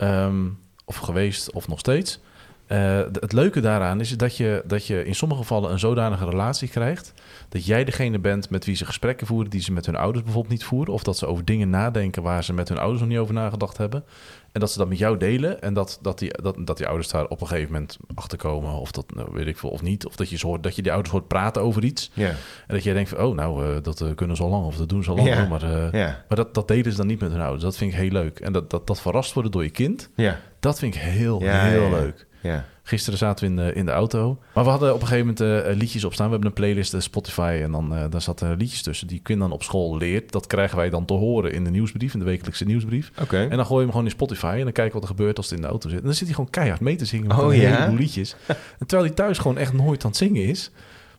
Ehm, 0.00 0.48
of 0.84 0.96
geweest, 0.96 1.52
of 1.52 1.68
nog 1.68 1.78
steeds. 1.78 2.20
Eh, 2.66 2.98
het 2.98 3.32
leuke 3.32 3.60
daaraan 3.60 4.00
is 4.00 4.16
dat 4.16 4.36
je, 4.36 4.62
dat 4.66 4.86
je 4.86 5.04
in 5.04 5.14
sommige 5.14 5.40
gevallen 5.40 5.70
een 5.70 5.78
zodanige 5.78 6.24
relatie 6.24 6.68
krijgt... 6.68 7.12
dat 7.48 7.66
jij 7.66 7.84
degene 7.84 8.18
bent 8.18 8.50
met 8.50 8.64
wie 8.64 8.74
ze 8.74 8.84
gesprekken 8.84 9.26
voeren... 9.26 9.50
die 9.50 9.60
ze 9.60 9.72
met 9.72 9.86
hun 9.86 9.96
ouders 9.96 10.24
bijvoorbeeld 10.24 10.52
niet 10.52 10.64
voeren... 10.64 10.94
of 10.94 11.02
dat 11.02 11.18
ze 11.18 11.26
over 11.26 11.44
dingen 11.44 11.70
nadenken 11.70 12.22
waar 12.22 12.44
ze 12.44 12.52
met 12.52 12.68
hun 12.68 12.78
ouders 12.78 13.00
nog 13.00 13.08
niet 13.08 13.18
over 13.18 13.34
nagedacht 13.34 13.76
hebben... 13.76 14.04
en 14.52 14.60
dat 14.60 14.72
ze 14.72 14.78
dat 14.78 14.88
met 14.88 14.98
jou 14.98 15.16
delen... 15.16 15.62
en 15.62 15.74
dat, 15.74 15.98
dat, 16.02 16.18
die, 16.18 16.30
dat, 16.42 16.56
dat 16.58 16.76
die 16.76 16.86
ouders 16.86 17.08
daar 17.08 17.26
op 17.26 17.40
een 17.40 17.46
gegeven 17.46 17.72
moment 17.72 17.96
achter 18.14 18.38
komen... 18.38 18.72
of 18.72 18.90
dat 18.90 19.14
nou, 19.14 19.28
weet 19.32 19.46
ik 19.46 19.58
veel, 19.58 19.70
of 19.70 19.82
niet. 19.82 20.06
Of 20.06 20.16
dat 20.16 20.30
je, 20.30 20.38
ze 20.38 20.46
hoort, 20.46 20.62
dat 20.62 20.76
je 20.76 20.82
die 20.82 20.92
ouders 20.92 21.12
hoort 21.12 21.28
praten 21.28 21.62
over 21.62 21.84
iets... 21.84 22.10
Ja, 22.14 22.28
en 22.28 22.36
dat 22.74 22.82
jij 22.82 22.94
denkt 22.94 23.08
van, 23.08 23.18
oh, 23.18 23.34
nou, 23.34 23.64
eh, 23.64 23.82
dat 23.82 24.00
eh, 24.00 24.08
kunnen 24.14 24.36
ze 24.36 24.42
al 24.42 24.48
lang 24.48 24.64
of 24.64 24.76
dat 24.76 24.88
doen 24.88 25.04
ze 25.04 25.10
al 25.10 25.16
lang. 25.16 25.28
Ja. 25.28 25.46
Maar, 25.46 25.62
eh, 25.62 25.92
ja, 25.92 26.24
maar 26.28 26.36
dat, 26.36 26.54
dat 26.54 26.68
deden 26.68 26.92
ze 26.92 26.98
dan 26.98 27.06
niet 27.06 27.20
met 27.20 27.30
hun 27.30 27.40
ouders. 27.40 27.62
Dat 27.62 27.76
vind 27.76 27.92
ik 27.92 27.98
heel 27.98 28.10
leuk. 28.10 28.40
En 28.40 28.52
dat, 28.52 28.70
dat, 28.70 28.86
dat 28.86 29.00
verrast 29.00 29.32
worden 29.32 29.52
door 29.52 29.62
je 29.62 29.70
kind, 29.70 30.10
ja, 30.14 30.40
dat 30.60 30.78
vind 30.78 30.94
ik 30.94 31.00
heel, 31.00 31.40
heel 31.40 31.90
leuk. 31.90 32.26
ja. 32.40 32.64
Gisteren 32.90 33.18
zaten 33.18 33.44
we 33.44 33.50
in 33.50 33.56
de, 33.66 33.72
in 33.72 33.86
de 33.86 33.90
auto. 33.92 34.38
Maar 34.54 34.64
we 34.64 34.70
hadden 34.70 34.94
op 34.94 35.00
een 35.00 35.06
gegeven 35.06 35.34
moment 35.38 35.66
eh, 35.66 35.76
liedjes 35.76 36.04
op 36.04 36.12
staan. 36.12 36.24
We 36.26 36.30
hebben 36.32 36.48
een 36.48 36.54
playlist 36.54 36.94
eh, 36.94 37.00
Spotify 37.00 37.60
en 37.62 37.72
dan 37.72 37.94
eh, 37.94 38.04
daar 38.10 38.20
zaten 38.20 38.56
liedjes 38.56 38.82
tussen 38.82 39.06
die 39.06 39.20
kind 39.22 39.40
dan 39.40 39.52
op 39.52 39.62
school 39.62 39.96
leert. 39.96 40.32
Dat 40.32 40.46
krijgen 40.46 40.76
wij 40.76 40.90
dan 40.90 41.04
te 41.04 41.12
horen 41.12 41.52
in 41.52 41.64
de 41.64 41.70
nieuwsbrief, 41.70 42.12
in 42.12 42.18
de 42.18 42.24
wekelijkse 42.24 42.64
nieuwsbrief. 42.64 43.10
Oké. 43.20 43.46
En 43.50 43.56
dan 43.56 43.66
gooi 43.66 43.74
je 43.74 43.80
hem 43.80 43.90
gewoon 43.90 44.04
in 44.04 44.10
Spotify 44.10 44.54
en 44.58 44.62
dan 44.64 44.72
kijken 44.72 44.92
wat 44.92 45.02
er 45.02 45.08
gebeurt 45.08 45.36
als 45.36 45.46
het 45.46 45.54
in 45.56 45.62
de 45.62 45.68
auto 45.68 45.88
zit. 45.88 45.98
En 45.98 46.04
dan 46.04 46.14
zit 46.14 46.24
hij 46.26 46.34
gewoon 46.34 46.50
keihard 46.50 46.80
mee 46.80 46.96
te 46.96 47.04
zingen 47.04 47.26
met 47.26 47.38
Oh, 47.38 47.54
een 47.54 47.60
ja? 47.60 47.74
heleboel 47.76 47.96
liedjes. 47.98 48.36
En 48.46 48.56
terwijl 48.86 49.04
hij 49.04 49.14
thuis 49.14 49.38
gewoon 49.38 49.58
echt 49.58 49.72
nooit 49.72 50.04
aan 50.04 50.10
het 50.10 50.18
zingen 50.18 50.44
is. 50.44 50.70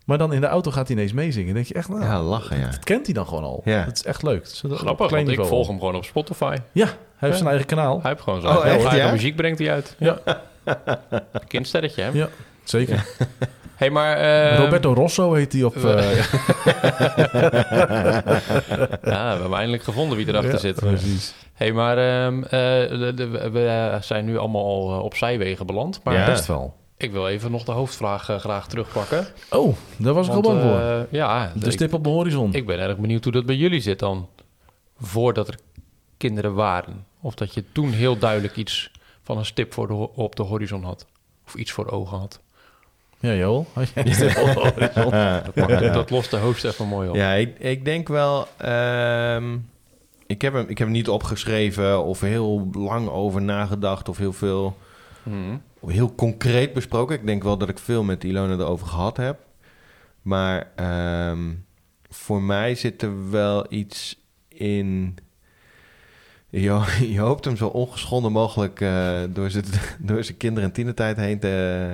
Maar 0.05 0.17
dan 0.17 0.33
in 0.33 0.41
de 0.41 0.47
auto 0.47 0.71
gaat 0.71 0.87
hij 0.87 0.95
ineens 0.95 1.13
meezingen. 1.13 1.45
Dan 1.45 1.55
denk 1.55 1.67
je 1.67 1.73
echt, 1.73 1.89
nou, 1.89 2.01
Ja, 2.03 2.21
lachen, 2.21 2.57
ja. 2.59 2.65
dat 2.69 2.79
kent 2.83 3.05
hij 3.05 3.13
dan 3.15 3.27
gewoon 3.27 3.43
al. 3.43 3.61
Ja. 3.65 3.85
Dat 3.85 3.95
is 3.95 4.03
echt 4.03 4.23
leuk. 4.23 4.41
Is 4.43 4.63
Grappig, 4.67 5.07
klein 5.07 5.25
want 5.25 5.37
ik 5.37 5.45
volg 5.45 5.67
hem 5.67 5.79
gewoon 5.79 5.95
op 5.95 6.05
Spotify. 6.05 6.55
Ja, 6.71 6.85
hij 6.85 6.93
heeft 7.17 7.31
Ja. 7.31 7.35
zijn 7.37 7.47
eigen 7.47 7.65
kanaal. 7.67 7.99
Hij 8.01 8.11
heeft 8.11 8.23
gewoon 8.23 8.41
zijn 8.41 8.55
Oh, 8.57 8.63
heel 8.63 8.71
echt, 8.73 8.83
eigen 8.85 9.05
ja? 9.07 9.11
muziek 9.11 9.35
brengt 9.35 9.59
hij 9.59 9.71
uit. 9.71 9.95
Ja, 9.99 10.19
Kindsterretje, 11.47 12.01
hè? 12.01 12.09
ja 12.13 12.29
zeker. 12.63 13.05
hey, 13.75 13.89
maar... 13.89 14.17
eh, 14.17 14.57
Roberto 14.57 14.93
Rosso 14.93 15.33
heet 15.33 15.53
hij 15.53 15.63
op... 15.63 15.75
eh, 15.75 15.83
ja, 19.03 19.35
we 19.35 19.39
hebben 19.41 19.53
eindelijk 19.53 19.83
gevonden 19.83 20.17
wie 20.17 20.27
erachter 20.27 20.51
ja, 20.51 20.57
zit. 20.57 20.75
Precies. 20.75 21.33
hey, 21.53 21.71
maar 21.71 21.97
ehm, 21.97 22.43
eh, 22.43 22.49
de- 22.99 23.11
de- 23.15 23.49
we 23.51 23.97
zijn 24.01 24.25
nu 24.25 24.37
allemaal 24.37 24.65
al 24.65 24.91
eh, 24.97 25.03
op 25.03 25.15
zijwegen 25.15 25.65
beland. 25.65 25.99
Maar 26.03 26.13
Ja. 26.13 26.25
Best 26.25 26.45
wel. 26.45 26.73
ik 26.97 27.11
wil 27.11 27.27
even 27.27 27.51
nog 27.51 27.63
de 27.63 27.71
hoofdvraag 27.71 28.23
graag 28.37 28.67
terugpakken. 28.67 29.27
Oh, 29.49 29.75
daar 29.97 30.13
was 30.13 30.27
ik 30.27 30.33
al 30.33 30.41
bang 30.41 30.61
voor. 30.61 31.07
ja, 31.09 31.51
De 31.55 31.65
ik- 31.65 31.71
stip 31.71 31.93
op 31.93 32.03
de 32.03 32.09
horizon. 32.09 32.53
Ik 32.53 32.65
ben 32.65 32.79
erg 32.79 32.97
benieuwd 32.97 33.23
hoe 33.23 33.33
dat 33.33 33.45
bij 33.45 33.55
jullie 33.55 33.81
zit 33.81 33.99
dan. 33.99 34.27
Voordat 34.99 35.47
er 35.47 35.55
kinderen 36.17 36.53
waren. 36.53 37.05
Of 37.21 37.33
dat 37.35 37.53
je 37.53 37.63
toen 37.71 37.91
heel 37.91 38.17
duidelijk 38.17 38.55
iets 38.55 38.91
van 39.31 39.39
een 39.39 39.45
stip 39.45 39.73
voor 39.73 39.87
de, 39.87 39.93
op 40.13 40.35
de 40.35 40.43
horizon 40.43 40.83
had. 40.83 41.05
Of 41.45 41.55
iets 41.55 41.71
voor 41.71 41.91
ogen 41.91 42.17
had. 42.17 42.39
Ja, 43.19 43.33
Joel. 43.33 43.67
Had 43.73 43.89
jij 43.89 44.05
een 44.05 44.13
stip 44.13 44.37
op 44.37 44.53
de 44.53 44.59
horizon? 44.59 45.09
Dat, 45.67 45.93
dat 45.99 46.09
lost 46.09 46.31
de 46.31 46.37
hoofd 46.37 46.63
even 46.63 46.87
mooi 46.87 47.09
op. 47.09 47.15
Ja, 47.15 47.33
ik, 47.33 47.59
ik 47.59 47.85
denk 47.85 48.07
wel. 48.07 48.47
ehm, 48.57 49.57
ik, 50.27 50.41
heb 50.41 50.53
hem, 50.53 50.61
ik 50.61 50.77
heb 50.77 50.87
hem 50.87 50.91
niet 50.91 51.09
opgeschreven 51.09 52.03
of 52.03 52.19
heel 52.19 52.69
lang 52.71 53.09
over 53.09 53.41
nagedacht 53.41 54.09
of 54.09 54.17
heel 54.17 54.33
veel. 54.33 54.77
Mhm. 55.23 55.57
of 55.79 55.91
heel 55.91 56.15
concreet 56.15 56.73
besproken. 56.73 57.15
Ik 57.15 57.25
denk 57.25 57.43
wel 57.43 57.57
dat 57.57 57.69
ik 57.69 57.79
veel 57.79 58.03
met 58.03 58.23
Ilona 58.23 58.53
erover 58.53 58.87
gehad 58.87 59.17
heb. 59.17 59.39
Maar 60.21 60.71
ehm, 60.75 61.53
voor 62.09 62.41
mij 62.41 62.75
zit 62.75 63.01
er 63.01 63.29
wel 63.29 63.65
iets 63.69 64.19
in. 64.47 65.17
Je, 66.51 66.81
je 67.13 67.19
hoopt 67.19 67.45
hem 67.45 67.57
zo 67.57 67.67
ongeschonden 67.67 68.31
mogelijk 68.31 68.81
eh, 68.81 69.19
door, 69.29 69.49
zijn, 69.49 69.63
door 69.99 70.23
zijn 70.23 70.37
kinder- 70.37 70.63
en 70.63 70.71
tienertijd 70.71 71.17
heen 71.17 71.39
te 71.39 71.87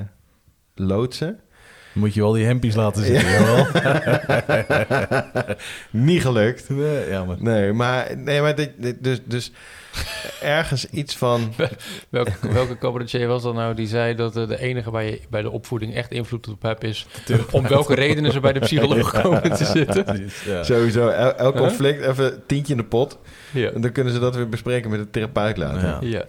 loodsen. 0.75 1.39
Moet 1.93 2.13
je 2.13 2.21
wel 2.21 2.31
die 2.31 2.45
hempies 2.45 2.75
laten 2.75 3.03
zien, 3.05 3.19
Joel. 3.19 3.65
Niet 6.07 6.21
gelukt. 6.21 6.69
Nee, 6.69 7.09
ja, 7.09 7.25
maar... 7.25 7.35
Nee, 7.39 7.73
maar, 7.73 8.17
nee, 8.17 8.41
maar 8.41 8.55
dit, 8.55 8.71
dit- 8.77 9.03
dus, 9.03 9.19
dus 9.25 9.51
ergens 10.41 10.85
iets 10.89 11.15
van... 11.17 11.53
Welke, 12.09 12.31
welke 12.51 12.77
cabaretier 12.77 13.27
was 13.27 13.43
dat 13.43 13.53
nou 13.53 13.73
die 13.73 13.87
zei 13.87 14.15
dat 14.15 14.35
eh, 14.37 14.47
de 14.47 14.59
enige 14.59 14.91
waar 14.91 15.03
je 15.03 15.21
bij 15.29 15.41
de 15.41 15.49
opvoeding 15.49 15.95
echt 15.95 16.11
invloed 16.11 16.47
op 16.47 16.61
hebt 16.61 16.83
is 16.83 17.07
om 17.51 17.67
welke 17.67 17.95
redenen 17.95 18.31
ze 18.31 18.39
bij 18.39 18.53
de 18.53 18.59
psycholoog 18.59 19.21
komen 19.21 19.55
te 19.55 19.65
zitten? 19.65 20.29
Ja. 20.45 20.63
Sowieso, 20.63 21.07
el- 21.07 21.35
elk 21.35 21.55
conflict 21.55 22.01
even 22.01 22.43
tientje 22.45 22.73
in 22.73 22.79
de 22.79 22.85
pot. 22.85 23.17
Ja. 23.51 23.71
En 23.71 23.81
dan 23.81 23.91
kunnen 23.91 24.13
ze 24.13 24.19
dat 24.19 24.35
weer 24.35 24.49
bespreken 24.49 24.89
met 24.89 24.99
de 24.99 25.09
therapeut 25.09 25.57
later. 25.57 25.87
Ja. 25.87 25.97
ja. 26.01 26.25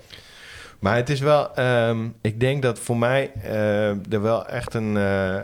Maar 0.79 0.97
het 0.97 1.11
is 1.11 1.21
wel, 1.21 1.55
ehm, 1.55 2.09
ik 2.21 2.41
denk 2.41 2.63
dat 2.63 2.79
voor 2.79 2.97
mij 2.97 3.33
eh, 3.43 4.13
er 4.13 4.23
wel 4.23 4.47
echt 4.47 4.75
een 4.75 4.97
eh, 4.97 5.37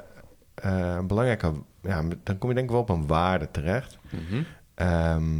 eh, 0.55 0.99
belangrijke, 1.07 1.53
ja, 1.83 2.03
dan 2.23 2.39
kom 2.39 2.49
je 2.49 2.55
denk 2.55 2.67
ik 2.67 2.73
wel 2.73 2.81
op 2.83 2.89
een 2.89 3.07
waarde 3.07 3.49
terecht. 3.51 3.99
Mhm. 4.11 4.43
Ehm, 4.75 5.39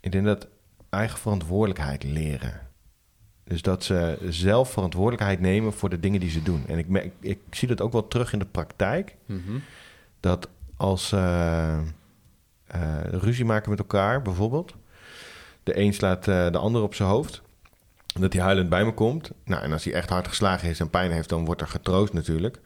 ik 0.00 0.12
denk 0.12 0.24
dat 0.24 0.46
eigen 0.90 1.18
verantwoordelijkheid 1.18 2.02
leren. 2.02 2.60
Dus 3.44 3.62
dat 3.62 3.84
ze 3.84 4.18
zelf 4.28 4.70
verantwoordelijkheid 4.70 5.40
nemen 5.40 5.72
voor 5.72 5.88
de 5.88 6.00
dingen 6.00 6.20
die 6.20 6.30
ze 6.30 6.42
doen. 6.42 6.64
En 6.66 6.78
ik, 6.78 6.88
merk, 6.88 7.12
ik 7.20 7.38
zie 7.50 7.68
dat 7.68 7.80
ook 7.80 7.92
wel 7.92 8.08
terug 8.08 8.32
in 8.32 8.38
de 8.38 8.44
praktijk. 8.44 9.16
Mhm. 9.26 9.58
Dat 10.20 10.48
als 10.76 11.08
ze 11.08 11.16
eh, 12.66 13.00
ruzie 13.10 13.44
maken 13.44 13.70
met 13.70 13.78
elkaar, 13.78 14.22
bijvoorbeeld. 14.22 14.74
De 15.62 15.78
een 15.78 15.94
slaat 15.94 16.28
eh, 16.28 16.50
de 16.50 16.58
ander 16.58 16.82
op 16.82 16.94
zijn 16.94 17.08
hoofd. 17.08 17.42
Dat 18.20 18.32
hij 18.32 18.42
huilend 18.42 18.68
bij 18.68 18.84
me 18.84 18.92
komt. 18.92 19.30
Nou, 19.44 19.62
en 19.62 19.72
als 19.72 19.84
hij 19.84 19.92
echt 19.92 20.08
hard 20.08 20.28
geslagen 20.28 20.68
is 20.68 20.80
en 20.80 20.90
pijn 20.90 21.10
heeft, 21.10 21.28
dan 21.28 21.44
wordt 21.44 21.60
er 21.60 21.68
getroost 21.68 22.12
natuurlijk. 22.12 22.60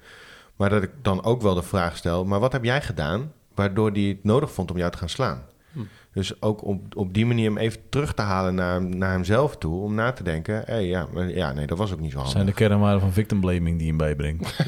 Maar 0.56 0.70
dat 0.70 0.82
ik 0.82 0.90
dan 1.02 1.24
ook 1.24 1.42
wel 1.42 1.54
de 1.54 1.62
vraag 1.62 1.96
stel: 1.96 2.24
maar 2.24 2.40
wat 2.40 2.52
heb 2.52 2.64
jij 2.64 2.82
gedaan 2.82 3.32
waardoor 3.54 3.90
hij 3.90 4.02
het 4.02 4.24
nodig 4.24 4.52
vond 4.52 4.70
om 4.70 4.76
jou 4.76 4.90
te 4.90 4.98
gaan 4.98 5.08
slaan? 5.08 5.42
Hm. 5.72 5.80
Dus 6.12 6.42
ook 6.42 6.64
op, 6.64 6.96
op 6.96 7.14
die 7.14 7.26
manier 7.26 7.46
hem 7.48 7.58
even 7.58 7.80
terug 7.88 8.14
te 8.14 8.22
halen 8.22 8.54
naar, 8.54 8.82
naar 8.82 9.12
hemzelf 9.12 9.56
toe. 9.56 9.82
Om 9.82 9.94
na 9.94 10.12
te 10.12 10.22
denken: 10.22 10.54
hé, 10.54 10.62
hey, 10.72 10.86
ja, 10.86 11.06
maar, 11.12 11.28
ja, 11.28 11.52
nee, 11.52 11.66
dat 11.66 11.78
was 11.78 11.92
ook 11.92 12.00
niet 12.00 12.10
zo 12.10 12.16
handig. 12.16 12.34
zijn 12.34 12.46
de 12.46 12.52
kernwaarden 12.52 13.00
van 13.00 13.12
victim 13.12 13.40
blaming 13.40 13.78
die 13.78 13.88
hem 13.88 13.96
bijbrengt. 13.96 14.54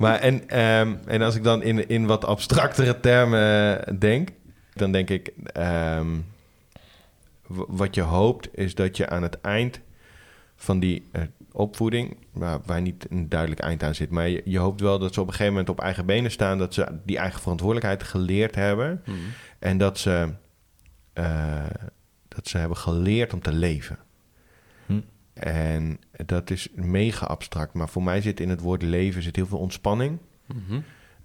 Maar 0.00 0.18
en, 0.18 0.48
ehm, 0.48 0.94
en 1.06 1.22
als 1.22 1.34
ik 1.34 1.42
dan 1.42 1.62
in, 1.62 1.88
in 1.88 2.06
wat 2.06 2.24
abstractere 2.24 3.00
termen 3.00 3.98
denk, 3.98 4.28
dan 4.74 4.92
denk 4.92 5.10
ik, 5.10 5.32
ehm, 5.52 6.08
wat 7.48 7.94
je 7.94 8.00
hoopt 8.00 8.48
is 8.52 8.74
dat 8.74 8.96
je 8.96 9.08
aan 9.08 9.22
het 9.22 9.40
eind 9.40 9.80
van 10.56 10.80
die 10.80 11.08
eh, 11.12 11.22
opvoeding, 11.52 12.16
waar, 12.32 12.58
waar 12.64 12.80
niet 12.80 13.06
een 13.10 13.28
duidelijk 13.28 13.60
eind 13.60 13.82
aan 13.82 13.94
zit, 13.94 14.10
maar 14.10 14.28
je, 14.28 14.42
je 14.44 14.58
hoopt 14.58 14.80
wel 14.80 14.98
dat 14.98 15.14
ze 15.14 15.20
op 15.20 15.26
een 15.26 15.32
gegeven 15.32 15.52
moment 15.52 15.70
op 15.70 15.80
eigen 15.80 16.06
benen 16.06 16.30
staan, 16.30 16.58
dat 16.58 16.74
ze 16.74 16.98
die 17.04 17.18
eigen 17.18 17.40
verantwoordelijkheid 17.40 18.02
geleerd 18.02 18.54
hebben 18.54 19.02
Mhm. 19.06 19.16
en 19.58 19.78
dat 19.78 19.98
ze, 19.98 20.32
eh, 21.12 21.64
dat 22.28 22.48
ze 22.48 22.58
hebben 22.58 22.76
geleerd 22.76 23.32
om 23.32 23.42
te 23.42 23.52
leven. 23.52 23.98
Hm. 24.86 25.00
En 25.32 25.98
dat 26.26 26.50
is 26.50 26.68
mega 26.74 27.26
abstract, 27.26 27.74
maar 27.74 27.88
voor 27.88 28.02
mij 28.02 28.20
zit 28.20 28.40
in 28.40 28.48
het 28.48 28.60
woord 28.60 28.82
leven 28.82 29.22
zit 29.22 29.36
heel 29.36 29.46
veel 29.46 29.58
ontspanning. 29.58 30.18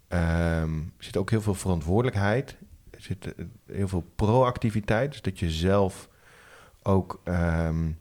Er 0.07 0.67
zit 0.97 1.17
ook 1.17 1.29
heel 1.29 1.41
veel 1.41 1.53
verantwoordelijkheid. 1.53 2.57
Er 2.89 3.01
zit 3.01 3.35
eh, 3.35 3.45
heel 3.65 3.87
veel 3.87 4.05
proactiviteit. 4.15 5.11
Dus 5.11 5.21
dat 5.21 5.39
je 5.39 5.49
zelf 5.49 6.09
ook 6.83 7.21
ehm, 7.23 7.91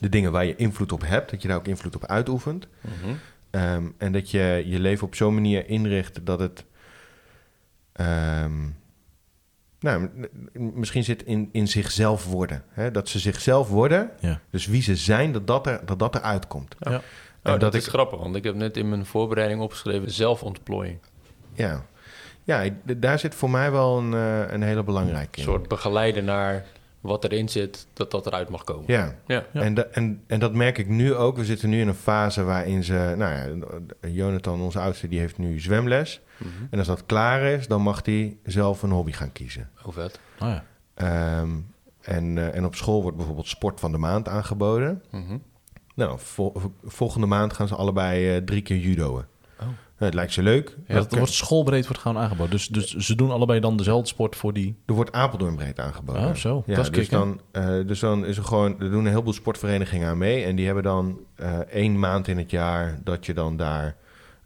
de 0.00 0.08
dingen 0.08 0.32
waar 0.32 0.44
je 0.44 0.56
invloed 0.56 0.92
op 0.92 1.02
hebt, 1.06 1.30
dat 1.30 1.42
je 1.42 1.48
daar 1.48 1.56
ook 1.56 1.66
invloed 1.66 1.94
op 1.96 2.06
uitoefent. 2.06 2.66
Mhm. 2.80 3.14
Ehm, 3.50 3.84
en 3.98 4.12
dat 4.12 4.30
je 4.30 4.62
je 4.66 4.78
leven 4.78 5.06
op 5.06 5.14
zo'n 5.14 5.34
manier 5.34 5.68
inricht 5.68 6.26
dat 6.26 6.38
het. 6.40 6.64
ehm, 7.92 8.62
nou, 9.80 10.08
misschien 10.52 11.04
zit 11.04 11.22
in, 11.22 11.48
in 11.52 11.68
zichzelf 11.68 12.26
worden. 12.26 12.62
Hè? 12.68 12.90
Dat 12.90 13.08
ze 13.08 13.18
zichzelf 13.18 13.68
worden. 13.68 14.10
Ja. 14.20 14.40
Dus 14.50 14.66
wie 14.66 14.82
ze 14.82 14.96
zijn, 14.96 15.32
dat 15.32 15.46
dat, 15.46 15.66
er, 15.66 15.80
dat, 15.86 15.98
dat 15.98 16.14
eruit 16.14 16.46
komt. 16.46 16.74
Ja. 16.78 16.96
Oh, 16.96 17.02
dat, 17.42 17.60
dat 17.60 17.74
is 17.74 17.84
ik- 17.84 17.88
grappig, 17.90 18.18
want 18.18 18.36
ik 18.36 18.44
heb 18.44 18.54
net 18.54 18.76
in 18.76 18.88
mijn 18.88 19.06
voorbereiding 19.06 19.60
opgeschreven 19.60 20.10
zelfontplooiing. 20.10 20.98
Ja, 21.52 21.84
ja 22.44 22.64
daar 22.96 23.18
zit 23.18 23.34
voor 23.34 23.50
mij 23.50 23.70
wel 23.70 23.98
een, 23.98 24.14
eh, 24.14 24.52
een 24.52 24.62
hele 24.62 24.82
belangrijke 24.82 25.38
Een 25.38 25.44
soort 25.44 25.68
begeleiden 25.68 26.24
naar 26.24 26.64
wat 27.10 27.24
erin 27.24 27.48
zit, 27.48 27.86
dat 27.92 28.10
dat 28.10 28.26
eruit 28.26 28.48
mag 28.48 28.64
komen. 28.64 28.84
Ja, 28.86 29.14
Ja. 29.26 29.44
Ja. 29.52 29.60
En, 29.60 29.74
da- 29.74 29.86
en, 29.92 30.22
en 30.26 30.40
dat 30.40 30.52
merk 30.54 30.78
ik 30.78 30.88
nu 30.88 31.14
ook. 31.14 31.36
We 31.36 31.44
zitten 31.44 31.68
nu 31.70 31.80
in 31.80 31.88
een 31.88 31.94
fase 31.94 32.42
waarin 32.44 32.84
ze... 32.84 33.14
Nou 33.16 33.32
ja, 33.34 33.78
Jonathan, 34.10 34.60
onze 34.60 34.78
oudste, 34.80 35.08
die 35.08 35.18
heeft 35.18 35.38
nu 35.38 35.60
zwemles. 35.60 36.20
Mhm. 36.38 36.48
En 36.70 36.78
als 36.78 36.86
dat 36.88 37.06
klaar 37.06 37.42
is, 37.42 37.66
dan 37.66 37.82
mag 37.82 38.00
hij 38.04 38.36
zelf 38.44 38.82
een 38.82 38.90
hobby 38.90 39.12
gaan 39.12 39.32
kiezen. 39.32 39.70
Oh, 39.86 39.92
vet. 39.92 40.20
Oh 40.40 40.48
ja. 40.48 40.64
Ehm, 40.94 41.50
en, 42.00 42.38
eh, 42.38 42.54
en 42.56 42.64
op 42.64 42.74
school 42.74 43.02
wordt 43.02 43.16
bijvoorbeeld 43.16 43.48
sport 43.48 43.80
van 43.80 43.92
de 43.92 43.98
maand 43.98 44.28
aangeboden. 44.28 45.02
Mhm. 45.10 45.38
Nou, 45.94 46.18
vol- 46.20 46.56
volgende 46.84 47.26
maand 47.26 47.52
gaan 47.52 47.68
ze 47.68 47.74
allebei 47.74 48.36
eh, 48.36 48.42
drie 48.42 48.62
keer 48.62 48.76
judoën. 48.78 49.24
Het 49.96 50.14
lijkt 50.14 50.32
ze 50.32 50.42
leuk. 50.42 50.76
Ja, 50.86 50.94
dat 50.94 51.14
wordt 51.14 51.32
schoolbreed 51.32 51.86
wordt 51.86 52.02
gewoon 52.02 52.22
aangeboden. 52.22 52.50
Dus, 52.50 52.68
dus 52.68 52.94
ze 52.96 53.14
doen 53.14 53.30
allebei 53.30 53.60
dan 53.60 53.76
dezelfde 53.76 54.08
sport 54.08 54.36
voor 54.36 54.52
die... 54.52 54.76
Er 54.86 54.94
wordt 54.94 55.12
Apeldoorn 55.12 55.56
breed 55.56 55.80
aangeboden. 55.80 56.28
Oh, 56.28 56.34
zo. 56.34 56.62
Ja, 56.66 56.74
Dat 56.74 56.84
is 56.84 56.90
dus, 56.90 57.08
kicken. 57.08 57.18
dan, 57.18 57.64
eh, 57.64 57.86
dus 57.86 58.00
dan 58.00 58.26
is 58.26 58.36
er 58.36 58.44
gewoon... 58.44 58.80
Er 58.80 58.90
doen 58.90 59.04
een 59.04 59.10
heleboel 59.10 59.32
sportverenigingen 59.32 60.08
aan 60.08 60.18
mee. 60.18 60.44
En 60.44 60.56
die 60.56 60.64
hebben 60.66 60.84
dan 60.84 61.18
eh, 61.36 61.58
één 61.58 61.98
maand 61.98 62.28
in 62.28 62.38
het 62.38 62.50
jaar... 62.50 62.98
dat 63.04 63.26
je 63.26 63.34
dan 63.34 63.56
daar 63.56 63.96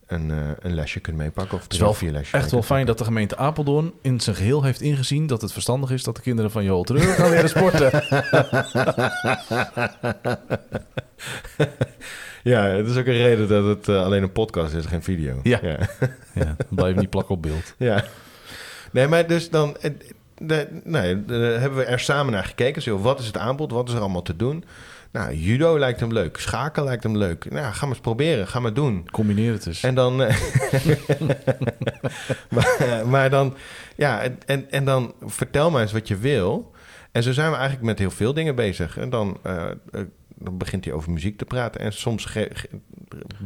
een, 0.07 0.31
eh, 0.31 0.37
een 0.59 0.75
lesje 0.75 1.01
kunt 1.01 1.17
meepakken. 1.17 1.59
Of 1.59 1.67
is 1.69 1.79
wel 1.79 1.89
of 1.89 1.99
vier 1.99 2.13
lesjes. 2.13 2.41
Echt 2.41 2.51
wel 2.51 2.63
fijn 2.63 2.87
dat 2.87 2.99
de 2.99 3.05
gemeente 3.05 3.37
Apeldoorn 3.37 3.93
in 4.03 4.21
zijn 4.21 4.37
geheel 4.37 4.63
heeft 4.63 4.81
ingezien... 4.81 5.27
dat 5.27 5.41
het 5.41 5.53
verstandig 5.53 5.91
is 5.91 6.03
dat 6.03 6.17
de 6.17 6.23
kinderen 6.23 6.51
van 6.51 6.65
Joel 6.65 6.85
Treur 6.85 7.15
gaan 7.15 7.31
leren 7.31 7.49
sporten. 7.49 7.91
Ja, 12.43 12.65
het 12.65 12.87
is 12.89 12.97
ook 12.97 13.07
een 13.07 13.13
reden 13.13 13.49
dat 13.49 13.65
het 13.65 13.89
eh, 13.89 14.05
alleen 14.05 14.23
een 14.23 14.33
podcast 14.33 14.75
is, 14.75 14.87
geen 14.87 15.03
video. 15.03 15.41
Ja. 15.43 15.61
ja. 15.63 15.77
blijf 16.71 16.97
niet 16.97 17.11
plakken 17.11 17.35
op 17.35 17.43
beeld. 17.43 17.75
Ja. 17.77 18.05
Nee, 18.93 19.07
maar 19.09 19.27
dus 19.27 19.51
dan... 19.51 19.77
eh, 19.81 19.91
De, 20.41 20.69
nee, 20.85 21.25
de- 21.25 21.35
hebben 21.35 21.79
we 21.79 21.85
er 21.85 22.01
samen 22.01 22.33
naar 22.33 22.45
gekeken. 22.45 22.83
Zo, 22.83 22.99
wat 22.99 23.21
is 23.21 23.27
het 23.27 23.37
aanbod? 23.37 23.73
Wat 23.73 23.89
is 23.89 23.95
er 23.95 24.01
allemaal 24.01 24.23
te 24.23 24.37
doen? 24.37 24.65
Nou, 25.13 25.35
judo 25.35 25.79
lijkt 25.79 26.01
hem 26.01 26.13
leuk. 26.13 26.37
Schaken 26.39 26.85
lijkt 26.85 27.03
hem 27.03 27.17
leuk. 27.17 27.51
Nou, 27.51 27.73
ga 27.73 27.81
maar 27.81 27.89
eens 27.89 28.01
proberen. 28.05 28.49
Ga 28.49 28.61
maar 28.61 28.75
doen. 28.75 29.09
Combineer 29.11 29.53
het 29.53 29.67
eens. 29.67 29.83
En 29.83 29.95
dan... 29.95 30.23
eh, 30.23 30.37
maar, 32.51 33.07
maar 33.07 33.31
dan... 33.31 33.55
Ja, 33.97 34.23
en- 34.47 34.71
en, 34.71 34.85
dan 34.85 35.15
vertel 35.25 35.71
maar 35.71 35.83
eens 35.83 35.93
wat 35.93 36.09
je 36.09 36.17
wil. 36.17 36.73
En 37.13 37.23
zo 37.23 37.33
zijn 37.33 37.51
we 37.51 37.57
eigenlijk 37.57 37.87
met 37.87 37.99
heel 37.99 38.11
veel 38.11 38.35
dingen 38.35 38.55
bezig. 38.55 38.99
En 38.99 39.11
dan, 39.11 39.39
eh, 39.43 39.71
eh, 39.93 40.01
dan 40.41 40.59
begint 40.59 40.85
hij 40.85 40.95
over 40.95 41.11
muziek 41.13 41.39
te 41.39 41.45
praten. 41.45 41.81
En 41.81 41.93
soms 41.93 42.37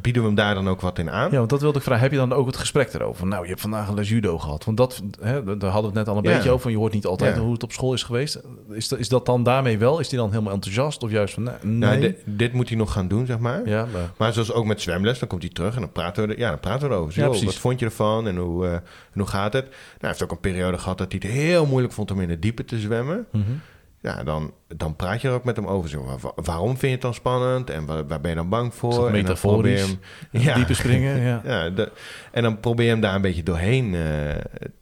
bieden 0.03 0.23
we 0.23 0.29
hem 0.29 0.37
daar 0.37 0.55
dan 0.55 0.69
ook 0.69 0.81
wat 0.81 0.99
in 0.99 1.11
aan. 1.11 1.31
Ja, 1.31 1.37
want 1.39 1.51
dat 1.51 1.61
wilde 1.61 1.79
ik 1.79 1.85
vragen. 1.85 2.03
Heb 2.03 2.11
je 2.13 2.17
dan 2.19 2.33
ook 2.33 2.47
het 2.47 2.57
gesprek 2.57 2.93
erover? 2.95 3.27
Nou, 3.27 3.43
je 3.43 3.49
hebt 3.49 3.61
vandaag 3.61 3.89
een 3.89 3.95
les 3.95 4.09
judo 4.09 4.39
gehad. 4.39 4.65
Want 4.65 4.77
dat, 4.77 5.03
hè, 5.21 5.45
daar 5.59 5.71
hadden 5.71 5.93
we 5.93 5.99
het 5.99 6.07
net 6.07 6.09
al 6.09 6.17
een 6.17 6.31
Ja. 6.31 6.37
beetje 6.37 6.51
over. 6.51 6.71
Je 6.71 6.77
hoort 6.77 6.93
niet 6.93 7.07
altijd 7.07 7.35
Ja. 7.37 7.43
hoe 7.43 7.53
het 7.53 7.63
op 7.63 7.73
school 7.73 7.93
is 7.93 8.03
geweest. 8.03 8.41
Is, 8.71 8.89
dat- 8.89 8.99
is 8.99 9.09
dat 9.09 9.27
dan 9.27 9.43
daarmee 9.43 9.79
wel? 9.79 9.99
Is 10.01 10.09
die 10.09 10.19
dan 10.19 10.31
helemaal 10.31 10.53
enthousiast? 10.53 11.03
Of 11.03 11.11
juist 11.11 11.35
van, 11.35 11.43
nee? 11.43 11.53
Nou, 11.99 12.15
dit 12.25 12.53
moet 12.53 12.69
hij 12.69 12.79
nog 12.79 12.93
gaan 12.93 13.09
doen, 13.09 13.27
zeg 13.27 13.39
maar. 13.39 13.69
ja, 13.69 13.87
maar, 13.93 14.11
Maar 14.19 14.33
zoals 14.33 14.53
ook 14.53 14.65
met 14.67 14.81
zwemles, 14.81 15.19
dan 15.19 15.29
komt 15.29 15.43
hij 15.43 15.51
terug 15.53 15.75
en 15.75 15.81
dan 15.81 15.93
praten 15.93 16.27
we, 16.27 16.33
er, 16.35 16.39
ja, 16.39 16.49
dan 16.51 16.61
praten 16.61 16.89
we 16.89 16.95
erover. 16.95 17.13
Zo, 17.13 17.21
Ja, 17.35 17.45
wat 17.45 17.55
vond 17.55 17.79
je 17.79 17.85
ervan 17.85 18.27
en 18.27 18.37
hoe, 18.37 18.67
eh, 18.67 18.73
en 18.73 18.83
hoe 19.15 19.27
gaat 19.27 19.53
het? 19.53 19.65
Nou, 19.65 19.75
hij 19.99 20.09
heeft 20.09 20.23
ook 20.23 20.31
een 20.31 20.41
periode 20.41 20.79
gehad 20.79 20.99
dat 20.99 21.13
hij 21.13 21.21
het 21.25 21.33
heel 21.33 21.67
moeilijk 21.67 21.93
vond 21.95 22.11
om 22.11 22.21
in 22.21 22.31
het 22.31 22.43
diepe 22.43 22.65
te 22.65 22.79
zwemmen. 22.79 23.27
Mhm. 23.33 23.43
Ja, 24.03 24.23
dan, 24.25 24.53
dan 24.77 24.97
praat 24.97 25.21
je 25.21 25.29
er 25.29 25.35
ook 25.35 25.45
met 25.45 25.57
hem 25.57 25.67
over. 25.67 25.89
Zo, 25.91 26.05
wa- 26.21 26.33
waarom 26.35 26.69
vind 26.69 26.81
je 26.81 26.89
het 26.89 27.01
dan 27.01 27.15
spannend 27.15 27.71
en 27.71 27.87
waar, 27.87 28.07
waar 28.07 28.21
ben 28.21 28.31
je 28.31 28.37
dan 28.37 28.49
bang 28.49 28.75
voor? 28.75 28.93
En 29.07 29.25
dan 29.25 29.37
probeer 29.55 29.79
hem- 30.31 30.43
ja, 30.43 30.55
Diepe 30.55 30.75
springen, 30.75 31.21
ja. 31.21 31.41
ja, 31.53 31.71
de- 31.71 31.93
en 32.33 32.43
dan 32.43 32.61
probeer 32.61 32.85
je 32.87 32.91
hem 32.93 33.01
daar 33.01 33.15
een 33.15 33.21
beetje 33.23 33.43
doorheen 33.43 33.95
eh, 33.95 34.01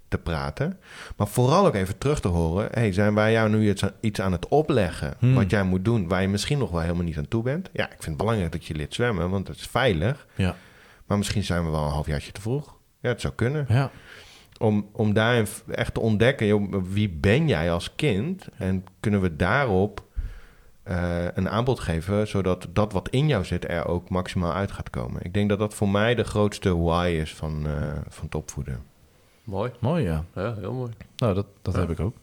te 0.09 0.19
praten. 0.19 0.79
Maar 1.17 1.27
vooral 1.29 1.67
ook 1.67 1.75
even 1.75 1.99
terug 1.99 2.21
te 2.21 2.29
horen. 2.29 2.69
Hey, 2.73 2.93
zijn 2.93 3.15
wij 3.15 3.33
jou 3.33 3.49
nu 3.51 3.75
iets 4.01 4.21
aan, 4.21 4.33
het 4.33 4.49
opleggen 4.49 5.15
Hmm. 5.19 5.35
wat 5.35 5.51
jij 5.51 5.63
moet 5.63 5.85
doen... 5.85 6.09
waar 6.09 6.23
je 6.23 6.29
misschien 6.29 6.59
nog 6.59 6.71
wel 6.71 6.81
helemaal 6.81 7.05
niet 7.05 7.19
aan 7.19 7.29
toe 7.29 7.43
bent? 7.43 7.69
Ja, 7.73 7.85
ik 7.85 7.91
vind 7.91 8.05
het 8.05 8.17
belangrijk 8.17 8.53
dat 8.53 8.65
je 8.67 8.75
leert 8.75 8.95
zwemmen, 8.95 9.31
want 9.31 9.49
het 9.49 9.57
is 9.57 9.67
veilig. 9.67 10.27
Ja. 10.35 10.57
Maar 11.07 11.19
misschien 11.19 11.45
zijn 11.45 11.65
we 11.65 11.71
wel 11.71 11.85
een 11.85 11.91
halfjaartje 11.91 12.33
te 12.33 12.41
vroeg. 12.41 12.79
Ja, 13.01 13.09
het 13.09 13.21
zou 13.21 13.35
kunnen. 13.35 13.67
ja. 13.69 13.91
Om, 14.61 14.89
om 14.93 15.13
daarin 15.13 15.47
echt 15.71 15.95
te 15.95 16.01
ontdekken, 16.01 16.47
joh, 16.47 16.75
wie 16.93 17.09
ben 17.09 17.49
jij 17.49 17.73
als 17.73 17.95
kind? 17.95 18.49
En 18.57 18.85
kunnen 19.01 19.21
we 19.21 19.37
daarop 19.37 20.05
eh, 20.83 21.25
een 21.35 21.49
aanbod 21.49 21.81
geven, 21.81 22.29
zodat 22.29 22.67
dat 22.73 22.93
wat 22.93 23.09
in 23.09 23.27
jou 23.27 23.45
zit 23.45 23.69
er 23.69 23.87
ook 23.87 24.09
maximaal 24.09 24.53
uit 24.53 24.73
gaat 24.73 24.91
komen. 24.91 25.25
Ik 25.25 25.35
denk 25.35 25.49
dat 25.49 25.59
dat 25.59 25.75
voor 25.75 25.89
mij 25.89 26.15
de 26.15 26.25
grootste 26.25 26.77
why 26.77 27.19
is 27.21 27.35
van, 27.35 27.67
eh, 27.67 27.73
van 28.09 28.25
het 28.25 28.35
opvoeden. 28.35 28.83
Mooi. 29.45 29.71
Mooi, 29.79 30.05
ja. 30.05 30.25
Ja, 30.35 30.55
heel 30.55 30.73
mooi. 30.73 30.91
Nou, 31.17 31.35
dat, 31.35 31.47
dat 31.63 31.75
heb 31.75 31.91
ik 31.91 32.01
ook. 32.01 32.15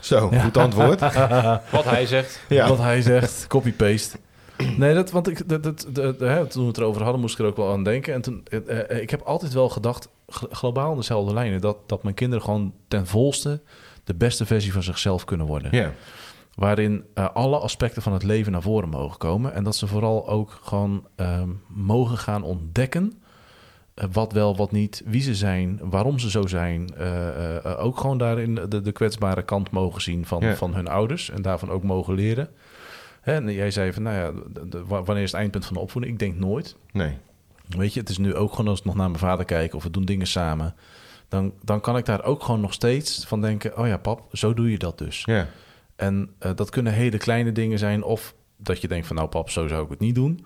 Zo, 0.00 0.28
goed 0.28 0.56
antwoord. 0.56 1.00
Wat 1.70 1.84
hij 1.84 2.06
zegt. 2.06 2.40
Ja. 2.48 2.68
Wat 2.68 2.78
hij 2.78 3.02
zegt, 3.02 3.46
copy-paste. 3.46 4.18
Nee, 4.76 4.94
dat, 4.94 5.10
want 5.10 5.28
ik, 5.28 5.48
dat, 5.48 5.62
dat, 5.62 5.86
dat- 5.92 6.20
hè, 6.20 6.46
toen 6.46 6.62
we 6.62 6.68
het 6.68 6.78
erover 6.78 7.02
hadden, 7.02 7.20
moest 7.20 7.34
ik 7.34 7.40
er 7.40 7.46
ook 7.46 7.56
wel 7.56 7.72
aan 7.72 7.84
denken. 7.84 8.14
En 8.14 8.20
toen, 8.20 8.42
eh, 8.44 8.90
eh, 8.90 9.02
ik 9.02 9.10
heb 9.10 9.20
altijd 9.22 9.52
wel 9.52 9.68
gedacht, 9.68 10.08
gl- 10.28 10.46
globaal 10.50 10.90
in 10.90 10.96
dezelfde 10.96 11.34
lijnen, 11.34 11.60
dat, 11.60 11.76
dat 11.86 12.02
mijn 12.02 12.14
kinderen 12.14 12.44
gewoon 12.44 12.72
ten 12.88 13.06
volste 13.06 13.60
de 14.04 14.14
beste 14.14 14.46
versie 14.46 14.72
van 14.72 14.82
zichzelf 14.82 15.24
kunnen 15.24 15.46
worden. 15.46 15.68
Ja. 15.76 15.92
Waarin 16.54 17.04
eh, 17.14 17.28
alle 17.34 17.58
aspecten 17.58 18.02
van 18.02 18.12
het 18.12 18.22
leven 18.22 18.52
naar 18.52 18.62
voren 18.62 18.88
mogen 18.88 19.18
komen. 19.18 19.54
En 19.54 19.64
dat 19.64 19.76
ze 19.76 19.86
vooral 19.86 20.28
ook 20.28 20.58
gewoon 20.62 21.06
ehm, 21.16 21.48
mogen 21.68 22.18
gaan 22.18 22.42
ontdekken 22.42 23.12
wat 24.12 24.32
wel, 24.32 24.56
wat 24.56 24.72
niet, 24.72 25.02
wie 25.06 25.20
ze 25.22 25.34
zijn, 25.34 25.80
waarom 25.82 26.18
ze 26.18 26.30
zo 26.30 26.46
zijn. 26.46 26.90
ook 27.78 27.98
gewoon 28.00 28.18
daarin 28.18 28.54
de, 28.68 28.80
de 28.80 28.92
kwetsbare 28.92 29.42
kant 29.42 29.70
mogen 29.70 30.02
zien 30.02 30.26
van, 30.26 30.40
Ja. 30.40 30.56
van 30.56 30.74
hun 30.74 30.88
ouders 30.88 31.30
en 31.30 31.42
daarvan 31.42 31.70
ook 31.70 31.82
mogen 31.82 32.14
leren. 32.14 32.48
En 33.34 33.52
jij 33.52 33.70
zei 33.70 33.92
van, 33.92 34.02
nou 34.02 34.16
ja, 34.16 34.42
de- 34.52 34.68
de- 34.68 34.84
wa- 34.84 35.02
wanneer 35.02 35.24
is 35.24 35.30
het 35.32 35.40
eindpunt 35.40 35.64
van 35.66 35.74
de 35.74 35.80
opvoeding? 35.80 36.12
Ik 36.12 36.18
denk 36.18 36.36
nooit. 36.38 36.76
Nee. 36.92 37.16
Weet 37.68 37.94
je, 37.94 38.00
het 38.00 38.08
is 38.08 38.18
nu 38.18 38.34
ook 38.34 38.50
gewoon 38.50 38.68
als 38.68 38.78
ik 38.78 38.84
nog 38.84 38.94
naar 38.94 39.08
mijn 39.08 39.18
vader 39.22 39.44
kijk 39.44 39.74
of 39.74 39.82
we 39.82 39.90
doen 39.90 40.04
dingen 40.04 40.26
samen. 40.26 40.74
Dan, 41.28 41.52
dan 41.64 41.80
kan 41.80 41.96
ik 41.96 42.04
daar 42.04 42.24
ook 42.24 42.42
gewoon 42.42 42.60
nog 42.60 42.72
steeds 42.72 43.24
van 43.26 43.40
denken: 43.40 43.78
oh 43.78 43.86
ja, 43.86 43.96
pap, 43.96 44.22
zo 44.32 44.54
doe 44.54 44.70
je 44.70 44.78
dat 44.78 44.98
dus. 44.98 45.22
Ja. 45.24 45.46
En 45.96 46.30
eh, 46.38 46.50
dat 46.54 46.70
kunnen 46.70 46.92
hele 46.92 47.18
kleine 47.18 47.52
dingen 47.52 47.78
zijn, 47.78 48.02
of 48.02 48.34
dat 48.56 48.80
je 48.80 48.88
denkt 48.88 49.06
van 49.06 49.16
nou, 49.16 49.28
pap, 49.28 49.50
zo 49.50 49.66
zou 49.68 49.84
ik 49.84 49.90
het 49.90 49.98
niet 50.00 50.14
doen. 50.14 50.44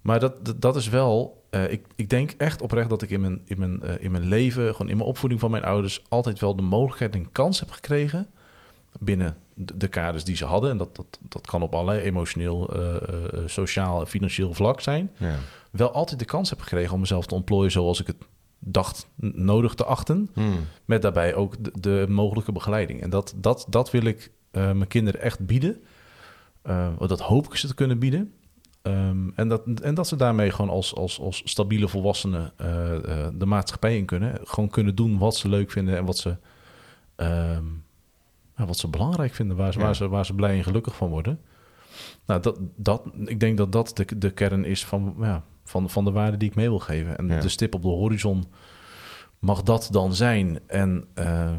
Maar 0.00 0.20
dat, 0.20 0.44
dat, 0.44 0.60
dat 0.60 0.76
is 0.76 0.88
wel. 0.88 1.42
eh, 1.50 1.72
ik, 1.72 1.86
ik 1.96 2.10
denk 2.10 2.30
echt 2.38 2.62
oprecht 2.62 2.88
dat 2.88 3.02
ik 3.02 3.10
in 3.10 3.20
mijn, 3.20 3.40
in, 3.44 3.58
mijn, 3.58 3.82
eh, 3.82 3.94
in 4.04 4.10
mijn 4.10 4.28
leven, 4.28 4.72
gewoon 4.74 4.88
in 4.90 4.96
mijn 4.96 5.08
opvoeding 5.08 5.40
van 5.40 5.50
mijn 5.50 5.64
ouders, 5.64 6.02
altijd 6.08 6.40
wel 6.40 6.56
de 6.56 6.62
mogelijkheid 6.62 7.14
en 7.14 7.32
kans 7.32 7.60
heb 7.60 7.70
gekregen. 7.70 8.26
Binnen 8.98 9.36
de, 9.54 9.76
de 9.76 9.88
kaders 9.88 10.24
die 10.24 10.36
ze 10.36 10.44
hadden. 10.44 10.70
En 10.70 10.76
dat, 10.76 10.96
dat, 10.96 11.18
dat 11.20 11.46
kan 11.46 11.62
op 11.62 11.74
allerlei 11.74 12.00
emotioneel, 12.00 12.68
eh, 12.74 12.94
eh, 12.96 13.02
sociaal 13.46 14.00
en 14.00 14.06
financieel 14.06 14.54
vlak 14.54 14.80
zijn 14.80 15.10
Ja. 15.16 15.34
wel 15.70 15.92
altijd 15.92 16.18
de 16.18 16.24
kans 16.24 16.50
heb 16.50 16.60
gekregen 16.60 16.94
om 16.94 17.00
mezelf 17.00 17.26
te 17.26 17.34
ontplooien 17.34 17.70
zoals 17.70 18.00
ik 18.00 18.06
het 18.06 18.16
dacht 18.58 19.08
nodig 19.20 19.74
te 19.74 19.84
achten. 19.84 20.30
Hmm. 20.34 20.58
Met 20.84 21.02
daarbij 21.02 21.34
ook 21.34 21.64
de, 21.64 21.72
de 21.80 22.06
mogelijke 22.08 22.52
begeleiding. 22.52 23.02
En 23.02 23.10
dat, 23.10 23.34
dat, 23.36 23.66
dat 23.68 23.90
wil 23.90 24.04
ik 24.04 24.30
eh, 24.50 24.62
mijn 24.72 24.86
kinderen 24.88 25.20
echt 25.20 25.46
bieden. 25.46 25.82
Eh, 26.62 26.88
dat 27.06 27.20
hoop 27.20 27.46
ik 27.46 27.54
ze 27.56 27.66
te 27.66 27.74
kunnen 27.74 27.98
bieden. 27.98 28.32
Ehm, 28.82 29.28
en, 29.34 29.48
dat, 29.48 29.62
en 29.82 29.94
dat 29.94 30.08
ze 30.08 30.16
daarmee 30.16 30.50
gewoon 30.50 30.70
als, 30.70 30.94
als, 30.94 31.20
als 31.20 31.42
stabiele 31.44 31.88
volwassenen 31.88 32.52
eh, 32.56 32.94
eh, 32.94 33.28
de 33.34 33.46
maatschappij 33.46 33.96
in 33.96 34.04
kunnen. 34.04 34.38
Gewoon 34.44 34.68
kunnen 34.70 34.94
doen 34.94 35.18
wat 35.18 35.36
ze 35.36 35.48
leuk 35.48 35.70
vinden 35.70 35.96
en 35.96 36.04
wat 36.04 36.18
ze, 36.18 36.36
ehm, 37.16 37.64
wat 38.66 38.78
ze 38.78 38.88
belangrijk 38.88 39.34
vinden. 39.34 39.56
Waar 39.56 39.72
ze, 39.72 39.78
Ja. 39.78 39.84
waar, 39.84 39.96
ze, 39.96 40.08
waar 40.08 40.26
ze 40.26 40.34
blij 40.34 40.56
en 40.56 40.62
gelukkig 40.64 40.96
van 40.96 41.08
worden. 41.08 41.40
Nou, 42.26 42.40
dat, 42.40 42.58
dat, 42.76 43.02
ik 43.24 43.40
denk 43.40 43.56
dat 43.56 43.72
dat 43.72 43.90
de, 43.96 44.18
de 44.18 44.30
kern 44.30 44.64
is 44.64 44.84
van, 44.86 45.14
ja, 45.18 45.42
van, 45.64 45.90
van 45.90 46.04
de 46.04 46.10
waarde 46.10 46.36
die 46.36 46.48
ik 46.48 46.54
mee 46.54 46.68
wil 46.68 46.78
geven. 46.78 47.18
En 47.18 47.28
Ja. 47.28 47.40
de 47.40 47.48
stip 47.48 47.74
op 47.74 47.82
de 47.82 47.88
horizon 47.88 48.44
mag 49.38 49.62
dat 49.62 49.88
dan 49.90 50.14
zijn. 50.14 50.58
En 50.66 51.06
eh, 51.14 51.52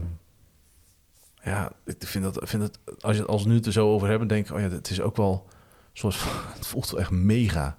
ja, 1.44 1.72
ik 1.86 1.96
vind 2.08 2.24
dat, 2.24 2.40
vind 2.42 2.64
het, 2.64 2.80
als 3.00 3.18
je 3.18 3.26
als 3.26 3.44
we 3.44 3.50
nu 3.50 3.56
het 3.56 3.66
er 3.66 3.72
zo 3.72 3.90
over 3.94 4.08
hebben, 4.08 4.28
denk 4.28 4.46
ik, 4.50 4.54
oh 4.56 4.60
ja, 4.60 4.70
het 4.70 4.90
is 4.90 5.02
ook 5.02 5.18
wel 5.18 5.48
soort 5.94 6.16
van, 6.16 6.42
het 6.58 6.68
voelt 6.68 6.90
wel 6.90 7.00
echt 7.00 7.12
mega. 7.12 7.78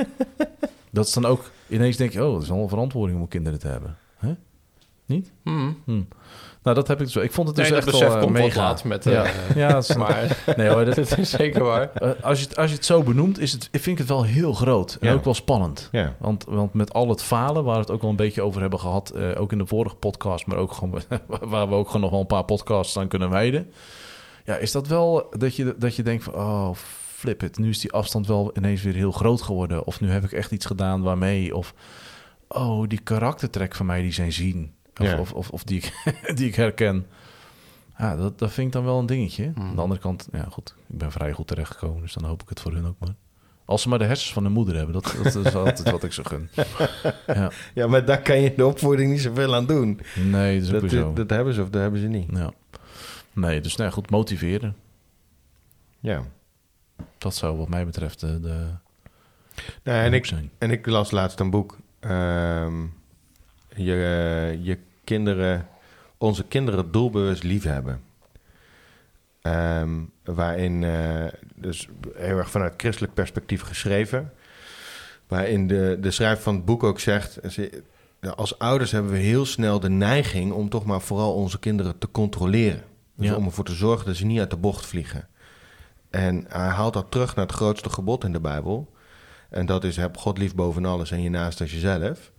dat 0.90 1.06
is 1.06 1.12
dan 1.12 1.24
ook 1.24 1.50
ineens 1.68 1.96
denk 1.96 2.12
je, 2.12 2.24
oh, 2.24 2.32
dat 2.32 2.42
is 2.42 2.48
wel 2.48 2.58
een 2.62 2.68
verantwoording 2.68 3.20
om 3.20 3.28
kinderen 3.28 3.58
te 3.58 3.68
hebben. 3.68 3.96
Hè? 4.16 4.34
Hmm. 5.84 6.08
Nou, 6.62 6.76
dat 6.76 6.88
heb 6.88 7.00
ik 7.00 7.08
zo. 7.08 7.20
Ik 7.20 7.32
vond 7.32 7.48
het 7.48 7.56
dus 7.56 7.68
Nee, 7.68 7.76
echt 7.76 7.84
dat 7.86 7.94
besef 7.94 8.08
wel 8.08 8.16
eh, 8.18 8.22
komt 8.24 8.36
wat 8.38 8.46
mega. 8.46 8.60
laat 8.60 8.84
met... 8.84 9.04
ja, 9.04 9.24
eh, 9.24 9.56
ja, 9.62 9.76
is, 9.76 9.96
maar 10.02 10.42
nee 10.56 10.68
hoor, 10.68 10.84
dat, 10.84 10.94
dat 10.94 11.18
is 11.18 11.30
zeker 11.40 11.62
waar. 11.64 11.90
eh, 11.92 12.10
als, 12.22 12.40
je 12.40 12.46
het, 12.48 12.56
als 12.56 12.70
je 12.70 12.76
het 12.76 12.84
zo 12.84 13.02
benoemt, 13.02 13.38
is 13.38 13.52
het, 13.52 13.68
vind 13.72 13.86
ik 13.86 13.98
het 13.98 14.08
wel 14.08 14.24
heel 14.24 14.52
groot. 14.52 14.96
En 15.00 15.08
Ja. 15.08 15.14
ook 15.14 15.24
wel 15.24 15.34
spannend. 15.34 15.88
Ja. 15.92 16.14
Want, 16.18 16.44
want 16.48 16.74
met 16.74 16.92
al 16.92 17.08
het 17.08 17.22
falen, 17.22 17.64
waar 17.64 17.74
we 17.74 17.80
het 17.80 17.90
ook 17.90 18.00
wel 18.00 18.10
een 18.10 18.16
beetje 18.16 18.42
over 18.42 18.60
hebben 18.60 18.78
gehad, 18.80 19.10
eh, 19.10 19.40
ook 19.40 19.52
in 19.52 19.58
de 19.58 19.66
vorige 19.66 19.94
podcast, 19.94 20.46
maar 20.46 20.56
ook 20.56 20.72
gewoon 20.72 21.00
waar 21.40 21.68
we 21.68 21.74
ook 21.74 21.86
gewoon 21.86 22.00
nog 22.02 22.10
wel 22.10 22.20
een 22.20 22.26
paar 22.26 22.44
podcasts 22.44 22.96
aan 22.98 23.08
kunnen 23.08 23.30
wijden. 23.30 23.72
Ja, 24.44 24.56
is 24.56 24.72
dat 24.72 24.86
wel 24.86 25.26
dat 25.38 25.56
je, 25.56 25.74
dat 25.78 25.96
je 25.96 26.02
denkt 26.02 26.24
van, 26.24 26.34
oh, 26.34 26.70
flip 27.16 27.40
het, 27.40 27.58
nu 27.58 27.68
is 27.68 27.78
die 27.80 27.92
afstand 27.92 28.26
wel 28.26 28.50
ineens 28.56 28.82
weer 28.82 28.94
heel 28.94 29.12
groot 29.12 29.42
geworden. 29.42 29.84
Of 29.86 30.00
nu 30.00 30.10
heb 30.10 30.24
ik 30.24 30.32
echt 30.32 30.50
iets 30.50 30.66
gedaan 30.66 31.02
waarmee, 31.02 31.56
of 31.56 31.74
oh, 32.48 32.88
die 32.88 33.00
karaktertrek 33.00 33.74
van 33.74 33.86
mij 33.86 34.02
die 34.02 34.12
zijn 34.12 34.32
zien. 34.32 34.72
Of, 35.00 35.06
Ja. 35.06 35.18
of, 35.18 35.32
of, 35.32 35.50
of 35.50 35.64
die, 35.64 35.78
ik, 35.78 36.14
die 36.36 36.46
ik 36.48 36.54
herken. 36.54 37.06
Ja, 37.98 38.16
dat, 38.16 38.38
dat 38.38 38.52
vind 38.52 38.66
ik 38.66 38.72
dan 38.72 38.84
wel 38.84 38.98
een 38.98 39.06
dingetje. 39.06 39.50
Hmm. 39.54 39.68
Aan 39.68 39.74
de 39.74 39.80
andere 39.82 40.00
kant, 40.00 40.28
ja 40.32 40.46
goed, 40.50 40.74
ik 40.88 40.98
ben 40.98 41.12
vrij 41.12 41.32
goed 41.32 41.46
terechtgekomen, 41.46 42.02
dus 42.02 42.12
dan 42.12 42.24
hoop 42.24 42.42
ik 42.42 42.48
het 42.48 42.60
voor 42.60 42.72
hun 42.72 42.86
ook 42.86 42.96
maar. 42.98 43.14
Als 43.64 43.82
ze 43.82 43.88
maar 43.88 43.98
de 43.98 44.04
hersens 44.04 44.32
van 44.32 44.42
hun 44.42 44.52
moeder 44.52 44.76
hebben, 44.76 44.92
dat, 44.94 45.16
dat 45.22 45.34
is 45.46 45.54
altijd 45.54 45.90
wat 45.90 46.04
ik 46.04 46.12
ze 46.12 46.24
gun. 46.24 46.48
Ja. 47.26 47.50
ja, 47.74 47.86
maar 47.86 48.04
daar 48.04 48.22
kan 48.22 48.40
je 48.40 48.54
de 48.54 48.66
opvoeding 48.66 49.10
niet 49.10 49.20
zoveel 49.20 49.54
aan 49.54 49.66
doen. 49.66 50.00
Nee, 50.24 50.60
dat 50.62 50.90
zo. 50.90 51.12
dat 51.12 51.30
hebben 51.30 51.54
ze 51.54 51.62
of 51.62 51.70
dat 51.70 51.82
hebben 51.82 52.00
ze 52.00 52.06
niet. 52.06 52.30
Ja. 52.30 52.52
Nee, 53.32 53.60
dus 53.60 53.76
nou 53.76 53.90
goed, 53.90 54.10
motiveren. 54.10 54.76
Ja. 56.00 56.22
Dat 57.18 57.34
zou 57.34 57.56
wat 57.56 57.68
mij 57.68 57.84
betreft 57.86 58.20
de, 58.20 58.40
de 58.40 58.66
Nou, 59.82 60.04
en, 60.04 60.12
ik, 60.12 60.32
en 60.58 60.70
ik 60.70 60.86
las 60.86 61.10
laatst 61.10 61.40
een 61.40 61.50
boek. 61.50 61.76
ehm, 62.00 62.74
je, 63.74 63.92
eh, 63.94 64.64
je 64.64 64.78
kinderen, 65.04 65.68
onze 66.18 66.44
kinderen 66.44 66.90
doelbewust 66.92 67.42
liefhebben. 67.42 68.00
Ehm, 69.42 69.90
waarin, 70.24 70.84
eh, 70.84 71.24
dus 71.54 71.88
heel 72.14 72.36
erg 72.36 72.50
vanuit 72.50 72.74
christelijk 72.76 73.14
perspectief 73.14 73.62
geschreven. 73.62 74.32
Waarin 75.26 75.66
de, 75.66 75.98
de 76.00 76.10
schrijver 76.10 76.42
van 76.42 76.54
het 76.54 76.64
boek 76.64 76.82
ook 76.82 77.00
zegt... 77.00 77.38
ze- 77.48 77.82
als 78.34 78.58
ouders 78.58 78.90
hebben 78.90 79.12
we 79.12 79.18
heel 79.18 79.44
snel 79.46 79.80
de 79.80 79.90
neiging 79.90 80.52
om 80.52 80.68
toch 80.68 80.84
maar 80.84 81.00
vooral 81.00 81.34
onze 81.34 81.58
kinderen 81.58 81.98
te 81.98 82.10
controleren. 82.10 82.82
Dus 83.16 83.26
Ja. 83.28 83.34
om 83.36 83.44
ervoor 83.44 83.64
te 83.64 83.74
zorgen 83.74 84.06
dat 84.06 84.16
ze 84.16 84.24
niet 84.26 84.38
uit 84.38 84.50
de 84.50 84.56
bocht 84.56 84.86
vliegen. 84.86 85.28
En 86.10 86.44
hij 86.48 86.68
haalt 86.68 86.92
dat 86.92 87.06
terug 87.10 87.36
naar 87.36 87.46
het 87.46 87.54
grootste 87.54 87.90
gebod 87.90 88.24
in 88.24 88.32
de 88.32 88.40
Bijbel. 88.40 88.92
En 89.50 89.66
dat 89.66 89.84
is 89.84 89.96
heb 89.96 90.16
God 90.16 90.38
lief 90.38 90.54
boven 90.54 90.84
alles 90.84 91.10
en 91.10 91.22
je 91.22 91.30
naast 91.30 91.60
als 91.60 91.72
jezelf. 91.72 92.32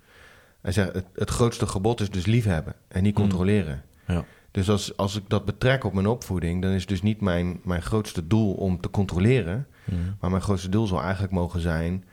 Hij 0.63 0.71
zegt, 0.71 0.93
het, 0.93 1.06
het 1.13 1.30
grootste 1.30 1.67
gebod 1.67 2.02
is 2.02 2.10
dus 2.10 2.26
liefhebben 2.26 2.73
en 2.88 3.04
niet 3.04 3.15
Mm. 3.15 3.21
controleren. 3.21 3.82
Ja. 4.08 4.23
Dus 4.52 4.69
als, 4.69 4.97
als 4.97 5.15
ik 5.15 5.23
dat 5.28 5.45
betrek 5.45 5.84
op 5.84 5.93
mijn 5.93 6.08
opvoeding, 6.08 6.62
dan 6.62 6.71
is 6.71 6.86
dus 6.86 7.02
niet 7.02 7.21
mijn, 7.21 7.60
mijn 7.63 7.82
grootste 7.82 8.28
doel 8.28 8.54
om 8.54 8.82
te 8.82 8.89
controleren. 8.89 9.67
Mm. 9.84 10.15
Maar 10.19 10.30
mijn 10.30 10.41
grootste 10.41 10.69
doel 10.69 10.88
zou 10.88 11.02
eigenlijk 11.02 11.34
mogen 11.34 11.60
zijn 11.60 12.04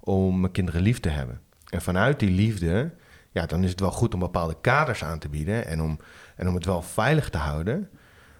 om 0.00 0.40
mijn 0.40 0.52
kinderen 0.52 0.82
lief 0.82 1.00
te 1.00 1.08
hebben. 1.08 1.40
En 1.68 1.82
vanuit 1.82 2.18
die 2.20 2.30
liefde, 2.30 2.90
ja, 3.30 3.46
dan 3.46 3.64
is 3.64 3.70
het 3.70 3.80
wel 3.80 3.90
goed 3.90 4.14
om 4.14 4.20
bepaalde 4.20 4.56
kaders 4.60 5.04
aan 5.04 5.18
te 5.18 5.28
bieden 5.28 5.66
en 5.66 5.82
om, 5.82 5.98
en 6.36 6.48
om 6.48 6.54
het 6.54 6.64
wel 6.64 6.82
veilig 6.82 7.30
te 7.30 7.38
houden. 7.38 7.88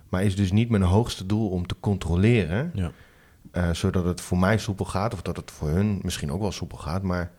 Maar 0.09 0.23
is 0.25 0.37
dus 0.37 0.53
niet 0.53 0.69
mijn 0.71 0.83
hoogste 0.83 1.27
doel 1.27 1.49
om 1.51 1.67
te 1.67 1.77
controleren, 1.81 2.71
Ja. 2.75 2.91
eh, 3.51 3.71
zodat 3.73 4.05
het 4.05 4.21
voor 4.21 4.39
mij 4.39 4.59
soepel 4.59 4.85
gaat, 4.85 5.13
of 5.15 5.23
dat 5.23 5.37
het 5.37 5.51
voor 5.51 5.69
hun 5.69 5.99
misschien 6.03 6.33
ook 6.33 6.41
wel 6.41 6.53
soepel 6.53 6.79
gaat. 6.79 7.03
Maar 7.03 7.31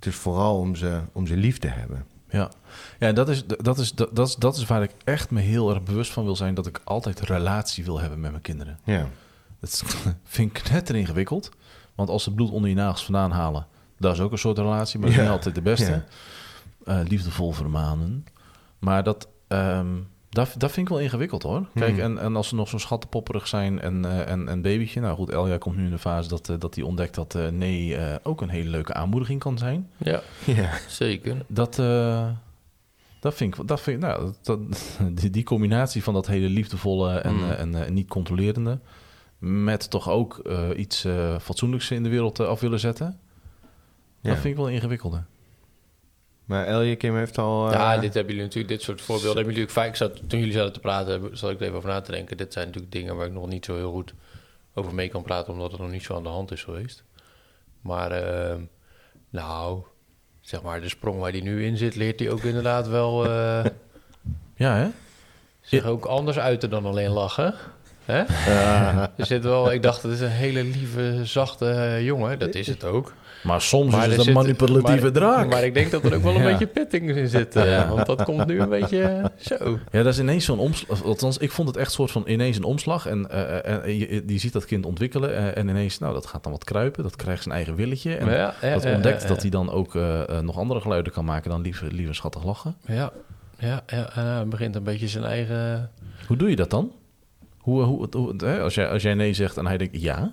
het 0.00 0.08
is 0.08 0.16
vooral 0.20 0.58
om 0.58 0.74
ze, 0.76 1.00
om 1.12 1.26
ze 1.26 1.36
lief 1.36 1.58
te 1.58 1.66
hebben. 1.66 2.06
Ja, 2.30 2.50
ja 2.98 3.12
dat, 3.12 3.28
is, 3.28 3.46
dat, 3.46 3.78
is, 3.78 3.92
dat, 3.92 4.28
is, 4.28 4.34
dat 4.34 4.56
is 4.56 4.66
waar 4.66 4.82
ik 4.82 4.90
echt 5.04 5.30
me 5.30 5.40
heel 5.40 5.70
erg 5.70 5.82
bewust 5.82 6.12
van 6.12 6.24
wil 6.24 6.36
zijn... 6.36 6.54
dat 6.54 6.66
ik 6.66 6.80
altijd 6.84 7.20
relatie 7.20 7.84
wil 7.84 8.00
hebben 8.00 8.20
met 8.20 8.30
mijn 8.30 8.42
kinderen. 8.42 8.78
Ja, 8.84 9.06
Dat 9.60 9.82
vind 10.24 10.58
ik 10.58 10.70
net 10.70 10.90
ingewikkeld. 10.90 11.50
Want 11.94 12.08
als 12.08 12.22
ze 12.22 12.34
bloed 12.34 12.50
onder 12.50 12.70
je 12.70 12.76
nagels 12.76 13.04
vandaan 13.04 13.30
halen... 13.30 13.66
dat 13.98 14.14
is 14.14 14.20
ook 14.20 14.32
een 14.32 14.38
soort 14.38 14.58
relatie, 14.58 14.98
maar 14.98 15.08
dat 15.08 15.18
is 15.18 15.24
niet 15.24 15.32
altijd 15.32 15.54
de 15.54 15.62
beste. 15.62 15.90
Ja. 15.90 16.04
Eh, 16.84 17.08
liefdevol 17.08 17.52
vermanen. 17.52 18.24
Maar 18.78 19.02
dat, 19.02 19.28
ehm, 19.48 19.96
dat, 20.30 20.54
dat 20.58 20.72
vind 20.72 20.86
ik 20.88 20.92
wel 20.94 21.02
ingewikkeld 21.02 21.42
hoor. 21.42 21.66
Kijk, 21.74 21.90
Hmm. 21.90 22.00
en, 22.00 22.18
en 22.18 22.36
als 22.36 22.48
ze 22.48 22.54
nog 22.54 22.68
zo 22.68 22.78
schattenpopperig 22.78 23.46
zijn 23.46 23.80
en, 23.80 24.04
eh, 24.04 24.28
en 24.30 24.48
en 24.48 24.62
babytje... 24.62 25.00
nou 25.00 25.14
goed, 25.16 25.30
Elja 25.30 25.58
komt 25.58 25.76
nu 25.76 25.84
in 25.84 25.90
de 25.90 25.98
fase 25.98 26.28
dat 26.28 26.46
hij 26.46 26.58
dat 26.58 26.74
die 26.74 26.86
ontdekt 26.86 27.14
dat 27.14 27.34
eh, 27.34 27.48
nee 27.48 27.96
eh, 27.96 28.14
ook 28.22 28.40
een 28.40 28.48
hele 28.48 28.70
leuke 28.70 28.94
aanmoediging 28.94 29.40
kan 29.40 29.58
zijn. 29.58 29.90
Ja, 29.96 30.20
ja, 30.56 30.70
zeker. 30.88 31.36
Dat, 31.46 31.78
eh, 31.78 32.28
dat 33.20 33.34
vind 33.34 33.54
ik, 33.58 33.66
dat 33.68 33.80
vind 33.80 33.96
ik 34.02 34.08
nou, 34.08 34.32
dat, 34.42 34.58
die, 35.20 35.30
die 35.30 35.44
combinatie 35.44 36.02
van 36.02 36.14
dat 36.14 36.26
hele 36.26 36.48
liefdevolle 36.48 37.18
en, 37.18 37.34
Mm. 37.34 37.42
eh, 37.50 37.60
en, 37.60 37.74
eh, 37.84 37.90
niet 37.90 38.08
controlerende, 38.08 38.78
met 39.38 39.90
toch 39.90 40.08
ook 40.10 40.38
eh, 40.38 40.68
iets 40.76 41.04
eh, 41.04 41.38
fatsoenlijks 41.38 41.90
in 41.90 42.02
de 42.02 42.08
wereld 42.08 42.40
eh, 42.40 42.46
af 42.46 42.60
willen 42.60 42.80
zetten, 42.80 43.18
ja. 44.20 44.30
dat 44.30 44.38
vind 44.38 44.44
ik 44.54 44.56
wel 44.56 44.68
ingewikkelder. 44.68 45.26
Maar 46.50 46.66
Elje 46.66 46.96
Kim 46.96 47.16
heeft 47.16 47.38
al... 47.38 47.66
eh, 47.66 47.72
Ja, 47.72 47.98
dit 47.98 48.14
hebben 48.14 48.32
jullie 48.32 48.46
natuurlijk, 48.48 48.72
dit 48.74 48.82
soort 48.82 49.00
voorbeelden 49.00 49.36
hebben 49.36 49.54
jullie 49.54 49.68
natuurlijk 49.68 49.96
vaak. 49.98 50.08
Ik 50.10 50.14
zat, 50.18 50.28
toen 50.28 50.38
jullie 50.38 50.54
zaten 50.54 50.72
te 50.72 50.80
praten, 50.80 51.36
zat 51.38 51.50
ik 51.50 51.56
er 51.60 51.62
even 51.66 51.76
over 51.76 51.88
na 51.88 52.00
te 52.00 52.12
denken. 52.12 52.36
Dit 52.36 52.52
zijn 52.52 52.66
natuurlijk 52.66 52.92
dingen 52.92 53.16
waar 53.16 53.26
ik 53.26 53.32
nog 53.32 53.46
niet 53.48 53.64
zo 53.64 53.76
heel 53.76 53.92
goed 53.92 54.14
over 54.74 54.94
mee 54.94 55.08
kan 55.08 55.22
praten, 55.22 55.52
omdat 55.52 55.70
het 55.70 55.80
nog 55.80 55.90
niet 55.90 56.02
zo 56.02 56.14
aan 56.16 56.22
de 56.22 56.28
hand 56.28 56.50
is 56.52 56.64
geweest. 56.64 57.04
Maar, 57.80 58.10
ehm, 58.10 58.60
nou, 59.30 59.82
zeg 60.40 60.62
maar, 60.62 60.80
de 60.80 60.88
sprong 60.88 61.20
waar 61.20 61.32
die 61.32 61.42
nu 61.42 61.64
in 61.64 61.76
zit, 61.76 61.96
leert 61.96 62.20
hij 62.20 62.30
ook 62.30 62.42
inderdaad 62.42 62.88
wel 62.88 63.24
eh, 63.26 63.64
Ja, 64.54 64.76
hè? 64.76 64.88
zich 65.60 65.84
ook 65.84 66.04
anders 66.04 66.38
uiten 66.38 66.70
dan 66.70 66.86
alleen 66.86 67.10
lachen. 67.10 67.54
Hè? 68.04 68.22
Er 69.16 69.26
zit 69.26 69.42
wel, 69.44 69.72
ik 69.72 69.82
dacht, 69.82 70.02
het 70.02 70.12
is 70.12 70.20
een 70.20 70.28
hele 70.28 70.64
lieve, 70.64 71.20
zachte 71.24 71.70
eh, 71.70 72.04
jongen. 72.04 72.38
Dat 72.38 72.54
is 72.54 72.66
het 72.66 72.84
ook. 72.84 73.12
Maar 73.42 73.60
soms 73.60 73.92
Maar 73.92 74.00
is 74.04 74.06
het 74.10 74.18
een 74.18 74.24
zit- 74.24 74.34
manipulatieve 74.34 75.02
maar- 75.02 75.12
draak. 75.12 75.48
Maar 75.50 75.64
ik 75.64 75.74
denk 75.74 75.90
dat 75.90 76.04
er 76.04 76.14
ook 76.14 76.22
wel 76.22 76.34
een 76.34 76.42
Ja. 76.46 76.50
beetje 76.50 76.66
pitting 76.66 77.10
in 77.16 77.28
zit. 77.28 77.56
eh, 77.56 77.70
Ja. 77.70 77.88
Want 77.88 78.06
dat 78.06 78.22
komt 78.24 78.46
nu 78.46 78.60
een 78.60 78.68
beetje 78.68 79.02
eh, 79.02 79.24
zo. 79.38 79.78
Ja, 79.92 80.02
dat 80.02 80.12
is 80.12 80.18
ineens 80.20 80.44
zo'n 80.44 80.58
omslag. 80.58 81.04
Althans, 81.04 81.38
ik 81.38 81.50
vond 81.50 81.68
het 81.68 81.76
echt 81.76 81.92
soort 81.92 82.10
van 82.10 82.22
ineens 82.26 82.56
een 82.56 82.64
omslag. 82.64 83.06
En 83.06 83.30
eh, 83.30 83.74
eh, 83.74 84.00
je, 84.00 84.22
je 84.26 84.38
ziet 84.38 84.52
dat 84.52 84.64
kind 84.64 84.86
ontwikkelen. 84.86 85.34
eh, 85.36 85.56
en 85.56 85.68
ineens, 85.68 85.98
nou, 85.98 86.14
dat 86.14 86.26
gaat 86.26 86.42
dan 86.42 86.52
wat 86.52 86.64
kruipen. 86.64 87.02
Dat 87.02 87.16
krijgt 87.16 87.42
zijn 87.42 87.54
eigen 87.54 87.74
willetje. 87.74 88.14
En 88.16 88.26
Maar 88.26 88.34
ja, 88.36 88.54
ja, 88.62 88.72
dat 88.74 88.82
ja, 88.82 88.94
ontdekt 88.94 89.22
ja, 89.22 89.28
dat 89.28 89.40
hij 89.40 89.50
dan 89.50 89.70
ook 89.70 89.94
nog 90.42 90.58
andere 90.58 90.80
geluiden 90.80 91.12
kan 91.12 91.24
maken 91.24 91.50
dan 91.50 91.60
lieve, 91.60 91.86
lieve 91.92 92.12
schattig 92.12 92.44
lachen. 92.44 92.74
Ja, 92.86 93.10
ja, 93.58 93.82
ja 93.86 94.10
en 94.14 94.24
hij 94.26 94.46
begint 94.46 94.74
een 94.76 94.82
beetje 94.82 95.08
zijn 95.08 95.24
eigen... 95.24 95.90
Hoe 96.26 96.36
doe 96.36 96.50
je 96.50 96.56
dat 96.56 96.70
dan? 96.70 96.92
Hoe, 97.58 97.82
hoe, 97.82 98.06
hoe- 98.10 98.34
hè, 98.36 98.60
als, 98.60 98.74
jij, 98.74 98.88
als 98.88 99.02
jij 99.02 99.14
nee 99.14 99.32
zegt 99.32 99.56
en 99.56 99.66
hij 99.66 99.76
denkt 99.76 100.00
ja. 100.00 100.32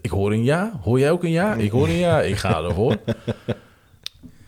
Ik 0.00 0.10
hoor 0.10 0.32
een 0.32 0.44
ja. 0.44 0.80
Hoor 0.82 0.98
jij 0.98 1.10
ook 1.10 1.22
een 1.22 1.30
ja? 1.30 1.54
Ik 1.54 1.70
hoor 1.70 1.88
een 1.88 1.98
ja. 1.98 2.22
Ik 2.22 2.36
ga 2.36 2.62
ervoor. 2.62 2.96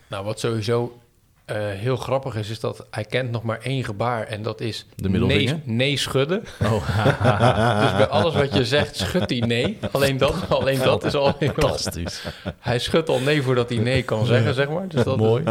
Nou, 0.09 0.27
wat 0.27 0.41
sowieso 0.41 0.99
eh, 1.45 1.57
heel 1.57 1.97
grappig 1.97 2.37
is, 2.37 2.51
is 2.51 2.61
dat 2.61 2.87
hij 2.91 3.05
kent 3.05 3.31
nog 3.31 3.43
maar 3.43 3.59
één 3.63 3.85
gebaar. 3.85 4.27
En 4.27 4.43
dat 4.43 4.61
is 4.61 4.87
De 4.97 5.09
nee, 5.09 5.63
nee 5.65 5.97
schudden. 5.97 6.43
Oh, 6.63 6.71
Dus 7.83 7.97
bij 7.97 8.09
alles 8.09 8.35
wat 8.35 8.55
je 8.55 8.65
zegt, 8.65 8.97
schudt 8.97 9.31
hij 9.31 9.39
nee. 9.39 9.79
Alleen 9.93 10.19
dat, 10.19 10.35
alleen 10.49 10.79
dat 10.79 11.05
is 11.05 11.15
al 11.15 11.35
heel... 11.39 11.53
fantastisch. 11.53 12.25
Hij 12.59 12.79
schudt 12.79 13.09
al 13.09 13.21
nee 13.21 13.43
voordat 13.43 13.69
hij 13.69 13.79
nee 13.79 14.03
kan 14.03 14.27
zeggen, 14.27 14.55
zeg 14.55 14.69
maar. 14.69 14.89
Dus 14.89 15.05
dat 15.05 15.17
Mooi. 15.17 15.45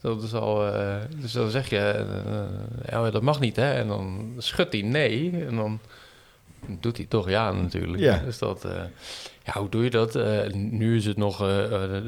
Dat 0.00 0.22
is 0.22 0.34
al... 0.34 0.66
eh, 0.66 0.94
dus 1.16 1.32
dan 1.32 1.50
zeg 1.50 1.70
je, 1.70 1.78
eh, 1.78 2.04
ja, 2.90 3.10
dat 3.10 3.22
mag 3.22 3.40
niet, 3.40 3.56
hè. 3.56 3.72
En 3.72 3.88
dan 3.88 4.34
schudt 4.38 4.72
hij 4.72 4.82
nee. 4.82 5.44
En 5.48 5.56
dan 5.56 5.80
doet 6.80 6.96
hij 6.96 7.06
toch 7.06 7.28
ja, 7.28 7.52
natuurlijk. 7.52 8.02
Ja. 8.02 8.18
Dus 8.18 8.38
dat... 8.38 8.64
eh, 8.64 8.82
ja, 9.44 9.52
hoe 9.60 9.68
doe 9.68 9.84
je 9.84 9.90
dat? 9.90 10.16
Eh, 10.16 10.52
nu 10.52 10.96
is 10.96 11.06
het 11.06 11.16
nog... 11.16 11.42
eh, 11.42 12.00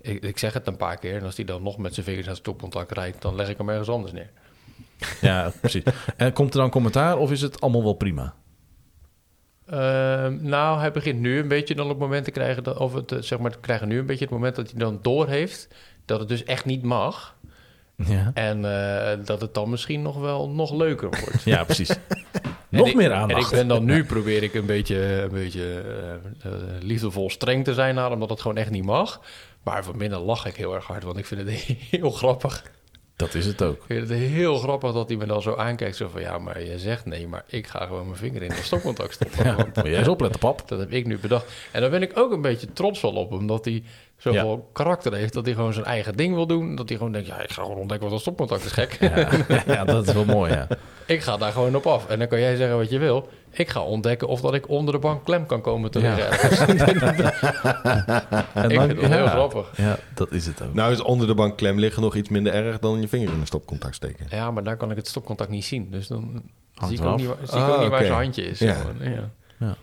ik, 0.00 0.22
ik 0.22 0.38
zeg 0.38 0.52
het 0.52 0.66
een 0.66 0.76
paar 0.76 0.98
keer. 0.98 1.16
En 1.16 1.24
als 1.24 1.36
hij 1.36 1.44
dan 1.44 1.62
nog 1.62 1.78
met 1.78 1.94
zijn 1.94 2.06
vingers 2.06 2.26
aan 2.26 2.32
het 2.32 2.40
stopcontact 2.40 2.92
rijdt... 2.92 3.22
dan 3.22 3.34
leg 3.34 3.48
ik 3.48 3.58
hem 3.58 3.68
ergens 3.68 3.88
anders 3.88 4.12
neer. 4.12 4.30
Ja, 5.20 5.52
precies. 5.60 5.82
En 6.16 6.32
komt 6.32 6.54
er 6.54 6.60
dan 6.60 6.70
commentaar 6.70 7.18
of 7.18 7.30
is 7.30 7.40
het 7.40 7.60
allemaal 7.60 7.82
wel 7.82 7.92
prima? 7.92 8.34
Ehm, 9.66 10.38
nou, 10.40 10.78
hij 10.78 10.92
begint 10.92 11.20
nu 11.20 11.38
een 11.38 11.48
beetje 11.48 11.74
dan 11.74 11.84
op 11.84 11.90
het 11.90 11.98
moment 11.98 12.24
te 12.24 12.30
krijgen... 12.30 12.62
Dat, 12.62 12.76
of 12.76 12.94
het, 12.94 13.14
zeg 13.20 13.38
maar, 13.38 13.58
krijgen 13.60 13.88
nu 13.88 13.98
een 13.98 14.06
beetje 14.06 14.24
het 14.24 14.34
moment 14.34 14.56
dat 14.56 14.70
hij 14.70 14.78
dan 14.78 14.98
doorheeft... 15.02 15.68
dat 16.04 16.20
het 16.20 16.28
dus 16.28 16.44
echt 16.44 16.64
niet 16.64 16.82
mag... 16.82 17.36
Ja, 18.06 18.30
En 18.34 18.62
dat 19.24 19.40
het 19.40 19.54
dan 19.54 19.70
misschien 19.70 20.02
nog 20.02 20.16
wel 20.16 20.48
nog 20.48 20.72
leuker 20.72 21.08
wordt. 21.08 21.42
ja 21.42 21.64
precies. 21.64 21.90
En 22.70 22.78
Nog 22.78 22.88
ik- 22.88 22.94
meer 22.94 23.10
En 23.10 23.16
aandacht. 23.16 23.50
ik 23.52 23.58
ben 23.58 23.68
dan 23.68 23.84
nu, 23.84 24.04
probeer 24.04 24.42
ik 24.42 24.54
een 24.54 24.66
beetje, 24.66 24.96
een 25.22 25.30
beetje 25.30 25.82
eh, 26.42 26.52
eh, 26.52 26.58
liefdevol 26.80 27.30
streng 27.30 27.64
te 27.64 27.74
zijn 27.74 27.94
naar 27.94 28.12
omdat 28.12 28.30
het 28.30 28.40
gewoon 28.40 28.56
echt 28.56 28.70
niet 28.70 28.84
mag. 28.84 29.20
Maar 29.62 29.84
van 29.84 29.98
binnen 29.98 30.20
lach 30.20 30.46
ik 30.46 30.56
heel 30.56 30.74
erg 30.74 30.84
hard, 30.86 31.02
want 31.02 31.18
ik 31.18 31.26
vind 31.26 31.40
het 31.40 31.50
heel 31.90 32.10
grappig. 32.10 32.62
Dat 33.18 33.34
is 33.34 33.46
het 33.46 33.62
ook. 33.62 33.74
Ik 33.74 33.82
vind 33.86 34.08
het 34.08 34.18
heel 34.18 34.58
grappig 34.58 34.92
dat 34.92 35.08
hij 35.08 35.16
me 35.16 35.26
dan 35.26 35.42
zo 35.42 35.54
aankijkt. 35.56 35.96
Zo 35.96 36.08
van, 36.08 36.20
ja, 36.20 36.38
maar 36.38 36.62
je 36.62 36.78
zegt 36.78 37.06
nee, 37.06 37.28
maar 37.28 37.44
ik 37.46 37.66
ga 37.66 37.86
gewoon 37.86 38.04
mijn 38.06 38.18
vinger 38.18 38.42
in 38.42 38.48
de 38.48 38.54
stopcontact 38.62 39.12
stoppen. 39.12 39.44
Ja, 39.44 39.56
Want 39.56 39.76
moet 39.76 39.84
jij 39.84 39.98
eens 39.98 40.08
opletten, 40.08 40.40
pap. 40.40 40.68
dat 40.68 40.78
heb 40.78 40.90
ik 40.92 41.06
nu 41.06 41.18
bedacht. 41.18 41.52
En 41.70 41.80
daar 41.80 41.90
ben 41.90 42.02
ik 42.02 42.18
ook 42.18 42.32
een 42.32 42.40
beetje 42.40 42.72
trots 42.72 43.00
wel 43.00 43.12
op, 43.12 43.32
omdat 43.32 43.64
hij 43.64 43.82
zoveel 44.16 44.68
karakter 44.72 45.14
heeft. 45.14 45.32
Dat 45.32 45.44
hij 45.46 45.54
gewoon 45.54 45.72
zijn 45.72 45.84
eigen 45.86 46.16
ding 46.16 46.34
wil 46.34 46.46
doen. 46.46 46.74
Dat 46.74 46.88
hij 46.88 46.98
gewoon 46.98 47.12
denkt, 47.12 47.28
ja, 47.28 47.40
ik 47.42 47.50
ga 47.50 47.62
gewoon 47.62 47.78
ontdekken 47.78 48.06
wat 48.06 48.14
een 48.16 48.22
stopcontact 48.22 48.64
is 48.64 48.72
gek. 48.72 48.96
Ja, 49.00 49.28
ja, 49.74 49.84
dat 49.84 50.06
is 50.08 50.12
wel 50.12 50.24
mooi, 50.24 50.52
ja. 50.52 50.66
Ik 51.06 51.22
ga 51.22 51.36
daar 51.36 51.52
gewoon 51.52 51.76
op 51.76 51.86
af. 51.86 52.08
En 52.08 52.18
dan 52.18 52.28
kan 52.28 52.40
jij 52.40 52.56
zeggen 52.56 52.76
wat 52.76 52.90
je 52.90 52.98
wil. 52.98 53.28
Ik 53.50 53.68
ga 53.68 53.80
ontdekken 53.82 54.28
of 54.28 54.40
dat 54.40 54.54
ik 54.54 54.68
onder 54.68 54.94
de 54.94 55.00
bank 55.00 55.24
klem 55.24 55.46
kan 55.46 55.60
komen 55.60 55.90
te 55.90 56.00
Ja. 56.00 56.14
liggen. 56.14 56.68
En 58.54 58.70
Ik 58.70 58.80
vind 58.80 59.00
het 59.00 59.10
heel 59.10 59.24
ja, 59.24 59.28
grappig. 59.28 59.70
Ja, 59.76 59.98
dat 60.14 60.32
is 60.32 60.46
het 60.46 60.62
ook. 60.62 60.74
Nou 60.74 60.92
is 60.92 61.00
onder 61.00 61.26
de 61.26 61.34
bank 61.34 61.56
klem 61.56 61.78
liggen 61.78 62.02
nog 62.02 62.14
iets 62.14 62.28
minder 62.28 62.52
erg 62.54 62.78
dan 62.78 63.00
je 63.00 63.08
vinger 63.08 63.32
in 63.32 63.40
een 63.40 63.46
stopcontact 63.46 63.94
steken. 63.94 64.26
Ja, 64.30 64.50
maar 64.50 64.62
daar 64.64 64.76
kan 64.76 64.90
ik 64.90 64.96
het 64.96 65.08
stopcontact 65.08 65.50
niet 65.50 65.64
zien. 65.64 65.90
Dus 65.90 66.06
dan 66.06 66.42
zie 66.86 66.98
ik 66.98 67.04
ook 67.04 67.16
niet, 67.16 67.26
waar, 67.26 67.36
zie 67.42 67.58
ik 67.58 67.64
ook 67.64 67.74
Ah, 67.74 67.80
niet 67.80 67.88
waar 67.90 68.00
zijn 68.04 68.12
handje 68.12 68.42
is. 68.42 68.58
Ja. 68.58 68.76
Ja. 69.58 69.76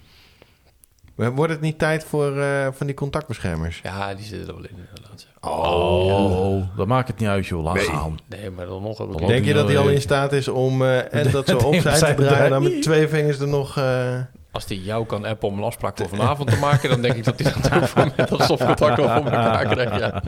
Maar 1.16 1.34
Wordt 1.36 1.52
het 1.52 1.62
niet 1.62 1.80
tijd 1.80 2.04
voor 2.04 2.38
eh, 2.40 2.68
van 2.72 2.86
die 2.88 2.96
contactbeschermers? 2.96 3.80
ja, 3.84 4.14
die 4.16 4.26
zitten 4.26 4.48
er 4.48 4.54
wel 4.56 4.64
in 4.64 4.70
inderdaad. 4.78 5.25
Oh, 5.48 6.64
dat 6.78 6.88
maakt 6.88 7.08
het 7.08 7.20
niet 7.20 7.30
uit, 7.30 7.48
joh. 7.48 7.64
Laat 7.64 7.74
Nee. 7.76 7.84
gaan. 7.86 8.20
Nee, 8.28 8.50
maar 8.50 8.66
dan 8.66 8.82
nog... 8.84 8.98
Dan 8.98 9.28
Denk 9.28 9.46
je 9.46 9.54
dat 9.54 9.68
hij 9.68 9.78
al 9.78 9.84
nee. 9.86 9.94
in 9.96 10.02
staat 10.02 10.34
is 10.34 10.48
om 10.48 10.82
eh, 10.82 11.14
en 11.22 11.32
dat 11.32 11.48
zo 11.48 11.58
opzij 11.68 11.82
te 11.94 11.98
draaien 12.00 12.14
en 12.14 12.18
dan 12.18 12.28
draaien. 12.28 12.62
met 12.62 12.82
twee 12.82 13.08
vingers 13.08 13.40
er 13.40 13.48
nog... 13.48 13.78
eh, 13.78 14.20
Als 14.52 14.66
hij 14.68 14.78
jou 14.78 15.06
kan 15.06 15.26
appen 15.26 15.48
om 15.48 15.58
een 15.58 15.64
afspraak 15.64 15.98
voor 15.98 16.10
vanavond 16.10 16.50
te 16.50 16.58
maken... 16.58 16.90
dan 16.90 17.02
denk 17.02 17.16
ik 17.16 17.24
dat 17.24 17.40
hij 17.40 17.54
dat 17.62 17.74
ook 17.74 17.88
voor 17.88 18.12
met 18.18 18.30
dat 18.30 18.42
stopcontact 18.44 18.98
wel 18.98 19.08
voor 19.08 19.16
elkaar 19.32 19.66
krijgt. 19.68 20.00
Ja. 20.00 20.24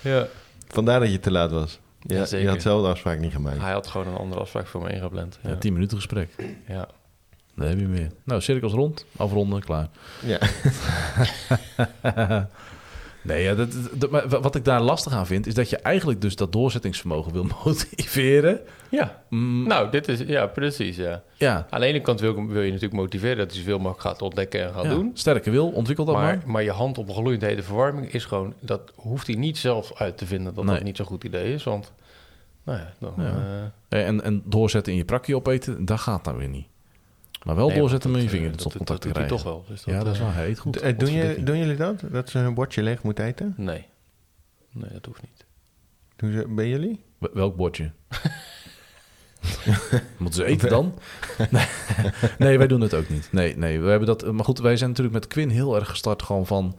Ja. 0.00 0.26
Vandaar 0.68 1.00
dat 1.00 1.10
je 1.12 1.20
te 1.20 1.30
laat 1.30 1.50
was. 1.50 1.78
Ja, 2.00 2.14
Ja, 2.14 2.20
je 2.20 2.26
zeker. 2.26 2.48
had 2.48 2.62
zelf 2.62 2.82
de 2.82 2.88
afspraak 2.88 3.18
niet 3.18 3.32
gemaakt. 3.32 3.60
Hij 3.60 3.72
had 3.72 3.86
gewoon 3.86 4.06
een 4.06 4.16
andere 4.16 4.40
afspraak 4.40 4.66
voor 4.66 4.82
me 4.82 4.90
ingepland. 4.92 5.38
Ja, 5.42 5.50
Ja. 5.50 5.56
10 5.56 5.72
minuten 5.72 5.96
gesprek. 5.96 6.28
Ja. 6.68 6.88
Dan 7.56 7.66
heb 7.68 7.78
je 7.78 7.86
meer. 7.86 8.10
Nou, 8.24 8.40
cirkels 8.40 8.72
rond. 8.72 9.04
Afronden, 9.16 9.60
klaar. 9.60 9.86
Ja. 10.22 10.38
Nee, 13.26 13.42
ja, 13.42 13.54
dat, 13.54 13.68
dat- 13.92 14.10
maar 14.10 14.28
wat 14.28 14.54
ik 14.54 14.64
daar 14.64 14.80
lastig 14.80 15.12
aan 15.12 15.26
vind... 15.26 15.46
is 15.46 15.54
dat 15.54 15.70
je 15.70 15.76
eigenlijk 15.76 16.20
dus 16.20 16.36
dat 16.36 16.52
doorzettingsvermogen 16.52 17.32
wil 17.32 17.46
motiveren. 17.64 18.60
ja. 18.90 19.22
Mm, 19.30 19.66
Nou, 19.66 19.90
dit 19.90 20.08
is... 20.08 20.18
Ja, 20.26 20.46
precies, 20.46 20.96
ja. 20.96 21.22
ja, 21.36 21.66
Aan 21.70 21.80
de 21.80 21.86
ene 21.86 22.00
kant 22.00 22.20
wil, 22.20 22.46
wil 22.46 22.62
je 22.62 22.66
natuurlijk 22.72 23.00
motiveren... 23.00 23.36
dat 23.36 23.46
hij 23.50 23.56
zoveel 23.58 23.76
mogelijk 23.78 24.00
gaat 24.00 24.22
ontdekken 24.22 24.62
en 24.66 24.72
gaat 24.72 24.84
ja, 24.84 24.90
doen. 24.90 25.10
sterke 25.14 25.50
wil, 25.50 25.68
ontwikkel 25.68 26.04
dat 26.04 26.14
maar. 26.14 26.36
Maar, 26.36 26.42
maar 26.50 26.62
je 26.62 26.70
hand 26.70 26.98
op 26.98 27.08
een 27.08 27.14
gloeiend 27.14 27.42
hete 27.42 27.62
verwarming 27.62 28.12
is 28.12 28.24
gewoon... 28.24 28.54
dat 28.60 28.92
hoeft 28.94 29.26
hij 29.26 29.36
niet 29.36 29.58
zelf 29.58 29.92
uit 29.94 30.18
te 30.18 30.26
vinden 30.26 30.54
dat 30.54 30.64
Nee. 30.64 30.74
dat 30.74 30.84
niet 30.84 30.96
zo'n 30.96 31.06
goed 31.06 31.24
idee 31.24 31.54
is. 31.54 31.64
Want, 31.64 31.92
nou 32.64 32.78
ja, 32.78 32.92
dan... 33.00 33.12
Ja. 33.16 33.72
Eh, 33.88 34.06
En, 34.06 34.22
en 34.24 34.42
doorzetten 34.44 34.92
in 34.92 34.98
je 34.98 35.04
prakje 35.04 35.36
opeten, 35.36 35.84
dat 35.84 36.00
gaat 36.00 36.24
dan 36.24 36.36
weer 36.36 36.48
niet. 36.48 36.66
Maar 37.46 37.56
wel 37.56 37.68
nee, 37.68 37.78
doorzetten 37.78 38.10
met 38.10 38.20
je 38.20 38.26
dat, 38.26 38.34
vinger 38.36 38.50
in 38.52 38.58
eh, 38.58 38.64
het 38.64 38.72
dat- 38.72 38.86
te 38.86 38.92
Dat 38.92 39.02
doet 39.02 39.02
hij 39.02 39.12
krijgen. 39.12 39.36
toch 39.36 39.44
wel. 39.44 39.64
Dus 39.68 39.82
dat, 39.84 39.94
ja, 39.94 40.04
dat 40.04 40.12
is 40.14 40.18
eh, 40.18 40.24
waar. 40.24 40.34
Hij 40.34 40.48
eet 40.48 40.58
goed. 40.58 40.76
Eh, 40.80 40.98
doen, 40.98 41.12
je, 41.12 41.42
doen 41.42 41.58
jullie 41.58 41.76
dat? 41.76 42.00
Dat 42.10 42.30
ze 42.30 42.38
hun 42.38 42.54
bordje 42.54 42.82
leeg 42.82 43.02
moeten 43.02 43.24
eten? 43.24 43.54
Nee. 43.56 43.86
Nee, 44.72 44.90
dat 44.92 45.04
hoeft 45.06 45.22
niet. 45.22 45.44
Doen 46.16 46.32
ze, 46.32 46.46
bij 46.48 46.68
jullie? 46.68 47.00
Wel- 47.18 47.30
Welk 47.34 47.56
bordje? 47.56 47.90
Moeten 50.18 50.40
ze 50.40 50.44
eten 50.44 50.68
dan? 50.68 50.94
nee, 51.50 51.66
nee, 52.38 52.58
wij 52.58 52.66
doen 52.66 52.80
het 52.80 52.94
ook 52.94 53.08
niet. 53.08 53.28
Nee, 53.32 53.56
nee, 53.56 53.80
we 53.80 53.88
hebben 53.88 54.06
dat. 54.08 54.32
Maar 54.32 54.44
goed, 54.44 54.58
wij 54.58 54.76
zijn 54.76 54.90
natuurlijk 54.90 55.16
met 55.16 55.26
Quinn 55.26 55.50
heel 55.50 55.76
erg 55.76 55.88
gestart 55.88 56.22
gewoon 56.22 56.46
van 56.46 56.76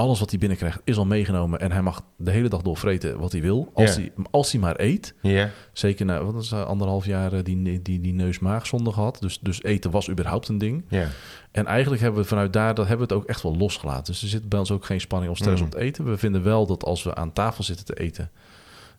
alles 0.00 0.18
wat 0.20 0.30
hij 0.30 0.38
binnenkrijgt 0.38 0.80
is 0.84 0.96
al 0.96 1.06
meegenomen 1.06 1.60
en 1.60 1.72
hij 1.72 1.82
mag 1.82 2.02
de 2.16 2.30
hele 2.30 2.48
dag 2.48 2.62
door 2.62 2.76
vreten 2.76 3.18
wat 3.18 3.32
hij 3.32 3.40
wil, 3.40 3.70
als, 3.74 3.94
hij, 3.94 4.12
als 4.30 4.52
hij 4.52 4.60
maar 4.60 4.80
eet. 4.80 5.14
Ja. 5.22 5.50
Zeker 5.72 6.04
na 6.06 6.24
wat 6.24 6.42
is, 6.42 6.52
anderhalf 6.52 7.06
jaar 7.06 7.32
eh, 7.32 7.44
die, 7.44 7.82
die, 7.82 8.00
die 8.00 8.12
neus-maagzonde 8.12 8.92
gehad. 8.92 9.16
Dus, 9.20 9.38
dus 9.40 9.62
eten 9.62 9.90
was 9.90 10.10
überhaupt 10.10 10.48
een 10.48 10.58
ding. 10.58 10.84
Ja. 10.88 11.06
En 11.50 11.66
eigenlijk 11.66 12.02
hebben 12.02 12.20
we 12.22 12.28
vanuit 12.28 12.52
daar 12.52 12.74
dat 12.74 12.86
hebben 12.88 13.08
we 13.08 13.14
het 13.14 13.22
ook 13.22 13.28
echt 13.28 13.42
wel 13.42 13.56
losgelaten. 13.56 14.12
Dus 14.12 14.22
er 14.22 14.28
zit 14.28 14.48
bij 14.48 14.58
ons 14.58 14.70
ook 14.70 14.84
geen 14.84 15.00
spanning 15.00 15.30
of 15.32 15.36
stress 15.38 15.60
Mm. 15.60 15.66
op 15.66 15.72
het 15.72 15.82
eten. 15.82 16.04
We 16.04 16.16
vinden 16.18 16.42
wel 16.42 16.66
dat 16.66 16.84
als 16.84 17.02
we 17.02 17.14
aan 17.14 17.32
tafel 17.32 17.64
zitten 17.64 17.84
te 17.84 17.94
eten, 17.94 18.30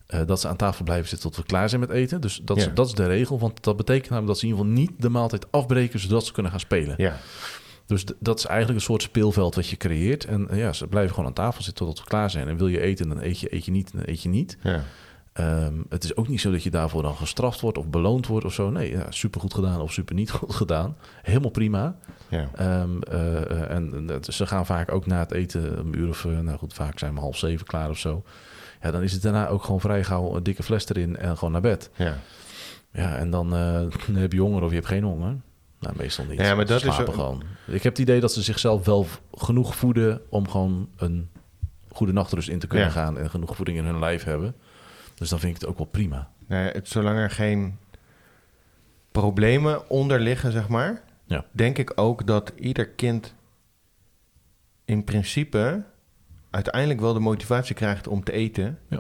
eh, 0.08 0.20
dat 0.26 0.40
ze 0.42 0.48
aan 0.48 0.56
tafel 0.56 0.84
blijven 0.84 1.10
zitten 1.10 1.30
tot 1.30 1.38
we 1.40 1.46
klaar 1.46 1.70
zijn 1.70 1.82
met 1.82 1.90
eten. 1.90 2.22
Dus 2.22 2.42
dat, 2.44 2.58
is, 2.58 2.70
dat 2.74 2.88
is 2.88 2.94
de 2.94 3.06
regel. 3.08 3.40
Want 3.40 3.64
dat 3.64 3.78
betekent 3.78 4.10
namelijk 4.10 4.28
dat 4.28 4.38
ze 4.40 4.46
in 4.46 4.52
ieder 4.52 4.66
geval 4.66 4.80
niet 4.82 4.92
de 5.02 5.10
maaltijd 5.10 5.52
afbreken 5.52 6.00
zodat 6.00 6.26
ze 6.26 6.32
kunnen 6.32 6.52
gaan 6.52 6.60
spelen. 6.60 6.94
Ja. 6.98 7.18
Dus 7.92 8.06
dat 8.20 8.38
is 8.38 8.46
eigenlijk 8.46 8.80
een 8.80 8.86
soort 8.86 9.02
speelveld 9.02 9.56
wat 9.56 9.68
je 9.68 9.78
creëert. 9.78 10.26
En 10.26 10.50
eh, 10.50 10.58
ja, 10.58 10.74
ze 10.74 10.88
blijven 10.88 11.14
gewoon 11.14 11.26
aan 11.26 11.34
tafel 11.34 11.64
zitten 11.64 11.86
totdat 11.86 12.04
we 12.04 12.10
klaar 12.10 12.30
zijn. 12.30 12.48
En 12.48 12.58
wil 12.58 12.68
je 12.68 12.82
eten, 12.82 13.10
dan 13.10 13.22
eet 13.22 13.40
je, 13.40 13.56
eet 13.56 13.66
je 13.66 13.72
niet, 13.72 13.92
dan 13.94 14.02
eet 14.06 14.22
je 14.22 14.30
niet. 14.30 14.58
Ja. 14.62 14.84
Ehm, 15.34 15.74
het 15.90 16.04
is 16.04 16.16
ook 16.16 16.28
niet 16.28 16.42
zo 16.42 16.52
dat 16.52 16.64
je 16.64 16.70
daarvoor 16.70 17.02
dan 17.02 17.16
gestraft 17.16 17.62
wordt 17.62 17.78
of 17.78 17.88
beloond 17.88 18.28
wordt 18.28 18.46
of 18.46 18.54
zo. 18.54 18.70
Nee, 18.70 18.92
ja, 18.92 19.06
super 19.10 19.42
goed 19.42 19.54
gedaan 19.54 19.82
of 19.82 19.92
super 19.92 20.16
niet 20.16 20.32
goed 20.32 20.56
gedaan. 20.56 20.96
Helemaal 21.22 21.50
prima. 21.50 21.96
Ja. 22.28 22.50
Ehm, 22.56 23.02
eh, 23.02 23.52
eh, 23.52 23.70
en 23.70 24.20
ze 24.22 24.48
gaan 24.48 24.66
vaak 24.66 24.92
ook 24.92 25.06
na 25.06 25.20
het 25.20 25.32
eten 25.32 25.80
een 25.80 26.00
uur 26.00 26.10
of... 26.10 26.26
nou 26.26 26.58
goed, 26.58 26.74
vaak 26.74 27.00
zijn 27.00 27.14
we 27.14 27.20
half 27.20 27.38
zeven 27.38 27.66
klaar 27.66 27.90
of 27.90 27.98
zo. 27.98 28.24
Ja, 28.82 28.92
dan 28.92 29.02
is 29.02 29.12
het 29.12 29.22
daarna 29.22 29.48
ook 29.48 29.64
gewoon 29.64 29.82
vrij 29.82 30.04
gauw 30.04 30.36
een 30.36 30.44
dikke 30.44 30.64
fles 30.64 30.90
erin 30.90 31.18
en 31.18 31.38
gewoon 31.38 31.52
naar 31.52 31.62
bed. 31.62 31.90
Ja. 31.96 32.18
Ja, 32.92 33.18
en 33.18 33.30
dan, 33.30 33.50
dan 33.50 34.16
heb 34.26 34.34
je 34.34 34.42
honger 34.42 34.64
of 34.64 34.70
je 34.70 34.76
hebt 34.76 34.88
geen 34.88 35.04
honger. 35.04 35.36
Nou, 35.82 35.96
meestal 35.98 36.26
niet. 36.26 36.40
Ja, 36.40 36.56
maar 36.56 36.66
dat 36.66 36.82
Ze 36.82 36.88
is 36.88 36.96
gewoon. 36.96 37.44
Ik 37.68 37.84
heb 37.84 37.94
het 37.94 38.02
idee 38.02 38.20
dat 38.20 38.34
ze 38.34 38.42
zichzelf 38.42 38.86
wel 38.86 39.08
genoeg 39.34 39.76
voeden... 39.76 40.22
om 40.30 40.50
gewoon 40.50 40.90
een 40.96 41.30
goede 41.92 42.14
nachtrust 42.14 42.50
in 42.50 42.60
te 42.60 42.68
kunnen 42.68 42.88
Ja. 42.88 42.94
gaan... 42.94 43.18
en 43.18 43.30
genoeg 43.30 43.56
voeding 43.56 43.78
in 43.78 43.86
hun 43.86 44.00
lijf 44.00 44.24
hebben. 44.24 44.56
Dus 45.16 45.30
dan 45.30 45.40
vind 45.40 45.56
ik 45.56 45.62
het 45.62 45.70
ook 45.70 45.78
wel 45.78 45.88
prima. 45.88 46.32
Nou 46.48 46.64
ja, 46.66 46.72
het, 46.72 46.88
zolang 46.88 47.18
er 47.18 47.30
geen 47.30 47.78
problemen 49.12 49.90
onder 49.90 50.20
liggen, 50.20 50.52
zeg 50.52 50.68
maar, 50.68 51.04
Ja. 51.26 51.46
denk 51.52 51.78
ik 51.78 51.92
ook 51.96 52.28
dat 52.28 52.52
ieder 52.56 52.88
kind 52.90 53.34
in 54.86 55.04
principe 55.04 55.84
uiteindelijk 56.50 57.00
wel 57.00 57.14
de 57.14 57.20
motivatie 57.20 57.76
krijgt 57.76 58.08
om 58.08 58.24
te 58.24 58.32
eten. 58.32 58.80
Ja. 58.88 59.00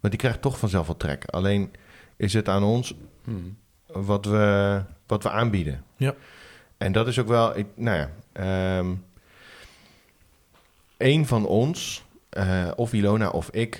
Want 0.00 0.12
die 0.12 0.16
krijgt 0.22 0.42
toch 0.42 0.58
vanzelf 0.58 0.86
wel 0.86 0.96
trek. 0.96 1.24
Alleen 1.24 1.70
is 2.16 2.32
het 2.32 2.48
aan 2.48 2.62
ons 2.62 2.94
Hmm. 3.24 3.56
wat 3.86 4.24
we, 4.24 4.82
wat 5.10 5.22
we 5.22 5.30
aanbieden. 5.30 5.84
Ja. 5.96 6.14
En 6.76 6.92
dat 6.92 7.06
is 7.06 7.18
ook 7.18 7.28
wel, 7.28 7.56
ik, 7.56 7.66
nou 7.74 7.96
ja, 7.98 8.10
ehm, 8.32 8.94
één 10.96 11.26
van 11.26 11.46
ons, 11.46 12.04
eh, 12.28 12.70
of 12.76 12.92
Ilona 12.92 13.28
of 13.28 13.50
ik, 13.50 13.78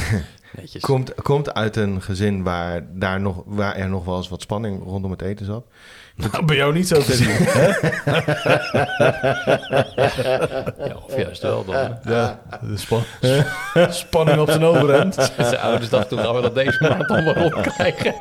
komt, 0.80 1.14
komt 1.14 1.54
uit 1.54 1.76
een 1.76 2.02
gezin 2.02 2.42
waar, 2.42 2.98
daar 2.98 3.20
nog, 3.20 3.42
waar 3.46 3.76
er 3.76 3.88
nog 3.88 4.04
wel 4.04 4.16
eens 4.16 4.28
wat 4.28 4.42
spanning 4.42 4.82
rondom 4.82 5.10
het 5.10 5.22
eten 5.22 5.46
zat. 5.46 5.66
Nou, 6.18 6.44
bij 6.44 6.56
jou 6.56 6.72
niet 6.72 6.88
zo 6.88 7.00
te 7.02 7.12
zien. 7.14 7.28
hè? 7.58 7.66
Ja, 10.86 10.94
of 11.06 11.16
juist 11.16 11.42
wel 11.42 11.64
dan. 11.64 11.96
Ja, 12.04 12.40
de 12.60 12.76
span- 12.76 13.04
spanning 13.90 14.38
op 14.38 14.50
zijn 14.50 14.64
overhemd. 14.64 15.14
Zijn 15.36 15.58
ouders 15.58 15.90
dachten 15.90 16.16
toen 16.16 16.26
gaan 16.26 16.34
we 16.34 16.40
dat 16.40 16.54
deze 16.54 16.78
maand 16.82 17.06
allemaal 17.10 17.34
rondkrijgen. 17.34 18.14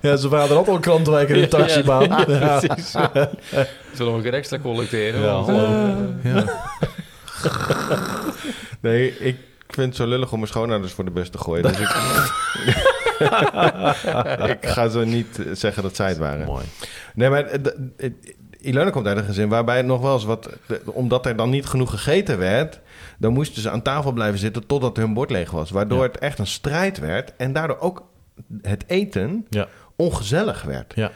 Ja, 0.00 0.16
zijn 0.16 0.30
vader 0.32 0.56
had 0.56 0.68
al 0.68 0.74
een 0.74 0.80
krantenwijker 0.80 1.34
in 1.36 1.42
de 1.42 1.48
taxibaan. 1.48 2.08
Ja, 2.08 2.24
Ja, 2.28 2.58
precies. 2.58 2.90
Zullen 3.94 4.12
we 4.12 4.16
een 4.18 4.22
keer 4.22 4.34
extra 4.34 4.58
collecteren? 4.58 5.20
Ja, 5.20 5.32
Want, 5.32 5.46
hallo. 5.46 5.64
eh, 6.22 6.34
Ja. 6.34 6.44
Nee, 8.80 9.18
ik 9.18 9.36
vind 9.68 9.86
het 9.86 9.96
zo 9.96 10.06
lullig 10.06 10.32
om 10.32 10.38
mijn 10.38 10.50
schoonouders 10.50 10.92
voor 10.92 11.04
de 11.04 11.10
bus 11.10 11.30
te 11.30 11.38
gooien. 11.38 11.62
Dus 11.62 11.78
ik, 11.78 11.88
ik 14.56 14.66
ga 14.66 14.88
zo 14.88 15.04
niet 15.04 15.46
zeggen 15.52 15.82
dat 15.82 15.96
zij 15.96 16.08
het 16.08 16.18
waren. 16.18 16.46
Mooi. 16.46 16.64
Nee, 17.14 17.28
maar 17.30 17.44
eh, 17.44 17.74
eh, 17.96 18.12
Ilona 18.60 18.90
komt 18.90 19.06
uit 19.06 19.16
een 19.18 19.24
gezin 19.24 19.48
waarbij 19.48 19.76
het 19.76 19.86
nog 19.86 20.00
wel 20.00 20.14
eens 20.14 20.24
wat... 20.24 20.48
Omdat 20.84 21.26
er 21.26 21.36
dan 21.36 21.50
niet 21.50 21.66
genoeg 21.66 21.90
gegeten 21.90 22.38
werd... 22.38 22.80
dan 23.18 23.32
moesten 23.32 23.62
ze 23.62 23.70
aan 23.70 23.82
tafel 23.82 24.12
blijven 24.12 24.38
zitten 24.38 24.66
totdat 24.66 24.96
hun 24.96 25.14
bord 25.14 25.30
leeg 25.30 25.50
was. 25.50 25.70
Waardoor 25.70 25.98
Ja. 25.98 26.04
het 26.06 26.18
echt 26.18 26.38
een 26.38 26.46
strijd 26.46 26.98
werd. 26.98 27.32
En 27.36 27.52
daardoor 27.52 27.78
ook 27.78 28.04
het 28.62 28.84
eten 28.86 29.46
Ja. 29.50 29.68
ongezellig 29.96 30.62
werd. 30.62 30.92
Ja. 30.94 31.10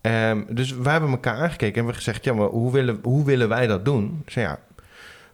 Ehm, 0.00 0.42
dus 0.48 0.72
wij 0.72 0.92
hebben 0.92 1.10
elkaar 1.10 1.36
aangekeken 1.36 1.68
en 1.68 1.74
hebben 1.74 1.94
gezegd... 1.94 2.24
ja, 2.24 2.34
maar 2.34 2.48
hoe 2.48 2.72
willen, 2.72 2.98
hoe 3.02 3.24
willen 3.24 3.48
wij 3.48 3.66
dat 3.66 3.84
doen? 3.84 4.22
Dus 4.24 4.34
ja, 4.34 4.58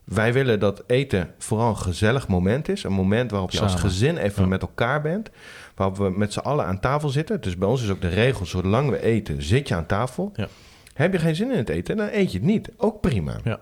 wij 0.07 0.33
willen 0.33 0.61
dat 0.61 0.83
eten 0.87 1.31
vooral 1.39 1.69
een 1.69 1.77
gezellig 1.77 2.29
moment 2.29 2.69
is. 2.69 2.85
Een 2.85 2.93
moment 2.93 3.31
waarop 3.31 3.51
je 3.51 3.61
als 3.61 3.75
gezin 3.75 4.17
even 4.17 4.43
Ja. 4.43 4.49
met 4.49 4.63
elkaar 4.63 5.03
bent. 5.03 5.31
Waarop 5.75 5.97
we 5.97 6.11
met 6.11 6.33
z'n 6.33 6.39
allen 6.39 6.65
aan 6.67 6.81
tafel 6.81 7.09
zitten. 7.09 7.41
Dus 7.41 7.57
bij 7.59 7.69
ons 7.69 7.83
is 7.83 7.91
ook 7.91 8.01
de 8.01 8.09
regel, 8.09 8.47
zolang 8.47 8.91
we 8.91 9.03
eten, 9.03 9.43
zit 9.43 9.69
je 9.69 9.75
aan 9.75 9.87
tafel. 9.87 10.33
Ja. 10.35 10.49
Heb 10.95 11.13
je 11.13 11.19
geen 11.19 11.37
zin 11.37 11.51
in 11.51 11.57
het 11.57 11.69
eten, 11.69 11.97
dan 11.97 12.09
eet 12.13 12.33
je 12.33 12.39
het 12.39 12.47
niet. 12.47 12.69
Ook 12.77 13.01
prima. 13.01 13.37
Ja. 13.45 13.59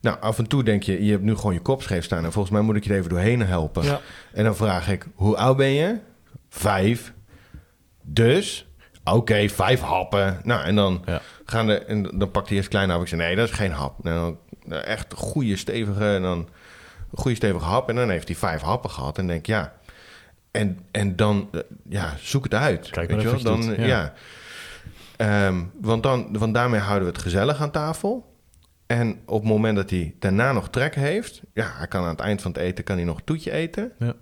Nou, 0.00 0.20
af 0.20 0.38
en 0.38 0.46
toe 0.46 0.62
denk 0.64 0.82
je, 0.82 1.04
je 1.04 1.10
hebt 1.10 1.22
nu 1.22 1.34
gewoon 1.36 1.52
je 1.54 1.60
kop 1.60 1.82
scheef 1.82 2.04
staan... 2.04 2.24
en 2.24 2.32
volgens 2.32 2.54
mij 2.54 2.62
moet 2.62 2.76
ik 2.76 2.84
je 2.84 2.90
er 2.90 2.96
even 2.96 3.10
doorheen 3.10 3.40
helpen. 3.40 3.84
Ja. 3.84 4.00
En 4.32 4.44
dan 4.44 4.56
vraag 4.56 4.88
ik, 4.90 5.06
hoe 5.14 5.36
oud 5.36 5.56
ben 5.56 5.70
je? 5.72 5.98
Vijf. 6.48 7.12
Dus, 8.02 8.66
oké, 9.04 9.48
vijf 9.48 9.80
happen. 9.80 10.40
Nou, 10.44 10.64
en 10.64 10.74
dan, 10.74 11.02
Ja. 11.06 11.20
gaan 11.44 11.66
de, 11.66 11.78
en 11.84 12.02
dan 12.02 12.30
pakt 12.30 12.48
hij 12.48 12.56
eerst 12.56 12.68
klein 12.68 12.90
hap. 12.90 13.00
Ik 13.00 13.08
zeg, 13.08 13.18
nee, 13.18 13.36
dat 13.36 13.48
is 13.48 13.54
geen 13.54 13.72
hap. 13.72 14.04
Nou, 14.04 14.34
echt 14.72 15.12
een 15.12 15.18
goede 15.18 15.56
stevige, 15.56 16.14
en 16.14 16.22
dan 16.22 16.38
een 17.10 17.18
goede 17.18 17.36
stevige 17.36 17.64
hap. 17.64 17.88
En 17.88 17.94
dan 17.94 18.10
heeft 18.10 18.28
hij 18.28 18.36
vijf 18.36 18.60
happen 18.60 18.90
gehad. 18.90 19.18
En 19.18 19.26
denk 19.26 19.46
ja. 19.46 19.72
En, 20.50 20.78
en 20.90 21.16
dan, 21.16 21.48
eh, 21.52 21.60
ja, 21.88 22.14
zoek 22.20 22.44
het 22.44 22.54
uit. 22.54 22.90
Kijk 22.90 23.10
weet 23.10 23.22
je 23.22 23.30
wel? 23.30 23.42
Dan, 23.42 23.60
doet, 23.60 23.76
ja. 23.76 23.84
ja. 23.86 24.14
Ehm, 25.16 25.62
want, 25.80 26.02
dan, 26.02 26.38
want 26.38 26.54
daarmee 26.54 26.80
houden 26.80 27.08
we 27.08 27.12
het 27.12 27.22
gezellig 27.22 27.60
aan 27.60 27.70
tafel. 27.70 28.34
En 28.86 29.20
op 29.26 29.40
het 29.40 29.50
moment 29.50 29.76
dat 29.76 29.90
hij 29.90 30.14
daarna 30.18 30.52
nog 30.52 30.70
trek 30.70 30.94
heeft... 30.94 31.40
ja, 31.54 31.72
hij 31.76 31.86
kan 31.86 32.02
aan 32.02 32.08
het 32.08 32.20
eind 32.20 32.42
van 32.42 32.50
het 32.52 32.60
eten 32.60 32.84
kan 32.84 32.96
hij 32.96 33.04
nog 33.04 33.16
een 33.16 33.24
toetje 33.24 33.50
eten. 33.50 33.92
Ja. 33.98 34.14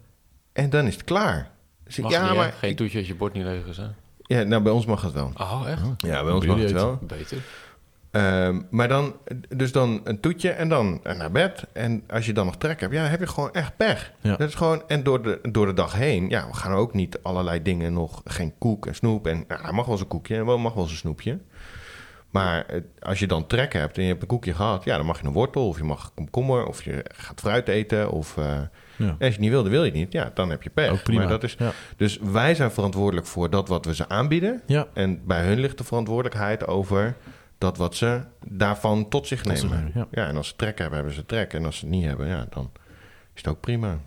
En 0.53 0.71
dan 0.71 0.87
is 0.87 0.95
het 0.95 1.05
klaar. 1.05 1.51
Dus 1.85 1.99
ik, 1.99 2.09
ja, 2.09 2.27
niet, 2.27 2.37
maar... 2.37 2.53
Geen 2.53 2.77
toetje 2.77 2.99
als 2.99 3.07
je 3.07 3.15
bord 3.15 3.33
niet 3.33 3.45
leeg 3.45 3.67
is, 3.67 3.77
hè? 3.77 3.87
Ja, 4.23 4.43
nou, 4.43 4.63
bij 4.63 4.73
ons 4.73 4.87
mag 4.87 5.03
het 5.03 5.13
wel. 5.13 5.33
Oh, 5.37 5.65
echt? 5.67 5.83
Ja, 5.97 6.25
bij 6.25 6.33
ons 6.33 6.47
mag 6.47 6.59
het 6.59 6.73
wel. 6.73 6.99
Beter. 7.03 7.39
Ehm, 8.11 8.61
maar 8.71 8.89
dan, 8.89 9.17
dus 9.57 9.73
dan 9.73 10.01
een 10.05 10.21
toetje 10.21 10.51
en 10.51 10.69
dan 10.69 11.01
naar 11.03 11.31
bed. 11.31 11.67
En 11.73 12.03
als 12.11 12.27
je 12.27 12.33
dan 12.33 12.45
nog 12.47 12.57
trek 12.57 12.81
hebt, 12.81 12.93
ja, 12.93 13.01
dan 13.03 13.11
heb 13.11 13.21
je 13.21 13.27
gewoon 13.27 13.53
echt 13.53 13.77
pech. 13.77 14.13
Ja. 14.21 14.37
Dat 14.37 14.49
is 14.49 14.55
gewoon, 14.55 14.83
en 14.87 15.03
door 15.03 15.23
de, 15.23 15.39
door 15.51 15.67
de 15.67 15.73
dag 15.75 15.93
heen, 15.93 16.29
ja, 16.29 16.47
we 16.47 16.55
gaan 16.55 16.73
ook 16.73 16.95
niet 16.95 17.19
allerlei 17.23 17.63
dingen 17.63 17.93
nog, 17.93 18.21
geen 18.25 18.53
koek 18.59 18.87
en 18.87 18.95
snoep. 18.95 19.27
En 19.27 19.45
ja, 19.49 19.73
mag 19.73 19.85
wel 19.85 19.95
eens 19.95 20.01
een 20.01 20.09
koekje 20.09 20.45
mag 20.45 20.73
wel 20.75 20.83
eens 20.83 20.93
een 20.93 20.99
snoepje. 20.99 21.39
Maar 22.31 22.67
eh, 22.67 22.81
als 23.01 23.19
je 23.19 23.27
dan 23.27 23.47
trek 23.47 23.73
hebt 23.73 23.97
en 23.97 24.03
je 24.03 24.09
hebt 24.09 24.23
een 24.23 24.29
koekje 24.29 24.55
gehad, 24.55 24.85
ja, 24.85 24.97
dan 24.97 25.07
mag 25.07 25.21
je 25.21 25.27
een 25.27 25.33
wortel 25.33 25.69
of 25.69 25.77
je 25.77 25.85
mag 25.85 26.13
komkommer 26.15 26.67
of 26.67 26.83
je 26.85 27.05
gaat 27.15 27.41
fruit 27.41 27.69
eten. 27.69 28.11
Of 28.11 28.37
eh, 28.37 28.45
Ja. 28.97 29.07
als 29.09 29.17
je 29.19 29.25
het 29.25 29.39
niet 29.39 29.51
wil, 29.51 29.63
dan 29.63 29.71
wil 29.71 29.85
je 29.85 29.91
het 29.91 29.99
niet. 29.99 30.13
Ja, 30.13 30.31
dan 30.35 30.51
heb 30.51 30.63
je 30.63 30.71
pech. 30.71 31.03
Prima. 31.03 31.21
Maar 31.21 31.29
dat 31.29 31.43
is, 31.43 31.57
ja. 31.59 31.73
dus 31.97 32.19
wij 32.23 32.55
zijn 32.55 32.71
verantwoordelijk 32.71 33.27
voor 33.27 33.51
dat 33.51 33.69
wat 33.69 33.85
we 33.85 33.95
ze 33.95 34.09
aanbieden. 34.09 34.63
Ja. 34.67 34.87
En 34.95 35.21
bij 35.27 35.45
hun 35.45 35.59
ligt 35.59 35.79
de 35.79 35.85
verantwoordelijkheid 35.85 36.67
over 36.67 37.17
dat 37.59 37.77
wat 37.77 37.95
ze 37.97 38.21
daarvan 38.47 39.09
tot 39.09 39.27
zich 39.27 39.43
Tot 39.43 39.59
zich 39.59 39.71
nemen. 39.71 39.93
ja. 40.11 40.27
en 40.27 40.37
als 40.37 40.49
ze 40.49 40.57
trek 40.57 40.79
hebben, 40.79 40.97
hebben 40.97 41.15
ze 41.15 41.27
trek. 41.27 41.53
En 41.53 41.65
als 41.65 41.79
ze 41.79 41.85
het 41.85 41.95
niet 41.95 42.05
hebben, 42.05 42.27
ja, 42.27 42.47
dan 42.51 42.71
is 43.35 43.41
het 43.43 43.49
ook 43.49 43.61
prima. 43.61 43.99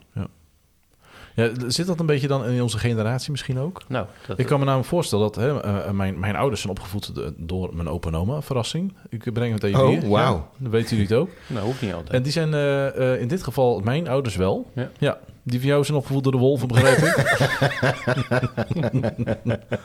Ja, 1.35 1.49
zit 1.67 1.87
dat 1.87 1.99
een 1.99 2.05
beetje 2.05 2.27
dan 2.27 2.45
in 2.45 2.61
onze 2.61 2.77
generatie 2.77 3.31
misschien 3.31 3.59
ook? 3.59 3.81
Nou, 3.87 4.05
dat, 4.27 4.39
Ik 4.39 4.45
kan 4.45 4.59
me 4.59 4.65
namelijk 4.65 4.89
voorstellen 4.89 5.25
dat 5.31 5.35
hè, 5.35 5.61
eh, 5.61 5.91
mijn, 5.91 6.19
mijn 6.19 6.35
ouders 6.35 6.61
zijn 6.61 6.73
opgevoed 6.73 7.11
door 7.37 7.75
mijn 7.75 7.87
opa 7.87 8.07
en 8.07 8.15
oma. 8.15 8.41
Verrassing. 8.41 8.93
Ik 9.09 9.33
breng 9.33 9.53
het 9.53 9.63
even 9.63 9.83
Oh, 9.83 9.87
hier. 9.89 10.09
wauw. 10.09 10.35
Ja, 10.35 10.47
dan 10.57 10.71
weten 10.71 10.89
jullie 10.97 11.03
het 11.11 11.17
ook. 11.17 11.29
nou, 11.47 11.65
hoeft 11.65 11.81
niet 11.81 11.93
altijd. 11.93 12.09
En 12.13 12.21
die 12.23 12.31
zijn 12.31 12.53
eh, 12.53 13.13
eh, 13.13 13.21
in 13.21 13.27
dit 13.27 13.43
geval 13.43 13.79
mijn 13.79 14.07
ouders 14.07 14.35
wel. 14.35 14.71
Ja. 14.99 15.17
die 15.43 15.59
van 15.59 15.69
jou 15.69 15.83
zijn 15.83 15.97
opgevoed 15.97 16.23
door 16.23 16.31
de 16.31 16.37
wolven, 16.37 16.67
begrijp 16.67 16.97
ik. 16.97 17.15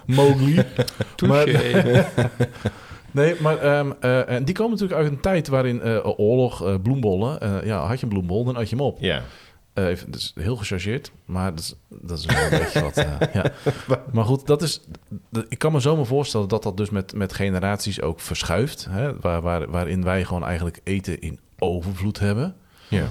Mowgli. 0.17 0.63
Touché. 1.15 2.05
Nee, 3.17 3.35
maar 3.41 3.59
ehm, 3.59 3.93
eh, 4.01 4.29
en 4.29 4.45
die 4.45 4.55
komen 4.55 4.73
natuurlijk 4.73 5.01
uit 5.01 5.11
een 5.11 5.21
tijd 5.21 5.49
waarin 5.49 5.81
eh, 5.81 6.19
oorlog, 6.19 6.65
eh, 6.65 6.75
bloembollen. 6.83 7.67
ja, 7.67 7.87
had 7.87 7.99
je 7.99 8.03
een 8.03 8.13
bloembol, 8.13 8.45
dan 8.45 8.55
had 8.55 8.69
je 8.69 8.77
hem 8.77 8.85
op. 8.85 9.01
Ja. 9.01 9.23
Eh, 9.73 9.87
even, 9.87 10.11
is 10.13 10.33
heel 10.35 10.57
gechargeerd, 10.57 11.13
maar 11.25 11.51
dat 11.51 11.61
is, 11.61 11.75
dat 11.89 12.19
is 12.19 12.25
wel 12.25 12.43
een 12.45 12.59
beetje 12.65 12.81
wat. 12.81 12.95
ja. 13.33 13.53
Maar 14.13 14.25
goed, 14.25 14.47
dat 14.47 14.63
is, 14.63 14.81
ik 15.49 15.59
kan 15.59 15.73
me 15.73 15.81
zo 15.81 15.97
maar 15.97 16.07
voorstellen 16.07 16.49
dat 16.49 16.63
dat 16.63 16.77
dus 16.77 16.91
met, 16.91 17.15
met 17.15 17.33
generaties 17.33 18.01
ook 18.01 18.21
verschuift. 18.21 18.87
Hè, 18.91 19.21
waar, 19.21 19.43
waar, 19.43 19.71
waarin 19.71 20.05
wij 20.05 20.25
gewoon 20.25 20.45
eigenlijk 20.45 20.81
eten 20.85 21.21
in 21.21 21.41
overvloed 21.59 22.19
hebben. 22.19 22.57
ja. 22.89 23.09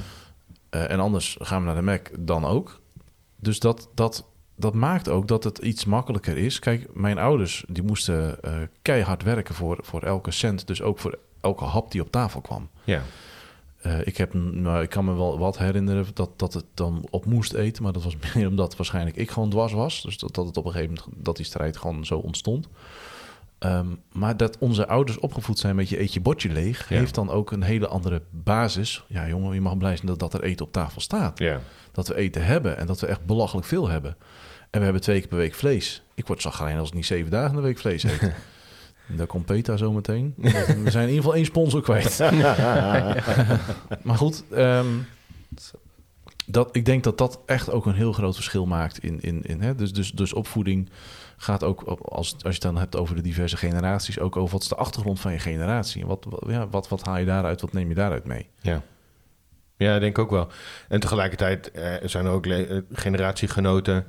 En 0.70 0.99
anders 0.99 1.38
gaan 1.39 1.60
we 1.60 1.66
naar 1.66 1.76
de 1.76 1.82
Mac 1.82 2.08
dan 2.20 2.45
ook. 2.45 2.82
Dus 3.39 3.60
dat, 3.60 3.89
dat, 3.93 4.26
dat 4.56 4.74
maakt 4.74 5.10
ook 5.10 5.28
dat 5.28 5.43
het 5.43 5.58
iets 5.58 5.86
makkelijker 5.86 6.38
is. 6.38 6.60
Kijk, 6.60 6.88
mijn 6.93 7.18
ouders 7.18 7.66
die 7.68 7.84
moesten 7.84 8.43
eh, 8.43 8.53
keihard 8.82 9.24
werken 9.24 9.56
voor, 9.56 9.78
voor 9.82 10.01
elke 10.01 10.32
cent. 10.32 10.68
Dus 10.68 10.82
ook 10.82 10.99
voor 10.99 11.18
elke 11.41 11.64
hap 11.64 11.91
die 11.91 12.01
op 12.01 12.12
tafel 12.12 12.41
kwam. 12.41 12.70
Ja. 12.84 13.01
Eh, 13.82 14.08
ik, 14.08 14.18
heb, 14.18 14.34
nou, 14.34 14.84
ik 14.84 14.89
kan 14.89 15.06
me 15.06 15.14
wel 15.14 15.39
wat 15.39 15.58
herinneren 15.58 16.06
dat, 16.14 16.39
dat 16.39 16.53
het 16.53 16.66
dan 16.74 17.08
op 17.10 17.26
moest 17.26 17.53
eten. 17.53 17.84
Maar 17.84 17.93
dat 17.93 18.03
was 18.03 18.16
meer 18.36 18.47
omdat 18.47 18.76
waarschijnlijk 18.76 19.16
ik 19.16 19.32
gewoon 19.32 19.49
dwars 19.49 19.74
was. 19.74 20.01
Dus 20.01 20.18
dat, 20.18 20.36
dat 20.36 20.45
het 20.45 20.58
op 20.58 20.66
een 20.66 20.72
gegeven 20.72 20.95
moment 20.95 21.26
dat 21.26 21.36
die 21.36 21.45
strijd 21.45 21.78
gewoon 21.78 22.06
zo 22.06 22.18
ontstond. 22.18 22.68
Ehm, 23.66 23.88
maar 24.11 24.38
dat 24.38 24.57
onze 24.57 24.88
ouders 24.88 25.20
opgevoed 25.20 25.59
zijn 25.59 25.76
met 25.76 25.89
je 25.89 26.01
eet 26.01 26.13
je 26.13 26.22
bordje 26.22 26.49
leeg... 26.49 26.89
Ja. 26.89 26.97
heeft 26.97 27.16
dan 27.16 27.30
ook 27.30 27.51
een 27.51 27.63
hele 27.63 27.88
andere 27.88 28.22
basis. 28.30 29.03
Ja, 29.07 29.28
jongen, 29.28 29.53
je 29.53 29.61
mag 29.61 29.78
blij 29.78 29.95
zijn 29.95 30.07
dat, 30.07 30.20
dat 30.20 30.34
er 30.34 30.43
eten 30.43 30.66
op 30.66 30.72
tafel 30.72 31.01
staat. 31.01 31.39
Ja. 31.39 31.59
Dat 31.91 32.07
we 32.07 32.16
eten 32.16 32.45
hebben 32.45 32.78
en 32.78 32.88
dat 32.88 32.99
we 32.99 33.07
echt 33.07 33.26
belachelijk 33.26 33.68
veel 33.68 33.88
hebben. 33.88 34.16
En 34.70 34.80
we 34.80 34.84
hebben 34.84 35.01
twee 35.01 35.20
keer 35.20 35.28
per 35.28 35.38
week 35.38 35.53
vlees. 35.53 36.03
Ik 36.13 36.28
word 36.28 36.41
zagrijnig 36.41 36.80
als 36.80 36.89
ik 36.89 36.95
niet 36.95 37.05
zeven 37.05 37.32
dagen 37.32 37.49
in 37.49 37.55
de 37.55 37.61
week 37.61 37.78
vlees 37.78 38.03
eet. 38.03 38.32
Daar 39.07 39.28
komt 39.28 39.45
Peter 39.45 39.78
zo 39.78 39.91
meteen. 39.91 40.34
We 40.38 40.51
zijn 40.91 41.03
in 41.03 41.09
ieder 41.09 41.16
geval 41.16 41.36
één 41.36 41.45
sponsor 41.45 41.82
kwijt. 41.82 42.20
maar 44.07 44.18
goed, 44.18 44.43
ehm, 44.51 44.88
dat, 46.45 46.75
ik 46.75 46.85
denk 46.85 47.03
dat 47.03 47.17
dat 47.17 47.39
echt 47.45 47.71
ook 47.71 47.85
een 47.85 47.93
heel 47.93 48.13
groot 48.13 48.35
verschil 48.35 48.65
maakt. 48.65 49.03
In, 49.03 49.21
in, 49.21 49.41
in, 49.41 49.61
hè? 49.61 49.75
Dus, 49.75 49.93
dus, 49.93 50.11
dus 50.11 50.33
opvoeding 50.33 50.89
gaat 51.37 51.63
ook, 51.63 51.81
als, 51.81 52.33
als 52.33 52.41
je 52.41 52.49
het 52.49 52.61
dan 52.61 52.77
hebt 52.77 52.95
over 52.95 53.15
de 53.15 53.21
diverse 53.21 53.57
generaties... 53.57 54.19
ook 54.19 54.35
over 54.37 54.51
wat 54.51 54.61
is 54.61 54.67
de 54.67 54.75
achtergrond 54.75 55.19
van 55.19 55.31
je 55.31 55.39
generatie. 55.39 56.01
En 56.01 56.07
wat, 56.07 56.25
wat, 56.29 56.43
ja, 56.47 56.67
wat, 56.67 56.87
wat 56.87 57.03
haal 57.03 57.17
je 57.17 57.25
daaruit, 57.25 57.61
wat 57.61 57.73
neem 57.73 57.89
je 57.89 57.95
daaruit 57.95 58.25
mee? 58.25 58.47
Ja. 58.61 58.81
Ja, 59.77 59.95
ik 59.95 60.01
denk 60.01 60.19
ook 60.19 60.29
wel. 60.29 60.47
En 60.87 60.99
tegelijkertijd 60.99 61.71
eh, 61.71 61.93
zijn 62.03 62.25
er 62.25 62.31
ook 62.31 62.45
eh, 62.45 62.77
generatiegenoten 62.91 64.05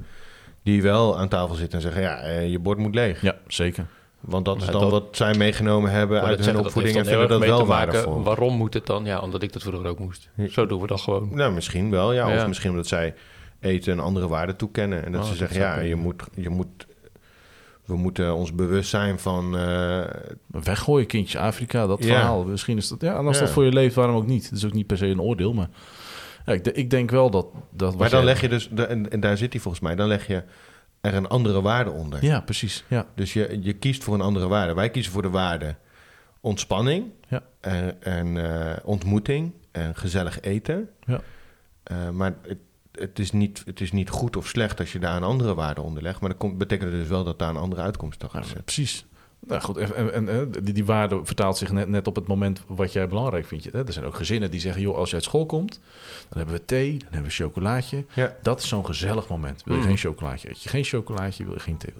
die 0.63 0.83
wel 0.83 1.19
aan 1.19 1.29
tafel 1.29 1.55
zitten 1.55 1.79
en 1.79 1.85
zeggen: 1.85 2.03
ja, 2.03 2.21
eh, 2.21 2.51
je 2.51 2.59
bord 2.59 2.79
moet 2.79 2.95
leeg. 2.95 3.23
Ja, 3.23 3.37
zeker. 3.47 3.87
Want 4.27 4.45
dat 4.45 4.57
is 4.57 4.67
dan 4.67 4.81
dat- 4.81 4.91
wat 4.91 5.05
zij 5.11 5.35
meegenomen 5.35 5.91
hebben 5.91 6.17
uit 6.21 6.27
dat 6.27 6.35
hun 6.37 6.45
zeggen, 6.45 6.63
dat 6.63 6.67
opvoeding 6.73 6.97
en 6.97 7.05
vinden 7.07 7.29
dat 7.29 7.41
wel 7.41 7.67
waardevol. 7.67 8.23
Waarom 8.23 8.55
moet 8.57 8.75
het 8.75 8.87
dan? 8.87 9.05
Ja, 9.05 9.19
omdat 9.21 9.43
ik 9.43 9.53
dat 9.53 9.63
vroeger 9.63 9.87
ook 9.89 9.99
moest. 9.99 10.29
Zo 10.51 10.67
doen 10.67 10.81
we 10.81 10.87
dat 10.87 11.01
gewoon. 11.01 11.29
Nou, 11.33 11.53
misschien 11.53 11.91
wel, 11.91 12.13
ja. 12.13 12.29
Ja. 12.29 12.37
Of 12.41 12.47
misschien 12.47 12.71
omdat 12.71 12.87
zij 12.87 13.15
eten 13.61 13.93
een 13.93 14.01
andere 14.01 14.29
waarde 14.29 14.57
toekennen. 14.57 15.05
En 15.05 15.13
dat 15.13 15.21
Oh, 15.21 15.27
ze 15.31 15.39
dat 15.39 15.49
zeggen, 15.51 15.61
ja, 15.61 15.79
je 15.81 15.95
moet, 15.97 16.23
je 16.35 16.49
moet, 16.51 16.87
we 17.85 17.97
moeten 17.97 18.35
ons 18.35 18.55
bewust 18.55 18.91
zijn 18.91 19.19
van... 19.19 19.59
eh, 19.59 20.01
Weggooien, 20.47 21.07
kindjes 21.07 21.41
Afrika, 21.41 21.87
dat 21.87 21.99
Ja. 22.05 22.07
verhaal. 22.07 22.45
Misschien 22.45 22.77
is 22.77 22.89
dat, 22.89 23.01
ja, 23.01 23.17
en 23.19 23.27
als 23.27 23.37
Ja. 23.39 23.43
dat 23.45 23.53
voor 23.53 23.65
je 23.65 23.73
leeft, 23.73 23.95
waarom 23.95 24.17
ook 24.17 24.27
niet? 24.27 24.45
Het 24.45 24.53
is 24.59 24.65
ook 24.65 24.73
niet 24.73 24.87
per 24.87 24.97
se 24.97 25.07
een 25.07 25.21
oordeel, 25.21 25.53
maar 25.53 25.69
ja, 26.47 26.53
ik, 26.53 26.67
ik 26.67 26.91
denk 26.91 27.11
wel 27.11 27.31
dat... 27.31 27.47
dat 27.71 27.97
maar 27.97 28.11
dan 28.11 28.19
jij- 28.19 28.29
leg 28.29 28.41
je 28.41 28.49
dus, 28.49 28.69
en, 28.75 29.11
en 29.11 29.21
daar 29.21 29.37
zit 29.37 29.53
hij 29.53 29.61
volgens 29.63 29.83
mij, 29.83 29.95
dan 29.95 30.07
leg 30.09 30.27
je 30.27 30.43
er 31.07 31.15
een 31.15 31.29
andere 31.29 31.63
waarde 31.63 31.91
onder. 31.91 32.25
Ja, 32.25 32.41
precies. 32.41 32.85
Ja, 32.89 33.07
Dus 33.15 33.33
je, 33.33 33.59
je 33.63 33.73
kiest 33.73 34.05
voor 34.05 34.15
een 34.15 34.21
andere 34.21 34.47
waarde. 34.49 34.75
Wij 34.75 34.91
kiezen 34.91 35.13
voor 35.13 35.23
de 35.23 35.31
waarde 35.31 35.75
ontspanning 36.41 37.05
Ja. 37.29 37.43
en, 37.61 38.03
en 38.03 38.37
eh, 38.51 38.77
ontmoeting 38.85 39.53
en 39.73 39.95
gezellig 39.97 40.41
eten. 40.41 40.89
Ja. 41.07 41.21
Eh, 41.83 42.11
maar 42.11 42.35
het, 42.43 42.59
het, 42.93 43.19
is 43.19 43.33
niet, 43.33 43.63
het 43.67 43.81
is 43.81 43.93
niet 43.93 44.11
goed 44.11 44.37
of 44.37 44.47
slecht 44.47 44.81
als 44.81 44.93
je 44.93 44.99
daar 44.99 45.17
een 45.17 45.23
andere 45.23 45.55
waarde 45.55 45.81
onder 45.81 46.03
legt. 46.03 46.21
Maar 46.21 46.31
dat 46.31 46.39
komt, 46.39 46.59
betekent 46.59 46.91
dus 46.91 47.09
wel 47.09 47.25
dat 47.25 47.39
daar 47.39 47.49
een 47.49 47.57
andere 47.57 47.83
uitkomst 47.83 48.25
achter 48.25 48.41
Ja, 48.41 48.47
zit. 48.47 48.65
precies. 48.65 49.07
Nou 49.41 49.61
goed, 49.61 49.77
en, 49.77 50.13
en, 50.13 50.29
en, 50.29 50.51
die, 50.51 50.75
die 50.75 50.85
waarde 50.85 51.21
vertaalt 51.25 51.57
zich 51.57 51.73
net, 51.73 51.89
net 51.89 52.07
op 52.07 52.15
het 52.15 52.27
moment 52.27 52.63
wat 52.67 52.93
jij 52.93 53.09
belangrijk 53.09 53.47
vindt. 53.47 53.65
Hè? 53.65 53.87
Er 53.87 53.93
zijn 53.93 54.05
ook 54.05 54.15
gezinnen 54.15 54.51
die 54.51 54.61
zeggen, 54.61 54.83
joh, 54.83 54.97
als 54.97 55.09
je 55.09 55.15
uit 55.15 55.25
school 55.25 55.47
komt, 55.47 55.81
dan 56.29 56.39
hebben 56.39 56.55
we 56.55 56.65
thee, 56.65 56.91
dan 56.91 57.09
hebben 57.11 57.29
we 57.29 57.35
chocolaatje. 57.37 58.05
Ja. 58.15 58.37
Dat 58.43 58.61
is 58.63 58.69
zo'n 58.69 58.87
gezellig 58.87 59.29
moment. 59.29 59.63
Wil 59.65 59.75
je 59.75 59.81
Mm. 59.81 59.87
geen 59.87 59.97
chocolaatje, 59.97 60.49
eet 60.49 60.63
je 60.63 60.69
geen 60.69 60.85
chocolaatje, 60.85 61.45
wil 61.45 61.55
je 61.55 61.61
geen 61.61 61.77
thee. 61.77 61.95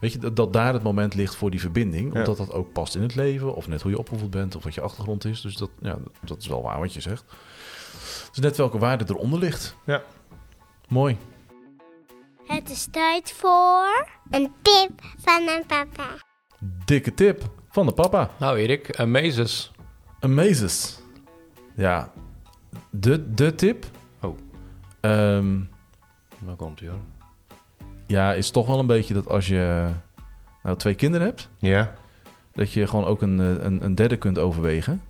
Weet 0.00 0.12
je, 0.12 0.18
dat, 0.18 0.36
dat 0.36 0.52
daar 0.52 0.72
het 0.72 0.82
moment 0.82 1.14
ligt 1.14 1.34
voor 1.34 1.50
die 1.50 1.60
verbinding. 1.60 2.12
Ja. 2.12 2.18
Omdat 2.18 2.36
dat 2.36 2.52
ook 2.52 2.72
past 2.72 2.94
in 2.94 3.02
het 3.02 3.14
leven, 3.14 3.54
of 3.54 3.68
net 3.68 3.82
hoe 3.82 3.90
je 3.90 3.98
opgevoed 3.98 4.30
bent, 4.30 4.56
of 4.56 4.64
wat 4.64 4.74
je 4.74 4.80
achtergrond 4.80 5.24
is. 5.24 5.40
Dus 5.40 5.56
dat, 5.56 5.70
ja, 5.80 5.98
dat 6.24 6.38
is 6.38 6.46
wel 6.46 6.62
waar 6.62 6.80
wat 6.80 6.94
je 6.94 7.00
zegt. 7.00 7.24
Dus 8.30 8.38
net 8.38 8.56
welke 8.56 8.78
waarde 8.78 9.04
eronder 9.08 9.38
ligt. 9.38 9.76
Ja. 9.84 10.02
Mooi. 10.88 11.16
Het 12.46 12.70
is 12.70 12.86
tijd 12.90 13.32
voor... 13.32 14.08
Een 14.30 14.52
tip 14.62 14.90
van 15.18 15.44
mijn 15.44 15.66
papa. 15.66 16.25
Dikke 16.84 17.14
tip 17.14 17.42
van 17.70 17.86
de 17.86 17.92
papa. 17.92 18.30
Nou, 18.38 18.56
Erik, 18.58 18.98
Amazes. 19.00 19.72
Amazes. 20.20 20.98
Ja, 21.74 22.10
de, 22.90 23.34
de 23.34 23.54
tip. 23.54 23.84
Oh. 24.22 24.38
Ehm, 25.00 25.58
Dan 26.38 26.56
komt 26.56 26.80
hij 26.80 26.88
hoor. 26.88 26.98
ja, 28.06 28.32
is 28.32 28.50
toch 28.50 28.66
wel 28.66 28.78
een 28.78 28.86
beetje 28.86 29.14
dat 29.14 29.28
als 29.28 29.46
je 29.48 29.86
nou 30.62 30.76
twee 30.76 30.94
kinderen 30.94 31.26
hebt, 31.26 31.48
Ja. 31.58 31.94
dat 32.52 32.72
je 32.72 32.86
gewoon 32.86 33.04
ook 33.04 33.22
een, 33.22 33.40
eh, 33.40 33.64
een, 33.64 33.84
een 33.84 33.94
derde 33.94 34.16
kunt 34.16 34.38
overwegen. 34.38 35.02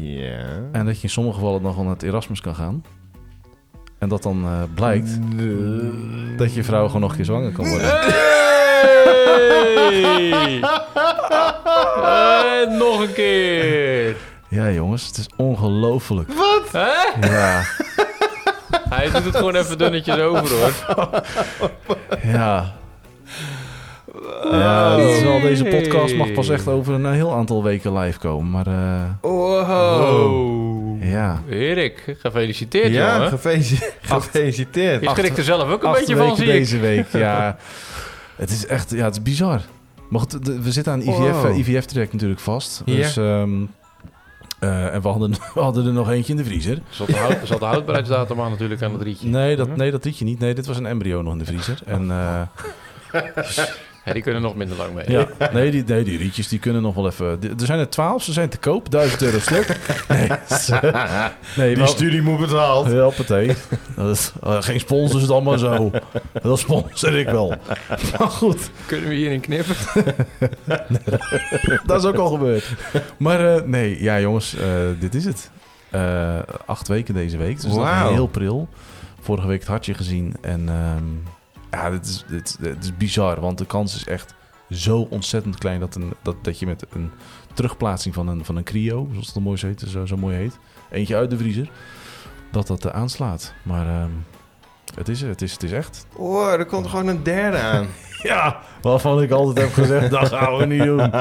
Ja. 0.00 0.60
En 0.72 0.84
dat 0.86 0.96
je 0.96 1.02
in 1.02 1.10
sommige 1.10 1.36
gevallen 1.36 1.62
nog 1.62 1.74
wel 1.74 1.84
naar 1.84 1.92
het 1.92 2.02
Erasmus 2.02 2.40
kan 2.40 2.54
gaan. 2.54 2.84
En 3.98 4.08
dat 4.08 4.22
dan 4.22 4.44
eh, 4.44 4.62
blijkt 4.74 5.18
dat 6.38 6.54
je 6.54 6.64
vrouw 6.64 6.86
gewoon 6.86 7.00
nog 7.00 7.10
een 7.10 7.16
keer 7.16 7.24
zwanger 7.24 7.52
kan 7.52 7.68
worden. 7.68 7.88
Hey! 9.24 10.60
Eh, 12.02 12.78
nog 12.78 13.00
een 13.00 13.12
keer. 13.12 14.16
Ja, 14.48 14.70
jongens, 14.70 15.06
het 15.06 15.16
is 15.16 15.26
ongelooflijk. 15.36 16.28
Hè? 16.72 17.28
Ja, 17.28 17.62
Hij 18.88 19.10
doet 19.10 19.24
het 19.24 19.36
gewoon 19.36 19.54
even 19.54 19.78
dunnetjes 19.78 20.18
over 20.18 20.48
hoor. 20.56 20.72
ja. 22.22 22.72
Ja, 24.50 24.96
dat 24.96 25.08
is 25.08 25.22
wel, 25.22 25.40
deze 25.40 25.64
podcast 25.64 26.14
mag 26.14 26.32
pas 26.32 26.48
echt 26.48 26.68
over 26.68 26.94
een 26.94 27.12
heel 27.12 27.32
aantal 27.34 27.62
weken 27.62 27.98
live 27.98 28.18
komen. 28.18 28.50
Maar 28.50 28.66
eh, 28.66 29.02
Wow. 29.20 31.02
ja, 31.02 31.42
Erik, 31.50 32.16
gefeliciteerd 32.18 32.92
Ja, 32.92 33.12
jongen. 33.14 33.28
gefeliciteerd. 33.28 33.94
gefeliciteerd. 34.02 35.02
Je 35.02 35.08
schrikt 35.10 35.38
er 35.38 35.44
zelf 35.44 35.70
ook 35.70 35.82
een 35.82 35.92
beetje 35.92 36.16
van, 36.16 36.36
zie 36.36 36.46
ik. 36.46 36.52
deze 36.52 36.78
week. 36.78 37.06
Ja, 37.12 37.56
het 38.36 38.50
is 38.50 38.66
echt 38.66 38.90
ja, 38.90 39.04
het 39.04 39.14
is 39.16 39.22
bizar. 39.22 39.60
Maar 40.08 40.20
goed, 40.20 40.44
de- 40.44 40.60
we 40.62 40.72
zitten 40.72 40.92
aan 40.92 41.00
IVF, 41.00 41.16
Wow. 41.16 41.46
eh, 41.46 41.58
IVF-traject 41.58 42.12
natuurlijk 42.12 42.40
vast. 42.40 42.82
Dus, 42.84 43.16
ehm, 43.16 43.50
eh, 44.58 44.94
en 44.94 45.02
we 45.02 45.08
hadden, 45.08 45.30
we 45.54 45.60
hadden 45.60 45.86
er 45.86 45.92
nog 45.92 46.10
eentje 46.10 46.32
in 46.32 46.38
de 46.38 46.44
vriezer. 46.44 46.78
Zat 46.90 47.06
de, 47.06 47.16
houd, 47.16 47.36
zat 47.44 47.58
de 47.58 47.64
houdbaarheidsdatum 47.64 48.40
aan 48.40 48.50
natuurlijk 48.50 48.82
aan 48.82 48.92
het 48.92 49.02
rietje. 49.02 49.28
Nee, 49.28 49.56
dat, 49.56 49.76
nee, 49.76 49.90
dat 49.90 50.04
rietje 50.04 50.24
niet. 50.24 50.38
Nee, 50.38 50.54
dit 50.54 50.66
was 50.66 50.76
een 50.76 50.86
embryo 50.86 51.22
nog 51.22 51.32
in 51.32 51.38
de 51.38 51.44
vriezer. 51.44 51.78
En 51.86 52.10
eh, 52.10 52.42
Ja, 54.04 54.12
die 54.12 54.22
kunnen 54.22 54.42
nog 54.42 54.54
minder 54.54 54.76
lang 54.76 54.94
mee. 54.94 55.10
ja, 55.10 55.26
nee 55.52 55.70
die, 55.70 55.84
nee, 55.86 56.04
die 56.04 56.18
rietjes 56.18 56.48
die 56.48 56.58
kunnen 56.58 56.82
nog 56.82 56.94
wel 56.94 57.06
even... 57.06 57.26
Er 57.42 57.66
zijn 57.66 57.78
er 57.78 57.88
twaalf, 57.88 58.22
ze 58.22 58.32
zijn 58.32 58.48
te 58.48 58.58
koop. 58.58 58.90
Duizend 58.90 59.22
euro 59.22 59.38
stuk. 59.38 59.76
Nee, 60.08 60.28
nee 61.56 61.68
Die 61.68 61.76
maar- 61.78 61.88
studie 61.88 62.22
moet 62.22 62.38
betaald. 62.38 62.86
Ja. 62.86 63.10
Dat 63.96 64.16
is, 64.16 64.32
eh, 64.42 64.62
geen 64.62 64.80
sponsors, 64.80 65.24
dan 65.26 65.42
maar 65.42 65.58
zo. 65.58 65.90
Dat 66.42 66.58
sponsor 66.58 67.14
ik 67.18 67.28
wel. 67.28 67.54
Maar 68.18 68.28
goed, 68.28 68.70
Kunnen 68.86 69.08
we 69.08 69.14
hierin 69.14 69.40
knippen? 69.40 69.74
dat 71.86 72.00
is 72.00 72.04
ook 72.08 72.16
al 72.16 72.28
gebeurd. 72.30 72.70
Maar 73.16 73.54
eh, 73.56 73.62
nee, 73.62 74.02
ja 74.02 74.20
jongens, 74.20 74.54
eh, 74.56 74.66
dit 74.98 75.14
is 75.14 75.24
het. 75.24 75.50
Eh, 75.90 76.38
acht 76.66 76.88
weken 76.88 77.14
deze 77.14 77.36
week, 77.36 77.54
dus 77.60 77.70
dat 77.70 77.74
Wauw. 77.80 78.08
is 78.08 78.14
heel 78.14 78.26
pril. 78.26 78.68
Vorige 79.20 79.46
week 79.46 79.58
het 79.60 79.68
hartje 79.68 79.94
gezien. 79.94 80.34
En 80.40 80.68
ehm, 80.68 81.04
ja, 81.72 81.90
dit 81.90 82.06
is, 82.06 82.24
dit, 82.28 82.56
dit 82.60 82.84
is 82.84 82.96
bizar, 82.96 83.40
want 83.40 83.58
de 83.58 83.66
kans 83.66 83.94
is 83.94 84.06
echt 84.06 84.34
zo 84.70 85.06
ontzettend 85.10 85.58
klein... 85.58 85.80
dat, 85.80 85.94
een, 85.94 86.12
dat, 86.22 86.44
dat 86.44 86.58
je 86.58 86.66
met 86.66 86.84
een 86.92 87.10
terugplaatsing 87.54 88.14
van 88.14 88.28
een, 88.28 88.44
van 88.44 88.56
een 88.56 88.64
cryo, 88.64 89.08
zoals 89.10 89.26
het 89.34 89.42
mooi 89.42 89.58
heet, 89.60 89.84
zo, 89.88 90.06
zo 90.06 90.16
mooi 90.16 90.36
heet... 90.36 90.58
eentje 90.90 91.16
uit 91.16 91.30
de 91.30 91.36
vriezer, 91.36 91.70
dat 92.50 92.66
dat 92.66 92.84
eh, 92.84 92.92
aanslaat. 92.92 93.54
Maar 93.62 93.86
ehm, 93.86 94.10
het, 94.94 95.08
is, 95.08 95.22
er, 95.22 95.28
het, 95.28 95.42
is, 95.42 95.52
het 95.52 95.62
is 95.62 95.72
echt... 95.72 96.06
Oh, 96.16 96.52
er 96.52 96.66
komt 96.66 96.86
gewoon 96.86 97.06
een 97.06 97.22
derde 97.22 97.58
aan. 97.58 97.86
Ja, 98.22 98.60
waarvan 98.82 99.22
ik 99.22 99.30
altijd 99.30 99.66
heb 99.66 99.72
gezegd, 99.74 100.10
dat 100.10 100.28
gaan 100.28 100.56
we 100.56 100.66
niet 100.66 100.82
doen. 100.82 101.10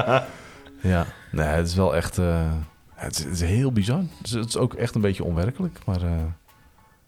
Ja, 0.81 1.05
nee, 1.31 1.45
het 1.45 1.67
is 1.67 1.75
wel 1.75 1.95
echt... 1.95 2.17
eh, 2.17 2.51
het, 2.95 3.17
is, 3.17 3.23
het 3.23 3.33
is 3.33 3.41
heel 3.41 3.71
bizar. 3.71 3.97
Het 4.17 4.27
is, 4.27 4.31
het 4.31 4.47
is 4.47 4.57
ook 4.57 4.73
echt 4.73 4.95
een 4.95 5.01
beetje 5.01 5.23
onwerkelijk, 5.23 5.79
maar 5.85 6.01
eh, 6.01 6.11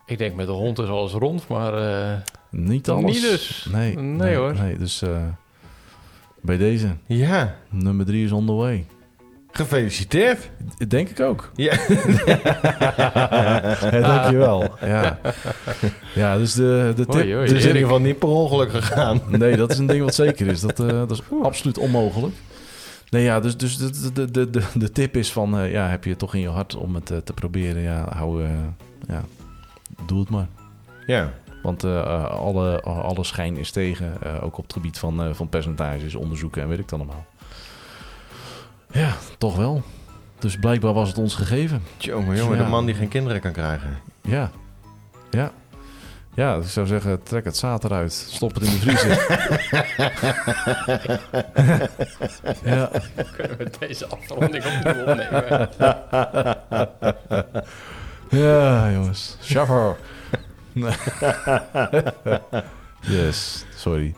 Ik 0.05 0.17
denk 0.17 0.35
met 0.35 0.45
de 0.45 0.51
hond 0.51 0.79
is 0.79 0.87
alles 0.87 1.11
rond, 1.11 1.47
maar 1.47 1.73
eh, 1.73 2.17
niet 2.55 2.89
alles. 2.89 3.13
niet 3.13 3.21
dus. 3.21 3.67
Nee, 3.71 3.97
Nee, 3.97 4.35
hoor. 4.35 4.53
Nee, 4.53 4.77
dus 4.77 5.01
eh, 5.01 5.09
bij 6.41 6.57
deze, 6.57 6.87
Ja, 7.05 7.55
nummer 7.69 8.05
drie 8.05 8.25
is 8.25 8.31
on 8.31 8.45
the 8.45 8.51
way. 8.53 8.85
gefeliciteerd. 9.51 10.49
Denk 10.87 11.09
ik 11.09 11.19
ook. 11.19 11.51
Ja. 11.55 11.73
Ja, 13.91 13.99
dankjewel. 14.01 14.71
Ja. 14.81 15.19
ja, 16.15 16.37
dus 16.37 16.53
de, 16.53 16.93
de 16.95 17.05
tip... 17.05 17.15
Oei, 17.15 17.35
oei, 17.35 17.47
Het 17.47 17.51
is 17.51 17.55
in 17.55 17.59
de- 17.61 17.67
ieder 17.67 17.81
geval 17.81 17.99
niet 17.99 18.19
per 18.19 18.27
ongeluk 18.27 18.71
gegaan. 18.71 19.21
Nee, 19.27 19.55
dat 19.55 19.71
is 19.71 19.77
een 19.77 19.85
ding 19.87 20.03
wat 20.03 20.15
zeker 20.15 20.47
is. 20.47 20.61
Dat, 20.61 20.79
eh, 20.79 20.87
dat 20.87 21.11
is 21.11 21.21
absoluut 21.43 21.77
onmogelijk. 21.77 22.35
Nee, 23.09 23.23
ja, 23.23 23.39
dus, 23.39 23.57
dus 23.57 23.77
de, 23.77 24.11
de, 24.13 24.31
de, 24.31 24.49
de, 24.49 24.61
de 24.73 24.91
tip 24.91 25.15
is 25.15 25.31
van... 25.31 25.57
eh, 25.59 25.71
ja, 25.71 25.87
heb 25.89 26.03
je 26.03 26.09
het 26.09 26.19
toch 26.19 26.33
in 26.35 26.41
je 26.41 26.49
hart 26.49 26.75
om 26.75 26.95
het 26.95 27.05
te 27.05 27.33
proberen? 27.33 27.81
Ja, 27.81 28.07
hou... 28.15 28.43
eh, 28.43 28.49
ja, 29.07 29.23
doe 30.05 30.19
het 30.19 30.29
maar. 30.29 30.47
Ja. 31.05 31.33
Want 31.63 31.83
eh, 31.83 31.99
eh, 31.99 32.25
alle, 32.25 32.81
alle 32.81 33.23
schijn 33.23 33.57
is 33.57 33.71
tegen. 33.71 34.13
eh, 34.21 34.43
ook 34.43 34.57
op 34.57 34.63
het 34.63 34.73
gebied 34.73 34.97
van, 34.99 35.23
eh, 35.23 35.33
van 35.33 35.49
percentages, 35.49 36.15
onderzoeken 36.15 36.61
en 36.61 36.67
weet 36.67 36.79
ik 36.79 36.89
dan 36.89 36.99
allemaal. 36.99 37.25
Ja, 38.91 39.13
toch 39.37 39.55
wel. 39.55 39.81
Dus 40.39 40.57
blijkbaar 40.57 40.93
was 40.93 41.07
het 41.07 41.17
ons 41.17 41.35
gegeven. 41.35 41.83
Jongen, 41.97 42.37
jongen, 42.37 42.57
Ja. 42.57 42.63
de 42.63 42.69
man 42.69 42.85
die 42.85 42.95
geen 42.95 43.07
kinderen 43.07 43.41
kan 43.41 43.51
krijgen. 43.51 43.97
Ja. 44.21 44.51
Ja. 45.29 45.51
Ja, 46.35 46.55
ik 46.55 46.63
zou 46.67 46.87
zeggen, 46.87 47.23
trek 47.23 47.45
het 47.45 47.57
zaad 47.57 47.83
eruit. 47.83 48.13
Stop 48.13 48.53
het 48.53 48.63
in 48.63 48.69
de 48.69 48.77
vriezer. 48.77 49.09
ja. 52.75 52.89
kunnen 53.35 53.57
we 53.57 53.69
deze 53.79 54.07
afronding 54.07 54.63
opnieuw 54.65 55.03
opnemen. 55.05 55.69
ja, 58.43 58.91
jongens. 58.91 59.37
Shaffer. 59.41 59.95
yes, 63.15 63.65
sorry. 63.75 64.13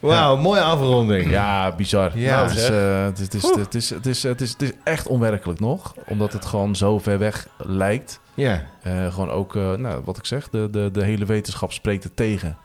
Wauw, 0.00 0.36
mooie 0.36 0.60
afronding. 0.60 1.30
Ja, 1.30 1.74
bizar. 1.74 2.18
Ja, 2.18 2.42
het, 2.42 2.50
is, 2.56 2.66
zeg. 2.66 3.04
het, 3.04 3.18
is, 3.18 3.24
het, 3.24 3.34
is, 3.34 3.42
het, 3.42 3.74
is, 3.74 3.90
het, 3.90 4.06
is, 4.06 4.22
het, 4.22 4.40
is, 4.40 4.50
het 4.52 4.62
is 4.62 4.72
echt 4.84 5.06
onwerkelijk 5.06 5.60
nog. 5.60 5.94
Omdat 6.06 6.32
het 6.32 6.44
gewoon 6.44 6.76
zo 6.76 6.98
ver 6.98 7.18
weg 7.18 7.48
lijkt. 7.56 8.20
Ja. 8.34 8.62
Eh, 8.82 9.12
gewoon 9.12 9.30
ook, 9.30 9.56
eh, 9.56 9.72
nou, 9.72 10.02
wat 10.04 10.16
ik 10.16 10.24
zeg, 10.24 10.50
de, 10.50 10.68
de, 10.70 10.90
de 10.92 11.04
hele 11.04 11.24
wetenschap 11.24 11.72
spreekt 11.72 12.04
het 12.04 12.16
tegen. 12.16 12.56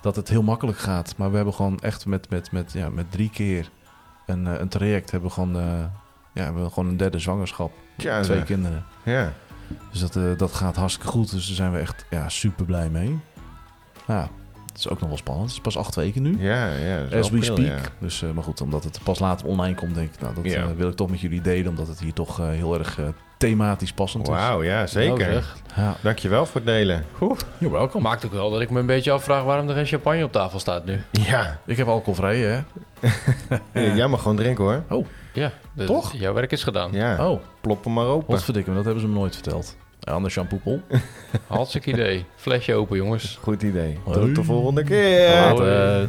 Dat 0.00 0.16
het 0.16 0.28
heel 0.28 0.42
makkelijk 0.42 0.78
gaat. 0.78 1.14
Maar 1.16 1.30
we 1.30 1.36
hebben 1.36 1.54
gewoon 1.54 1.78
echt 1.78 2.06
met, 2.06 2.30
met, 2.30 2.52
met, 2.52 2.72
ja, 2.72 2.88
met 2.88 3.10
drie 3.10 3.30
keer 3.30 3.70
een, 4.26 4.46
eh, 4.46 4.60
een 4.60 4.68
traject... 4.68 5.10
hebben 5.10 5.28
we 5.28 5.34
gewoon, 5.34 5.56
eh, 5.56 5.84
ja, 6.32 6.42
hebben 6.42 6.64
we 6.64 6.70
gewoon 6.70 6.88
een 6.88 6.96
derde 6.96 7.18
zwangerschap. 7.18 7.72
Twee 8.22 8.42
kinderen. 8.42 8.84
Ja. 9.02 9.32
Dus 9.90 10.00
dat, 10.00 10.16
eh, 10.16 10.22
dat 10.36 10.52
gaat 10.52 10.76
hartstikke 10.76 11.10
goed. 11.10 11.30
Dus 11.30 11.46
daar 11.46 11.56
zijn 11.56 11.72
we 11.72 11.78
echt 11.78 12.04
ja, 12.10 12.28
super 12.28 12.64
blij 12.64 12.88
mee. 12.88 13.18
Ja, 14.06 14.28
het 14.66 14.78
is 14.78 14.88
ook 14.88 15.00
nog 15.00 15.08
wel 15.08 15.18
spannend. 15.18 15.46
Het 15.46 15.56
is 15.56 15.62
pas 15.62 15.76
acht 15.76 15.94
weken 15.94 16.22
nu. 16.22 16.42
Ja, 16.42 16.66
ja. 16.74 17.02
As 17.18 17.30
we 17.30 17.38
pril, 17.38 17.56
speak. 17.56 17.78
ja. 17.78 17.88
Dus, 17.98 18.22
eh, 18.22 18.30
maar 18.30 18.44
goed, 18.44 18.60
omdat 18.60 18.84
het 18.84 19.00
pas 19.02 19.18
later 19.18 19.46
online 19.46 19.74
komt, 19.74 19.94
denk 19.94 20.14
ik... 20.14 20.20
Nou, 20.20 20.34
dat 20.34 20.44
Ja. 20.44 20.62
eh, 20.62 20.70
wil 20.76 20.88
ik 20.88 20.96
toch 20.96 21.10
met 21.10 21.20
jullie 21.20 21.40
delen. 21.40 21.68
Omdat 21.70 21.88
het 21.88 22.00
hier 22.00 22.12
toch 22.12 22.36
heel 22.36 22.78
erg 22.78 22.98
thematisch 23.48 23.92
passend 23.92 24.28
is. 24.28 24.34
Wauw, 24.34 24.62
ja, 24.62 24.74
Nou, 24.76 24.88
zeker. 24.88 25.32
zeg. 25.32 25.56
Ja, 25.76 25.96
Dankjewel 26.00 26.46
voor 26.46 26.54
het 26.54 26.64
delen. 26.66 27.04
you're 27.18 27.36
welcome. 27.76 28.02
Maakt 28.02 28.24
ook 28.24 28.32
wel 28.32 28.50
dat 28.50 28.60
ik 28.60 28.70
me 28.70 28.80
een 28.80 28.86
beetje 28.86 29.10
afvraag 29.10 29.42
waarom 29.44 29.68
er 29.68 29.74
geen 29.74 29.86
champagne 29.86 30.24
op 30.24 30.32
tafel 30.32 30.58
staat 30.58 30.84
nu. 30.84 31.00
Ja. 31.10 31.58
Ik 31.66 31.76
heb 31.76 31.86
alcoholvrij, 31.86 32.38
hè? 32.38 32.60
ja. 33.88 33.94
Jij 33.94 34.06
mag 34.06 34.22
gewoon 34.22 34.36
drinken 34.36 34.64
hoor. 34.64 35.04
Ja, 35.32 35.52
dus 35.72 35.86
Toch? 35.86 36.12
Jouw 36.12 36.32
werk 36.32 36.52
is 36.52 36.62
gedaan. 36.62 36.92
Ja. 36.92 37.30
Oh, 37.30 37.40
Plop 37.60 37.84
hem 37.84 37.92
maar 37.92 38.06
open. 38.06 38.30
wat 38.34 38.44
verdikken 38.44 38.74
dat 38.74 38.84
hebben 38.84 39.02
ze 39.02 39.08
me 39.08 39.14
nooit 39.14 39.34
verteld. 39.34 39.76
Anders 40.04 40.34
shampoopel. 40.34 40.80
Hartstikke 41.46 41.90
idee. 41.90 42.24
Flesje 42.36 42.74
open, 42.74 42.96
jongens. 42.96 43.38
Goed 43.42 43.62
idee. 43.62 43.98
Hoi. 44.04 44.18
Tot 44.18 44.34
de 44.34 44.42
volgende 44.44 44.84
keer. 44.84 45.28
Later. 45.34 46.08